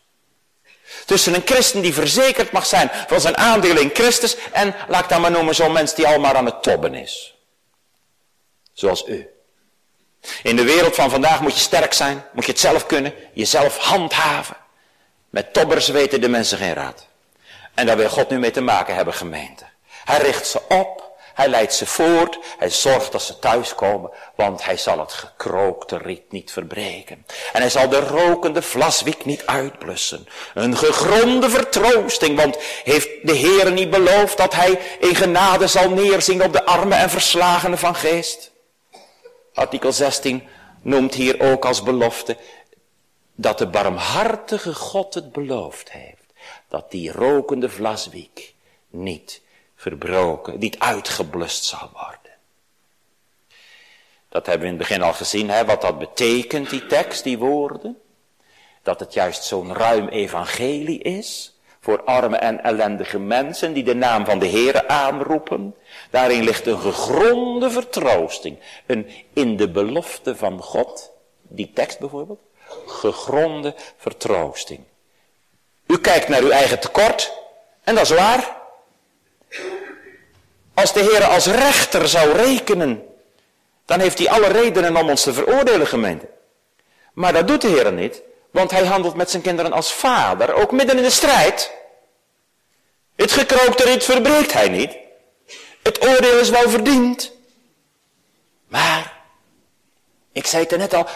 Tussen 1.05 1.33
een 1.33 1.41
christen 1.45 1.81
die 1.81 1.93
verzekerd 1.93 2.51
mag 2.51 2.65
zijn 2.65 2.91
van 3.07 3.21
zijn 3.21 3.37
aandeel 3.37 3.77
in 3.77 3.89
Christus 3.93 4.35
en, 4.51 4.75
laat 4.87 5.03
ik 5.03 5.09
dan 5.09 5.21
maar 5.21 5.31
noemen, 5.31 5.55
zo'n 5.55 5.71
mens 5.71 5.95
die 5.95 6.07
al 6.07 6.19
maar 6.19 6.35
aan 6.35 6.45
het 6.45 6.63
tobben 6.63 6.93
is. 6.93 7.35
Zoals 8.73 9.07
u. 9.07 9.29
In 10.43 10.55
de 10.55 10.63
wereld 10.63 10.95
van 10.95 11.09
vandaag 11.09 11.41
moet 11.41 11.53
je 11.53 11.59
sterk 11.59 11.93
zijn, 11.93 12.25
moet 12.33 12.45
je 12.45 12.51
het 12.51 12.61
zelf 12.61 12.85
kunnen, 12.85 13.13
jezelf 13.33 13.77
handhaven. 13.77 14.57
Met 15.29 15.53
tobbers 15.53 15.87
weten 15.87 16.21
de 16.21 16.29
mensen 16.29 16.57
geen 16.57 16.73
raad. 16.73 17.07
En 17.73 17.85
daar 17.85 17.97
wil 17.97 18.09
God 18.09 18.29
nu 18.29 18.39
mee 18.39 18.51
te 18.51 18.61
maken 18.61 18.95
hebben, 18.95 19.13
gemeente. 19.13 19.63
Hij 20.05 20.17
richt 20.17 20.47
ze 20.47 20.61
op 20.67 21.08
hij 21.39 21.49
leidt 21.49 21.73
ze 21.73 21.85
voort. 21.85 22.39
Hij 22.57 22.69
zorgt 22.69 23.11
dat 23.11 23.21
ze 23.21 23.39
thuiskomen. 23.39 24.11
Want 24.35 24.65
hij 24.65 24.77
zal 24.77 24.99
het 24.99 25.13
gekrookte 25.13 25.97
riet 25.97 26.31
niet 26.31 26.51
verbreken. 26.51 27.25
En 27.53 27.61
hij 27.61 27.69
zal 27.69 27.89
de 27.89 27.99
rokende 27.99 28.61
vlaswiek 28.61 29.25
niet 29.25 29.45
uitblussen. 29.45 30.27
Een 30.53 30.77
gegronde 30.77 31.49
vertroosting. 31.49 32.37
Want 32.37 32.57
heeft 32.83 33.09
de 33.23 33.33
Heer 33.33 33.71
niet 33.71 33.89
beloofd 33.89 34.37
dat 34.37 34.53
hij 34.53 34.79
in 34.99 35.15
genade 35.15 35.67
zal 35.67 35.89
neerzien 35.89 36.43
op 36.43 36.53
de 36.53 36.65
armen 36.65 36.97
en 36.97 37.09
verslagenen 37.09 37.77
van 37.77 37.95
geest? 37.95 38.51
Artikel 39.53 39.93
16 39.93 40.47
noemt 40.81 41.13
hier 41.13 41.39
ook 41.39 41.65
als 41.65 41.83
belofte 41.83 42.37
dat 43.35 43.57
de 43.57 43.67
barmhartige 43.67 44.73
God 44.73 45.13
het 45.13 45.31
beloofd 45.31 45.91
heeft. 45.91 46.33
Dat 46.67 46.91
die 46.91 47.11
rokende 47.11 47.69
vlaswiek 47.69 48.53
niet 48.89 49.41
verbroken, 49.79 50.59
niet 50.59 50.79
uitgeblust 50.79 51.63
zal 51.63 51.89
worden. 51.93 52.31
Dat 54.29 54.45
hebben 54.45 54.67
we 54.67 54.73
in 54.73 54.79
het 54.79 54.87
begin 54.87 55.01
al 55.01 55.13
gezien, 55.13 55.49
hè, 55.49 55.65
wat 55.65 55.81
dat 55.81 55.99
betekent, 55.99 56.69
die 56.69 56.85
tekst, 56.85 57.23
die 57.23 57.37
woorden. 57.37 57.97
Dat 58.83 58.99
het 58.99 59.13
juist 59.13 59.43
zo'n 59.43 59.73
ruim 59.73 60.07
evangelie 60.07 60.99
is 60.99 61.57
voor 61.79 62.03
arme 62.03 62.37
en 62.37 62.63
ellendige 62.63 63.19
mensen 63.19 63.73
die 63.73 63.83
de 63.83 63.95
naam 63.95 64.25
van 64.25 64.39
de 64.39 64.47
Heere 64.47 64.87
aanroepen. 64.87 65.75
Daarin 66.09 66.43
ligt 66.43 66.65
een 66.65 66.79
gegronde 66.79 67.71
vertroosting, 67.71 68.59
een 68.85 69.09
in 69.33 69.57
de 69.57 69.69
belofte 69.69 70.35
van 70.35 70.61
God, 70.61 71.11
die 71.41 71.71
tekst 71.73 71.99
bijvoorbeeld, 71.99 72.41
gegronde 72.85 73.75
vertroosting. 73.97 74.83
U 75.85 75.99
kijkt 75.99 76.27
naar 76.27 76.41
uw 76.41 76.49
eigen 76.49 76.79
tekort, 76.79 77.33
en 77.83 77.95
dat 77.95 78.03
is 78.03 78.15
waar. 78.17 78.58
Als 80.79 80.93
de 80.93 80.99
Heer 80.99 81.23
als 81.23 81.45
rechter 81.45 82.07
zou 82.07 82.31
rekenen, 82.31 83.05
dan 83.85 83.99
heeft 83.99 84.17
hij 84.17 84.29
alle 84.29 84.47
redenen 84.47 84.97
om 84.97 85.09
ons 85.09 85.23
te 85.23 85.33
veroordelen, 85.33 85.87
gemeente. 85.87 86.29
Maar 87.13 87.33
dat 87.33 87.47
doet 87.47 87.61
de 87.61 87.67
Heer 87.67 87.93
niet, 87.93 88.21
want 88.51 88.71
hij 88.71 88.85
handelt 88.85 89.15
met 89.15 89.29
zijn 89.29 89.41
kinderen 89.41 89.71
als 89.71 89.93
vader, 89.93 90.53
ook 90.53 90.71
midden 90.71 90.97
in 90.97 91.03
de 91.03 91.09
strijd. 91.09 91.71
Het 93.15 93.31
gekrookte 93.31 93.83
rit 93.83 94.03
verbreekt 94.03 94.53
hij 94.53 94.69
niet. 94.69 94.97
Het 95.83 96.07
oordeel 96.07 96.39
is 96.39 96.49
wel 96.49 96.69
verdiend. 96.69 97.31
Maar, 98.67 99.21
ik 100.31 100.45
zei 100.45 100.63
het 100.63 100.71
er 100.71 100.77
net 100.77 100.93
al, 100.93 101.07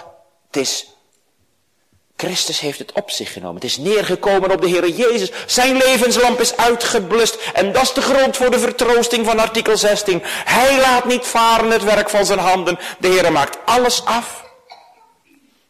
het 0.48 0.58
is, 0.58 0.93
Christus 2.24 2.60
heeft 2.60 2.80
het 2.80 2.92
op 2.92 3.12
zich 3.12 3.34
genomen. 3.34 3.56
Het 3.56 3.64
is 3.64 3.78
neergekomen 3.78 4.52
op 4.52 4.62
de 4.62 4.68
Heer 4.68 4.90
Jezus. 4.90 5.32
Zijn 5.46 5.78
levenslamp 5.78 6.40
is 6.40 6.58
uitgeblust. 6.58 7.38
En 7.54 7.72
dat 7.72 7.82
is 7.82 7.94
de 7.94 8.02
grond 8.02 8.38
voor 8.38 8.52
de 8.52 8.60
vertroosting 8.60 9.26
van 9.26 9.40
artikel 9.40 9.78
16. 9.78 10.22
Hij 10.46 10.80
laat 10.80 11.06
niet 11.06 11.26
varen 11.26 11.72
het 11.72 11.84
werk 11.84 12.10
van 12.10 12.26
zijn 12.26 12.40
handen. 12.40 12.80
De 13.00 13.08
Heer 13.08 13.32
maakt 13.32 13.58
alles 13.66 14.06
af. 14.06 14.44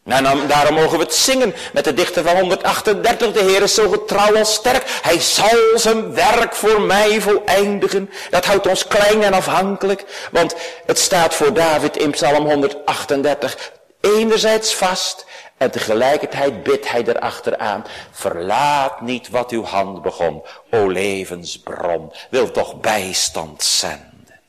En 0.04 0.24
dan, 0.24 0.46
daarom 0.46 0.74
mogen 0.74 0.98
we 0.98 1.04
het 1.04 1.14
zingen 1.14 1.54
met 1.72 1.84
de 1.84 1.94
dichter 1.94 2.24
van 2.24 2.36
138. 2.36 3.32
De 3.32 3.42
Heer 3.42 3.62
is 3.62 3.74
zo 3.74 3.88
getrouw 3.88 4.36
als 4.36 4.54
sterk. 4.54 4.82
Hij 5.02 5.20
zal 5.20 5.58
zijn 5.74 6.14
werk 6.14 6.54
voor 6.54 6.80
mij 6.80 7.20
voleindigen. 7.20 8.10
Dat 8.30 8.44
houdt 8.44 8.66
ons 8.66 8.86
klein 8.86 9.22
en 9.22 9.32
afhankelijk. 9.32 10.04
Want 10.30 10.54
het 10.86 10.98
staat 10.98 11.34
voor 11.34 11.54
David 11.54 11.96
in 11.96 12.10
Psalm 12.10 12.44
138 12.46 13.72
enerzijds 14.04 14.74
vast. 14.74 15.24
En 15.64 15.70
tegelijkertijd 15.70 16.62
bidt 16.62 16.90
hij 16.90 17.04
erachteraan. 17.04 17.84
Verlaat 18.10 19.00
niet 19.00 19.28
wat 19.28 19.50
uw 19.50 19.64
hand 19.64 20.02
begon. 20.02 20.42
O 20.70 20.88
levensbron. 20.88 22.12
Wil 22.30 22.50
toch 22.50 22.80
bijstand 22.80 23.62
zenden. 23.62 24.40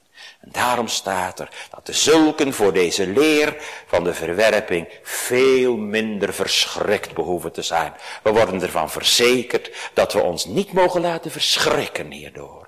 En 0.41 0.49
daarom 0.51 0.87
staat 0.87 1.39
er 1.39 1.49
dat 1.69 1.85
de 1.85 1.93
zulken 1.93 2.53
voor 2.53 2.73
deze 2.73 3.07
leer 3.07 3.55
van 3.87 4.03
de 4.03 4.13
verwerping 4.13 4.87
veel 5.03 5.77
minder 5.77 6.33
verschrikt 6.33 7.13
behoeven 7.13 7.51
te 7.51 7.61
zijn. 7.61 7.93
We 8.23 8.31
worden 8.31 8.61
ervan 8.61 8.89
verzekerd 8.89 9.71
dat 9.93 10.13
we 10.13 10.21
ons 10.21 10.45
niet 10.45 10.73
mogen 10.73 11.01
laten 11.01 11.31
verschrikken 11.31 12.11
hierdoor. 12.11 12.67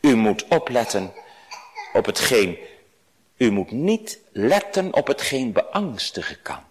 U 0.00 0.14
moet 0.14 0.44
opletten 0.48 1.12
op 1.92 2.06
hetgeen, 2.06 2.58
u 3.36 3.50
moet 3.50 3.70
niet 3.70 4.18
letten 4.32 4.94
op 4.94 5.06
hetgeen 5.06 5.52
beangstigen 5.52 6.42
kan, 6.42 6.62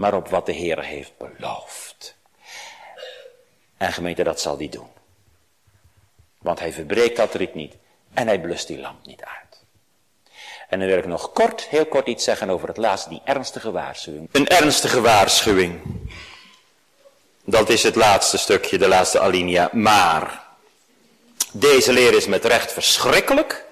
maar 0.00 0.14
op 0.14 0.28
wat 0.28 0.46
de 0.46 0.52
Heer 0.52 0.82
heeft 0.82 1.12
beloofd. 1.18 2.16
En 3.76 3.92
gemeente, 3.92 4.22
dat 4.22 4.40
zal 4.40 4.56
hij 4.56 4.68
doen. 4.68 4.88
Want 6.38 6.58
hij 6.58 6.72
verbreekt 6.72 7.16
dat 7.16 7.34
riet 7.34 7.54
niet 7.54 7.74
en 8.14 8.26
hij 8.26 8.40
blust 8.40 8.66
die 8.66 8.78
lamp 8.78 9.06
niet 9.06 9.22
uit. 9.24 9.62
En 10.68 10.78
dan 10.78 10.88
wil 10.88 10.98
ik 10.98 11.06
nog 11.06 11.32
kort, 11.32 11.62
heel 11.62 11.86
kort 11.86 12.06
iets 12.06 12.24
zeggen 12.24 12.50
over 12.50 12.68
het 12.68 12.76
laatste, 12.76 13.08
die 13.08 13.20
ernstige 13.24 13.70
waarschuwing. 13.70 14.28
Een 14.32 14.48
ernstige 14.48 15.00
waarschuwing. 15.00 15.80
Dat 17.44 17.68
is 17.68 17.82
het 17.82 17.94
laatste 17.94 18.38
stukje, 18.38 18.78
de 18.78 18.88
laatste 18.88 19.20
alinea. 19.20 19.70
Maar, 19.72 20.44
deze 21.52 21.92
leer 21.92 22.14
is 22.14 22.26
met 22.26 22.44
recht 22.44 22.72
verschrikkelijk. 22.72 23.64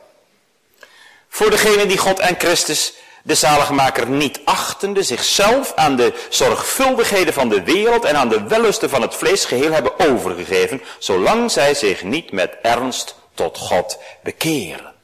Voor 1.28 1.50
degene 1.50 1.86
die 1.86 1.98
God 1.98 2.18
en 2.18 2.34
Christus, 2.38 2.94
de 3.28 3.34
zaligmaker, 3.34 4.08
niet 4.08 4.40
achtende, 4.44 5.02
zichzelf 5.02 5.72
aan 5.74 5.96
de 5.96 6.12
zorgvuldigheden 6.28 7.32
van 7.32 7.48
de 7.48 7.62
wereld 7.62 8.04
en 8.04 8.16
aan 8.16 8.28
de 8.28 8.42
wellusten 8.42 8.90
van 8.90 9.02
het 9.02 9.14
vlees 9.14 9.44
geheel 9.44 9.72
hebben 9.72 9.98
overgegeven, 9.98 10.82
zolang 10.98 11.50
zij 11.50 11.74
zich 11.74 12.02
niet 12.02 12.32
met 12.32 12.56
ernst 12.62 13.14
tot 13.34 13.58
God 13.58 13.98
bekeren. 14.22 14.94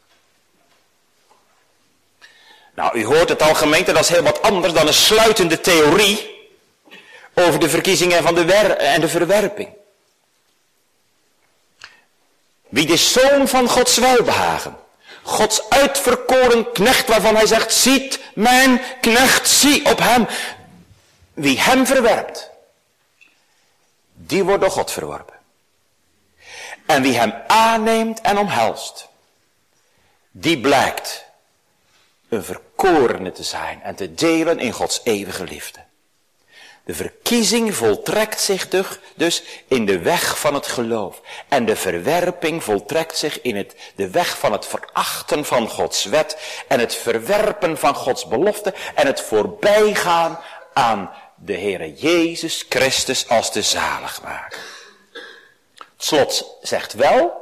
Nou, 2.74 2.98
u 2.98 3.04
hoort 3.04 3.28
het 3.28 3.42
al 3.42 3.54
gemeente, 3.54 3.92
dat 3.92 4.02
is 4.02 4.08
heel 4.08 4.22
wat 4.22 4.42
anders 4.42 4.72
dan 4.72 4.86
een 4.86 4.94
sluitende 4.94 5.60
theorie 5.60 6.48
over 7.34 7.60
de 7.60 7.68
verkiezingen 7.68 8.22
van 8.22 8.34
de 8.34 8.54
en 8.54 9.00
de 9.00 9.08
verwerping. 9.08 9.68
Wie 12.68 12.86
de 12.86 12.96
zoon 12.96 13.48
van 13.48 13.68
Gods 13.68 13.98
welbehagen, 13.98 14.76
Gods 15.24 15.68
uitverkoren 15.70 16.72
knecht 16.72 17.08
waarvan 17.08 17.36
hij 17.36 17.46
zegt, 17.46 17.74
ziet 17.74 18.20
mijn 18.34 18.80
knecht, 19.00 19.48
zie 19.48 19.84
op 19.86 19.98
hem. 19.98 20.26
Wie 21.34 21.60
hem 21.60 21.86
verwerpt, 21.86 22.50
die 24.12 24.44
wordt 24.44 24.60
door 24.60 24.70
God 24.70 24.90
verworpen. 24.90 25.34
En 26.86 27.02
wie 27.02 27.18
hem 27.18 27.34
aanneemt 27.46 28.20
en 28.20 28.38
omhelst, 28.38 29.08
die 30.30 30.60
blijkt 30.60 31.24
een 32.28 32.44
verkorene 32.44 33.32
te 33.32 33.42
zijn 33.42 33.82
en 33.82 33.94
te 33.94 34.14
delen 34.14 34.58
in 34.58 34.72
Gods 34.72 35.00
eeuwige 35.04 35.44
liefde. 35.44 35.80
De 36.84 36.94
verkiezing 36.94 37.74
voltrekt 37.74 38.40
zich 38.40 38.68
dus 39.14 39.42
in 39.68 39.86
de 39.86 39.98
weg 39.98 40.38
van 40.38 40.54
het 40.54 40.66
geloof. 40.66 41.20
En 41.48 41.64
de 41.64 41.76
verwerping 41.76 42.64
voltrekt 42.64 43.16
zich 43.16 43.40
in 43.40 43.56
het, 43.56 43.74
de 43.94 44.10
weg 44.10 44.38
van 44.38 44.52
het 44.52 44.66
verachten 44.66 45.44
van 45.44 45.68
Gods 45.68 46.04
wet. 46.04 46.38
En 46.68 46.80
het 46.80 46.94
verwerpen 46.94 47.78
van 47.78 47.94
Gods 47.94 48.26
belofte. 48.26 48.74
En 48.94 49.06
het 49.06 49.20
voorbijgaan 49.20 50.40
aan 50.72 51.10
de 51.36 51.52
Heere 51.52 51.94
Jezus 51.94 52.64
Christus 52.68 53.28
als 53.28 53.52
de 53.52 53.62
zaligmaker. 53.62 54.58
Slot 55.96 56.58
zegt 56.62 56.92
wel, 56.92 57.32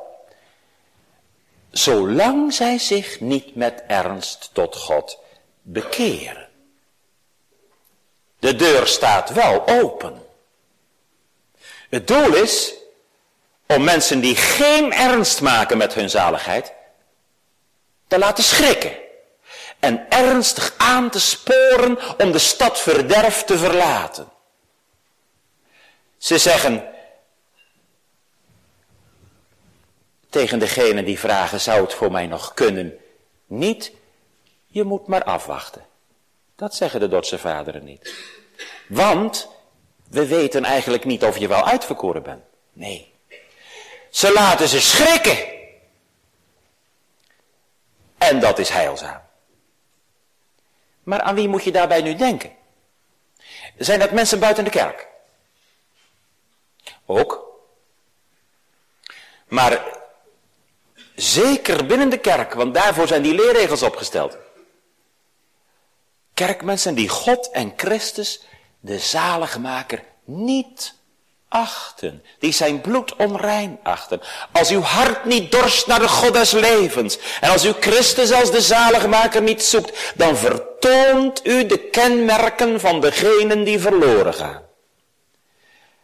zolang 1.71 2.55
zij 2.55 2.79
zich 2.79 3.21
niet 3.21 3.55
met 3.55 3.83
ernst 3.87 4.51
tot 4.53 4.77
God 4.77 5.19
bekeren. 5.63 6.42
De 8.43 8.57
deur 8.57 8.87
staat 8.87 9.31
wel 9.31 9.69
open. 9.69 10.27
Het 11.89 12.07
doel 12.07 12.35
is 12.35 12.75
om 13.67 13.85
mensen 13.85 14.21
die 14.21 14.37
geen 14.37 14.93
ernst 14.93 15.41
maken 15.41 15.79
met 15.79 15.95
hun 15.95 16.11
zaligheid, 16.11 16.73
te 18.07 18.19
laten 18.19 18.45
schrikken. 18.45 18.97
En 19.79 20.11
ernstig 20.11 20.75
aan 20.77 21.11
te 21.11 21.21
sporen 21.21 21.99
om 22.19 22.33
de 22.33 22.39
stad 22.39 22.81
verderf 22.81 23.45
te 23.45 23.59
verlaten. 23.59 24.29
Ze 26.19 26.39
zeggen, 26.39 26.93
tegen 30.31 30.59
degene 30.59 31.05
die 31.05 31.19
vragen, 31.19 31.61
zou 31.61 31.83
het 31.83 31.95
voor 31.95 32.11
mij 32.11 32.27
nog 32.27 32.55
kunnen? 32.55 32.99
Niet, 33.47 33.93
je 34.67 34.85
moet 34.85 35.07
maar 35.07 35.25
afwachten. 35.25 35.91
Dat 36.63 36.75
zeggen 36.75 37.01
de 37.01 37.09
Dordtse 37.09 37.39
vaderen 37.39 37.85
niet. 37.85 38.15
Want 38.89 39.49
we 40.09 40.27
weten 40.27 40.65
eigenlijk 40.65 41.05
niet 41.05 41.25
of 41.25 41.39
je 41.39 41.49
wel 41.49 41.67
uitverkoren 41.67 42.23
bent. 42.23 42.45
Nee. 42.73 43.15
Ze 44.11 44.33
laten 44.33 44.69
ze 44.69 44.81
schrikken. 44.81 45.39
En 48.19 48.41
dat 48.41 48.59
is 48.59 48.69
heilzaam. 48.69 49.21
Maar 51.03 51.21
aan 51.21 51.35
wie 51.35 51.49
moet 51.49 51.65
je 51.65 51.73
daarbij 51.73 52.03
nu 52.03 52.15
denken? 52.15 52.53
Zijn 53.79 53.99
dat 53.99 54.11
mensen 54.11 54.41
buiten 54.41 54.65
de 54.65 54.71
kerk? 54.71 55.09
Ook. 57.07 57.61
Maar 59.49 60.01
Zeker 61.15 61.87
binnen 61.87 62.09
de 62.09 62.19
kerk, 62.19 62.53
want 62.55 62.75
daarvoor 62.75 63.07
zijn 63.07 63.23
die 63.23 63.35
leerregels 63.35 63.83
opgesteld. 63.83 64.37
Kerkmensen 66.35 66.95
die 66.95 67.09
God 67.09 67.51
en 67.51 67.73
Christus, 67.77 68.41
de 68.81 68.99
zaligmaker, 68.99 70.03
niet 70.25 70.95
achten. 71.49 72.23
Die 72.39 72.53
zijn 72.53 72.81
bloed 72.81 73.17
onrein 73.17 73.79
achten. 73.83 74.21
Als 74.53 74.71
uw 74.71 74.81
hart 74.81 75.25
niet 75.25 75.53
dorst 75.53 75.87
naar 75.87 76.01
de 76.01 76.09
God 76.09 76.33
des 76.33 76.51
levens. 76.51 77.19
En 77.41 77.51
als 77.51 77.65
u 77.65 77.73
Christus 77.81 78.33
als 78.33 78.51
de 78.51 78.61
zaligmaker 78.61 79.43
niet 79.43 79.63
zoekt. 79.63 80.13
Dan 80.15 80.37
vertoont 80.37 81.47
u 81.47 81.67
de 81.67 81.79
kenmerken 81.79 82.81
van 82.81 83.01
degenen 83.01 83.65
die 83.65 83.79
verloren 83.79 84.35
gaan. 84.35 84.63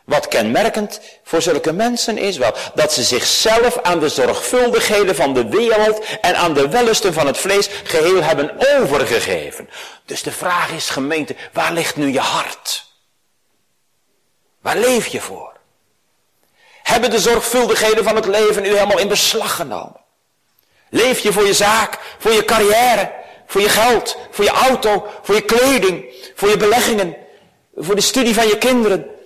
Wat 0.08 0.28
kenmerkend 0.28 1.00
voor 1.22 1.42
zulke 1.42 1.72
mensen 1.72 2.18
is 2.18 2.36
wel 2.36 2.54
dat 2.74 2.92
ze 2.92 3.02
zichzelf 3.02 3.78
aan 3.82 3.98
de 3.98 4.08
zorgvuldigheden 4.08 5.14
van 5.14 5.34
de 5.34 5.48
wereld 5.48 6.04
en 6.20 6.36
aan 6.36 6.54
de 6.54 6.68
wellusten 6.68 7.12
van 7.12 7.26
het 7.26 7.38
vlees 7.38 7.68
geheel 7.84 8.22
hebben 8.22 8.54
overgegeven. 8.78 9.70
Dus 10.04 10.22
de 10.22 10.32
vraag 10.32 10.70
is 10.70 10.90
gemeente, 10.90 11.36
waar 11.52 11.72
ligt 11.72 11.96
nu 11.96 12.12
je 12.12 12.20
hart? 12.20 12.86
Waar 14.60 14.76
leef 14.76 15.06
je 15.06 15.20
voor? 15.20 15.52
Hebben 16.82 17.10
de 17.10 17.20
zorgvuldigheden 17.20 18.04
van 18.04 18.16
het 18.16 18.26
leven 18.26 18.64
u 18.64 18.68
helemaal 18.68 18.98
in 18.98 19.08
beslag 19.08 19.56
genomen? 19.56 20.00
Leef 20.90 21.18
je 21.18 21.32
voor 21.32 21.46
je 21.46 21.54
zaak, 21.54 21.98
voor 22.18 22.32
je 22.32 22.44
carrière, 22.44 23.12
voor 23.46 23.60
je 23.60 23.68
geld, 23.68 24.16
voor 24.30 24.44
je 24.44 24.50
auto, 24.50 25.06
voor 25.22 25.34
je 25.34 25.42
kleding, 25.42 26.04
voor 26.34 26.48
je 26.48 26.56
beleggingen, 26.56 27.16
voor 27.76 27.94
de 27.94 28.00
studie 28.00 28.34
van 28.34 28.46
je 28.46 28.58
kinderen, 28.58 29.16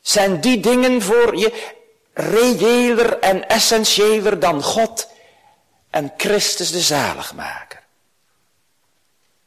zijn 0.00 0.40
die 0.40 0.60
dingen 0.60 1.02
voor 1.02 1.36
je 1.36 1.72
reëler 2.12 3.18
en 3.18 3.48
essentiëler 3.48 4.38
dan 4.38 4.62
God 4.62 5.08
en 5.90 6.12
Christus 6.16 6.70
de 6.70 6.80
zaligmaker. 6.80 7.82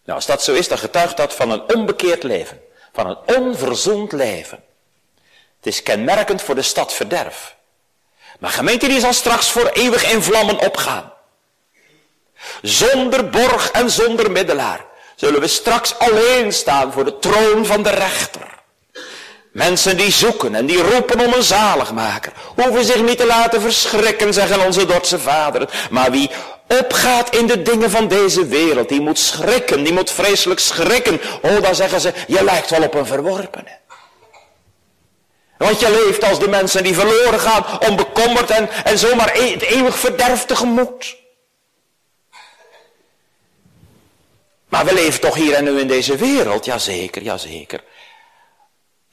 Nou, 0.04 0.18
als 0.18 0.26
dat 0.26 0.44
zo 0.44 0.54
is, 0.54 0.68
dan 0.68 0.78
getuigt 0.78 1.18
dat 1.18 1.34
van 1.34 1.52
een 1.52 1.74
onbekeerd 1.74 2.24
leven. 2.24 2.62
Van 2.94 3.08
een 3.08 3.36
onverzoend 3.38 4.12
leven. 4.12 4.64
Het 5.58 5.74
is 5.74 5.84
kenmerkend 5.84 6.42
voor 6.42 6.56
de 6.56 6.62
stad 6.62 6.94
verderf. 6.94 7.56
Maar 8.40 8.52
gemeente 8.52 8.88
die 8.88 9.00
zal 9.00 9.14
straks 9.14 9.52
voor 9.52 9.68
eeuwig 9.68 10.12
in 10.12 10.22
vlammen 10.22 10.60
opgaan. 10.60 11.14
Zonder 12.62 13.30
borg 13.30 13.72
en 13.72 13.90
zonder 13.90 14.32
middelaar 14.32 14.86
zullen 15.16 15.40
we 15.40 15.48
straks 15.48 15.98
alleen 15.98 16.54
staan 16.54 16.92
voor 16.92 17.06
de 17.06 17.20
troon 17.20 17.66
van 17.66 17.84
de 17.84 17.90
rechter. 17.90 18.63
Mensen 19.54 19.98
die 19.98 20.12
zoeken 20.12 20.56
en 20.56 20.66
die 20.66 20.82
roepen 20.82 21.20
om 21.20 21.34
een 21.34 21.44
zaligmaker, 21.44 22.34
hoeven 22.56 22.86
zich 22.86 23.02
niet 23.02 23.18
te 23.18 23.26
laten 23.26 23.62
verschrikken, 23.62 24.34
zeggen 24.34 24.66
onze 24.66 24.86
Dordtse 24.86 25.20
vaderen. 25.20 25.70
Maar 25.90 26.12
wie 26.12 26.30
opgaat 26.68 27.36
in 27.36 27.48
de 27.48 27.62
dingen 27.62 27.90
van 27.90 28.08
deze 28.08 28.48
wereld, 28.48 28.90
die 28.90 29.02
moet 29.02 29.20
schrikken, 29.20 29.84
die 29.84 29.94
moet 29.94 30.12
vreselijk 30.12 30.60
schrikken. 30.60 31.22
Oh, 31.42 31.62
dan 31.62 31.76
zeggen 31.76 32.02
ze, 32.02 32.14
je 32.28 32.44
lijkt 32.44 32.70
wel 32.70 32.84
op 32.84 32.94
een 32.94 33.06
verworpene. 33.06 33.78
Want 35.58 35.80
je 35.80 36.04
leeft 36.06 36.24
als 36.24 36.40
de 36.40 36.48
mensen 36.48 36.84
die 36.84 36.94
verloren 36.94 37.40
gaan, 37.40 37.66
onbekommerd 37.90 38.50
en, 38.50 38.70
en 38.84 38.98
zomaar 38.98 39.36
e-, 39.36 39.52
het 39.52 39.62
eeuwig 39.62 39.98
verderf 39.98 40.46
tegemoet. 40.46 41.16
Maar 44.70 44.86
we 44.86 44.94
leven 44.94 45.20
toch 45.20 45.36
hier 45.36 45.54
en 45.54 45.64
nu 45.64 45.80
in 45.80 45.88
deze 45.88 46.16
wereld, 46.16 46.66
jazeker, 46.66 47.22
jazeker. 47.22 47.84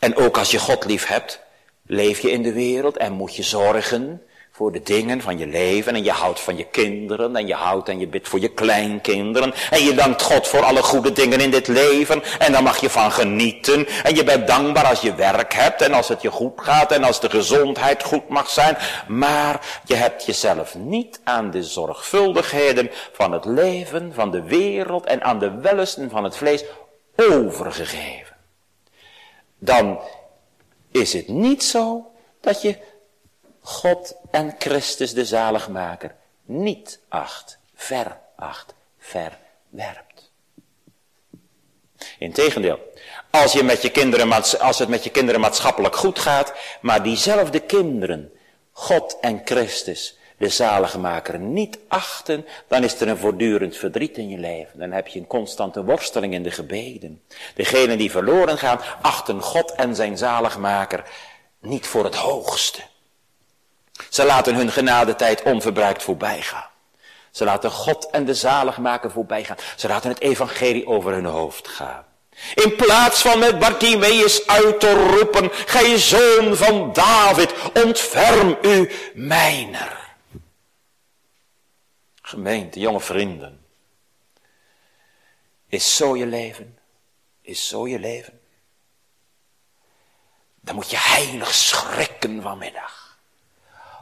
En 0.01 0.17
ook 0.17 0.39
als 0.39 0.51
je 0.51 0.59
God 0.59 0.85
lief 0.85 1.07
hebt, 1.07 1.41
leef 1.87 2.21
je 2.21 2.31
in 2.31 2.43
de 2.43 2.53
wereld 2.53 2.97
en 2.97 3.13
moet 3.13 3.37
je 3.37 3.43
zorgen 3.43 4.23
voor 4.53 4.73
de 4.73 4.83
dingen 4.83 5.21
van 5.21 5.39
je 5.39 5.47
leven. 5.47 5.95
En 5.95 6.05
je 6.05 6.11
houdt 6.11 6.41
van 6.41 6.57
je 6.57 6.65
kinderen 6.65 7.37
en 7.37 7.47
je 7.47 7.55
houdt 7.55 7.89
en 7.89 7.99
je 7.99 8.09
bidt 8.09 8.29
voor 8.29 8.41
je 8.41 8.49
kleinkinderen. 8.49 9.55
En 9.71 9.83
je 9.85 9.95
dankt 9.95 10.23
God 10.23 10.49
voor 10.49 10.63
alle 10.63 10.83
goede 10.83 11.13
dingen 11.13 11.41
in 11.41 11.51
dit 11.51 11.69
leven. 11.69 12.23
En 12.39 12.53
daar 12.53 12.63
mag 12.63 12.81
je 12.81 12.91
van 12.91 13.13
genieten. 13.13 13.87
En 14.03 14.15
je 14.15 14.25
bent 14.25 14.47
dankbaar 14.47 14.87
als 14.87 15.01
je 15.01 15.15
werk 15.15 15.55
hebt 15.55 15.83
en 15.83 15.93
als 15.93 16.09
het 16.09 16.23
je 16.23 16.31
goed 16.31 16.61
gaat 16.61 16.93
en 16.93 17.05
als 17.05 17.21
de 17.21 17.31
gezondheid 17.31 18.03
goed 18.03 18.29
mag 18.29 18.51
zijn. 18.51 18.77
Maar 19.09 19.81
je 19.85 19.95
hebt 19.95 20.25
jezelf 20.27 20.75
niet 20.75 21.21
aan 21.25 21.51
de 21.51 21.63
zorgvuldigheden 21.63 22.91
van 23.13 23.33
het 23.33 23.45
leven, 23.45 24.13
van 24.15 24.31
de 24.31 24.43
wereld 24.43 25.07
en 25.07 25.23
aan 25.23 25.39
de 25.39 25.51
wellusten 25.61 26.11
van 26.11 26.25
het 26.25 26.37
vlees 26.37 26.65
overgegeven. 27.17 28.30
Dan 29.61 30.01
is 30.91 31.13
het 31.13 31.29
niet 31.29 31.65
zo 31.65 32.13
dat 32.41 32.63
je 32.63 32.79
God 33.61 34.15
en 34.31 34.55
Christus 34.59 35.15
de 35.15 35.25
zaligmaker 35.25 36.15
niet 36.45 37.01
acht, 37.09 37.59
veracht, 37.75 38.75
verwerpt. 38.99 40.31
Integendeel, 42.19 42.79
als, 43.31 43.53
je 43.53 43.63
met 43.63 43.83
je 43.83 43.91
kinderen, 43.91 44.33
als 44.59 44.79
het 44.79 44.89
met 44.89 45.05
je 45.05 45.11
kinderen 45.11 45.41
maatschappelijk 45.41 45.97
goed 45.97 46.19
gaat, 46.19 46.53
maar 46.81 47.03
diezelfde 47.03 47.61
kinderen, 47.61 48.33
God 48.73 49.17
en 49.21 49.41
Christus, 49.45 50.19
de 50.41 50.49
zaligmaker, 50.49 51.39
niet 51.39 51.79
achten, 51.89 52.47
dan 52.69 52.85
is 52.85 53.01
er 53.01 53.09
een 53.09 53.19
voortdurend 53.19 53.77
verdriet 53.77 54.17
in 54.17 54.29
je 54.29 54.39
leven. 54.39 54.79
Dan 54.79 54.91
heb 54.91 55.07
je 55.07 55.19
een 55.19 55.27
constante 55.27 55.85
worsteling 55.85 56.35
in 56.35 56.43
de 56.43 56.51
gebeden. 56.51 57.23
Degenen 57.55 57.99
die 57.99 58.11
verloren 58.11 58.59
gaan, 58.59 58.81
achten 59.01 59.43
God 59.43 59.73
en 59.73 59.95
zijn 59.95 60.19
zaligmaker 60.19 61.05
niet 61.59 61.87
voor 61.87 62.05
het 62.05 62.15
hoogste. 62.15 62.81
Ze 64.11 64.25
laten 64.25 64.55
hun 64.55 64.71
genadetijd 64.71 65.43
onverbruikt 65.43 66.03
voorbij 66.03 66.43
gaan. 66.43 66.69
Ze 67.31 67.45
laten 67.45 67.71
God 67.71 68.11
en 68.11 68.25
de 68.25 68.35
zaligmaker 68.35 69.11
voorbij 69.11 69.45
gaan. 69.45 69.57
Ze 69.77 69.89
laten 69.89 70.11
het 70.11 70.21
evangelie 70.21 70.87
over 70.87 71.13
hun 71.13 71.25
hoofd 71.25 71.69
gaan. 71.69 72.05
In 72.55 72.77
plaats 72.77 73.23
van 73.23 73.39
met 73.39 73.59
Bartimeus 73.59 74.47
uit 74.47 74.81
te 74.81 74.93
roepen, 74.93 75.51
gij 75.53 75.99
zoon 75.99 76.57
van 76.57 76.93
David, 76.93 77.55
ontferm 77.85 78.59
u 78.63 78.91
mijner. 79.15 80.00
Gemeente, 82.31 82.81
jonge 82.81 83.01
vrienden. 83.01 83.67
Is 85.69 85.97
zo 85.97 86.17
je 86.17 86.27
leven? 86.27 86.79
Is 87.43 87.69
zo 87.69 87.89
je 87.89 87.99
leven? 87.99 88.41
Dan 90.61 90.75
moet 90.75 90.91
je 90.91 90.97
heilig 90.99 91.55
schrikken 91.55 92.43
vanmiddag. 92.43 93.19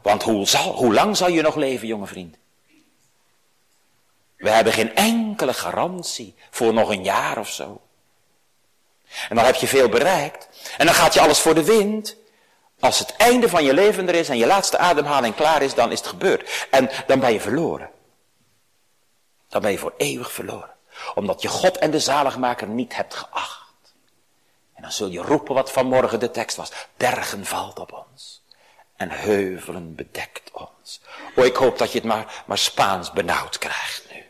Want 0.02 0.22
hoe, 0.22 0.46
zal, 0.46 0.72
hoe 0.72 0.94
lang 0.94 1.16
zal 1.16 1.28
je 1.28 1.42
nog 1.42 1.54
leven, 1.54 1.86
jonge 1.86 2.06
vriend? 2.06 2.36
We 4.36 4.50
hebben 4.50 4.72
geen 4.72 4.94
enkele 4.94 5.54
garantie 5.54 6.34
voor 6.50 6.72
nog 6.72 6.88
een 6.90 7.04
jaar 7.04 7.38
of 7.38 7.48
zo. 7.48 7.80
En 9.28 9.36
dan 9.36 9.44
heb 9.44 9.54
je 9.54 9.66
veel 9.66 9.88
bereikt. 9.88 10.48
En 10.78 10.86
dan 10.86 10.94
gaat 10.94 11.14
je 11.14 11.20
alles 11.20 11.40
voor 11.40 11.54
de 11.54 11.64
wind. 11.64 12.16
Als 12.80 12.98
het 12.98 13.16
einde 13.16 13.48
van 13.48 13.64
je 13.64 13.74
leven 13.74 14.08
er 14.08 14.14
is 14.14 14.28
en 14.28 14.38
je 14.38 14.46
laatste 14.46 14.78
ademhaling 14.78 15.34
klaar 15.34 15.62
is, 15.62 15.74
dan 15.74 15.92
is 15.92 15.98
het 15.98 16.08
gebeurd. 16.08 16.66
En 16.70 16.90
dan 17.06 17.20
ben 17.20 17.32
je 17.32 17.40
verloren. 17.40 17.96
Dan 19.48 19.62
ben 19.62 19.70
je 19.70 19.78
voor 19.78 19.94
eeuwig 19.96 20.32
verloren. 20.32 20.74
Omdat 21.14 21.42
je 21.42 21.48
God 21.48 21.78
en 21.78 21.90
de 21.90 22.00
zaligmaker 22.00 22.68
niet 22.68 22.96
hebt 22.96 23.14
geacht. 23.14 23.94
En 24.74 24.82
dan 24.82 24.92
zul 24.92 25.08
je 25.08 25.22
roepen 25.22 25.54
wat 25.54 25.72
vanmorgen 25.72 26.20
de 26.20 26.30
tekst 26.30 26.56
was. 26.56 26.72
Bergen 26.96 27.44
valt 27.44 27.78
op 27.78 28.06
ons 28.10 28.42
en 28.98 29.10
heuvelen 29.10 29.94
bedekt 29.94 30.50
ons. 30.52 31.00
Oh, 31.36 31.44
ik 31.44 31.56
hoop 31.56 31.78
dat 31.78 31.92
je 31.92 31.98
het 31.98 32.06
maar, 32.06 32.42
maar 32.46 32.58
Spaans 32.58 33.12
benauwd 33.12 33.58
krijgt 33.58 34.04
nu. 34.12 34.24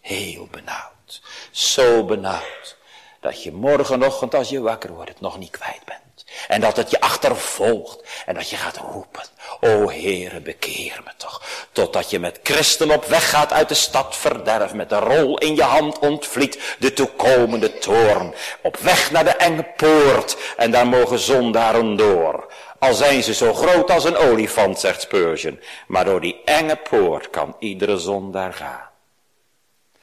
Heel 0.00 0.46
benauwd. 0.46 1.22
Zo 1.50 2.04
benauwd. 2.04 2.76
Dat 3.20 3.42
je 3.42 3.52
morgenochtend 3.52 4.34
als 4.34 4.48
je 4.48 4.60
wakker 4.60 4.92
wordt 4.92 5.10
het 5.10 5.20
nog 5.20 5.38
niet 5.38 5.50
kwijt 5.50 5.84
bent. 5.84 6.03
En 6.48 6.60
dat 6.60 6.76
het 6.76 6.90
je 6.90 7.00
achtervolgt. 7.00 8.04
En 8.26 8.34
dat 8.34 8.50
je 8.50 8.56
gaat 8.56 8.76
roepen. 8.76 9.22
O 9.60 9.90
Heere, 9.90 10.40
bekeer 10.40 11.00
me 11.04 11.10
toch. 11.16 11.42
Totdat 11.72 12.10
je 12.10 12.18
met 12.18 12.40
christen 12.42 12.90
op 12.90 13.04
weg 13.04 13.30
gaat 13.30 13.52
uit 13.52 13.68
de 13.68 13.74
stad 13.74 14.16
verderf. 14.16 14.72
Met 14.74 14.88
de 14.88 14.98
rol 14.98 15.38
in 15.38 15.54
je 15.54 15.62
hand 15.62 15.98
ontvliet 15.98 16.76
de 16.78 16.92
toekomende 16.92 17.78
toorn. 17.78 18.34
Op 18.62 18.76
weg 18.76 19.10
naar 19.10 19.24
de 19.24 19.30
enge 19.30 19.66
poort. 19.76 20.36
En 20.56 20.70
daar 20.70 20.86
mogen 20.86 21.18
zondaren 21.18 21.96
door. 21.96 22.52
Al 22.78 22.94
zijn 22.94 23.22
ze 23.22 23.34
zo 23.34 23.54
groot 23.54 23.90
als 23.90 24.04
een 24.04 24.16
olifant, 24.16 24.80
zegt 24.80 25.00
Spurgeon. 25.00 25.60
Maar 25.86 26.04
door 26.04 26.20
die 26.20 26.40
enge 26.44 26.76
poort 26.76 27.30
kan 27.30 27.56
iedere 27.58 27.98
zondaar 27.98 28.52
gaan. 28.52 28.88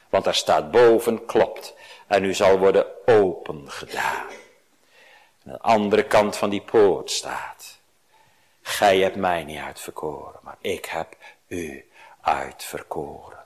Want 0.10 0.24
daar 0.24 0.36
staat 0.36 0.72
boven, 0.72 1.26
klopt. 1.26 1.74
En 2.08 2.24
u 2.24 2.34
zal 2.34 2.58
worden 2.58 2.86
open 3.06 3.64
gedaan. 3.68 4.26
Aan 5.46 5.52
de 5.52 5.60
andere 5.60 6.04
kant 6.04 6.38
van 6.38 6.50
die 6.50 6.62
poort 6.62 7.12
staat. 7.12 7.80
Gij 8.62 9.00
hebt 9.00 9.16
mij 9.16 9.44
niet 9.44 9.60
uitverkoren, 9.60 10.40
maar 10.42 10.58
ik 10.62 10.86
heb 10.86 11.16
u 11.48 11.86
uitverkoren. 12.22 13.40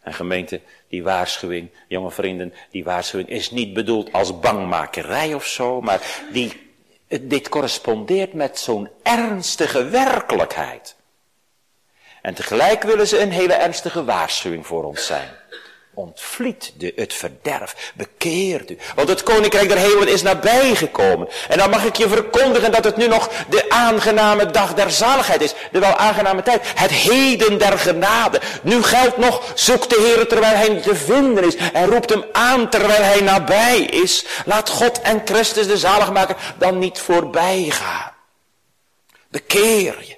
En 0.00 0.14
gemeente, 0.14 0.60
die 0.88 1.02
waarschuwing, 1.02 1.70
jonge 1.88 2.10
vrienden, 2.10 2.54
die 2.70 2.84
waarschuwing 2.84 3.28
is 3.28 3.50
niet 3.50 3.72
bedoeld 3.72 4.12
als 4.12 4.40
bangmakerij 4.40 5.34
of 5.34 5.46
zo, 5.46 5.80
maar 5.80 6.00
die 6.32 6.70
dit 7.20 7.48
correspondeert 7.48 8.32
met 8.32 8.58
zo'n 8.58 8.90
ernstige 9.02 9.84
werkelijkheid. 9.84 10.96
En 12.22 12.34
tegelijk 12.34 12.82
willen 12.82 13.06
ze 13.06 13.20
een 13.20 13.30
hele 13.30 13.52
ernstige 13.52 14.04
waarschuwing 14.04 14.66
voor 14.66 14.84
ons 14.84 15.06
zijn. 15.06 15.30
Ontvliet 15.94 16.72
de, 16.76 16.92
het 16.96 17.14
verderf, 17.14 17.92
bekeert 17.94 18.70
u. 18.70 18.78
Want 18.94 19.08
het 19.08 19.22
koninkrijk 19.22 19.68
der 19.68 19.78
hemelen 19.78 20.08
is 20.08 20.22
nabijgekomen. 20.22 21.28
En 21.48 21.58
dan 21.58 21.70
mag 21.70 21.84
ik 21.84 21.96
je 21.96 22.08
verkondigen 22.08 22.72
dat 22.72 22.84
het 22.84 22.96
nu 22.96 23.06
nog 23.06 23.30
de 23.48 23.70
aangename 23.70 24.50
dag 24.50 24.74
der 24.74 24.90
zaligheid 24.90 25.40
is. 25.42 25.54
De 25.72 25.78
wel 25.78 25.96
aangename 25.96 26.42
tijd. 26.42 26.62
Het 26.74 26.90
heden 26.90 27.58
der 27.58 27.78
genade. 27.78 28.40
Nu 28.62 28.82
geldt 28.82 29.16
nog, 29.16 29.52
zoek 29.54 29.88
de 29.88 30.12
Heer 30.14 30.28
terwijl 30.28 30.56
hij 30.56 30.80
te 30.80 30.94
vinden 30.94 31.44
is. 31.44 31.56
En 31.56 31.86
roept 31.86 32.10
hem 32.10 32.24
aan 32.32 32.68
terwijl 32.68 33.02
hij 33.02 33.20
nabij 33.20 33.80
is. 33.80 34.26
Laat 34.44 34.68
God 34.68 35.00
en 35.00 35.22
Christus 35.24 35.66
de 35.66 35.78
zaligmaker 35.78 36.36
dan 36.58 36.78
niet 36.78 36.98
voorbij 36.98 37.66
gaan. 37.70 38.12
Bekeer 39.28 39.96
je. 40.00 40.16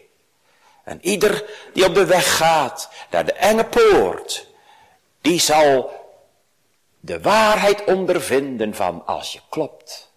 En 0.84 0.98
ieder 1.02 1.44
die 1.72 1.84
op 1.84 1.94
de 1.94 2.04
weg 2.04 2.36
gaat 2.36 2.88
naar 3.10 3.24
de 3.24 3.32
enge 3.32 3.64
poort 3.64 4.52
die 5.24 5.40
zal 5.40 5.90
de 7.00 7.20
waarheid 7.20 7.84
ondervinden 7.84 8.74
van 8.74 9.06
als 9.06 9.32
je 9.32 9.40
klopt, 9.48 10.12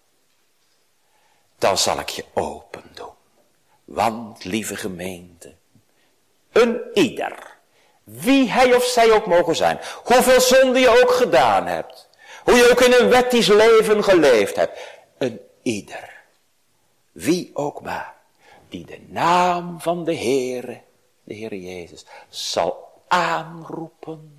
dan 1.58 1.78
zal 1.78 1.99
ik 1.99 2.10
je 2.10 2.26
open 2.34 2.84
doen. 2.93 3.14
Want, 3.86 4.43
lieve 4.43 4.76
gemeente, 4.76 5.53
een 6.51 6.82
ieder, 6.93 7.58
wie 8.03 8.49
hij 8.49 8.76
of 8.76 8.84
zij 8.84 9.12
ook 9.12 9.26
mogen 9.26 9.55
zijn, 9.55 9.80
hoeveel 10.03 10.41
zonde 10.41 10.80
je 10.80 11.01
ook 11.01 11.12
gedaan 11.12 11.66
hebt, 11.66 12.10
hoe 12.43 12.55
je 12.55 12.72
ook 12.72 12.82
in 12.82 12.93
een 12.93 13.10
wettisch 13.10 13.47
leven 13.47 14.03
geleefd 14.03 14.55
hebt, 14.55 14.80
een 15.18 15.39
ieder, 15.62 16.22
wie 17.12 17.51
ook 17.53 17.82
maar, 17.82 18.16
die 18.70 18.86
de 18.86 19.01
naam 19.08 19.82
van 19.82 20.03
de 20.03 20.16
Heere 20.16 20.82
de 21.24 21.34
Heer 21.34 21.55
Jezus, 21.55 22.05
zal 22.30 23.01
aanroepen, 23.08 24.36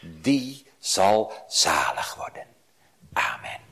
die 0.00 0.66
zal 0.78 1.32
zalig 1.48 2.14
worden. 2.14 2.46
Amen. 3.12 3.69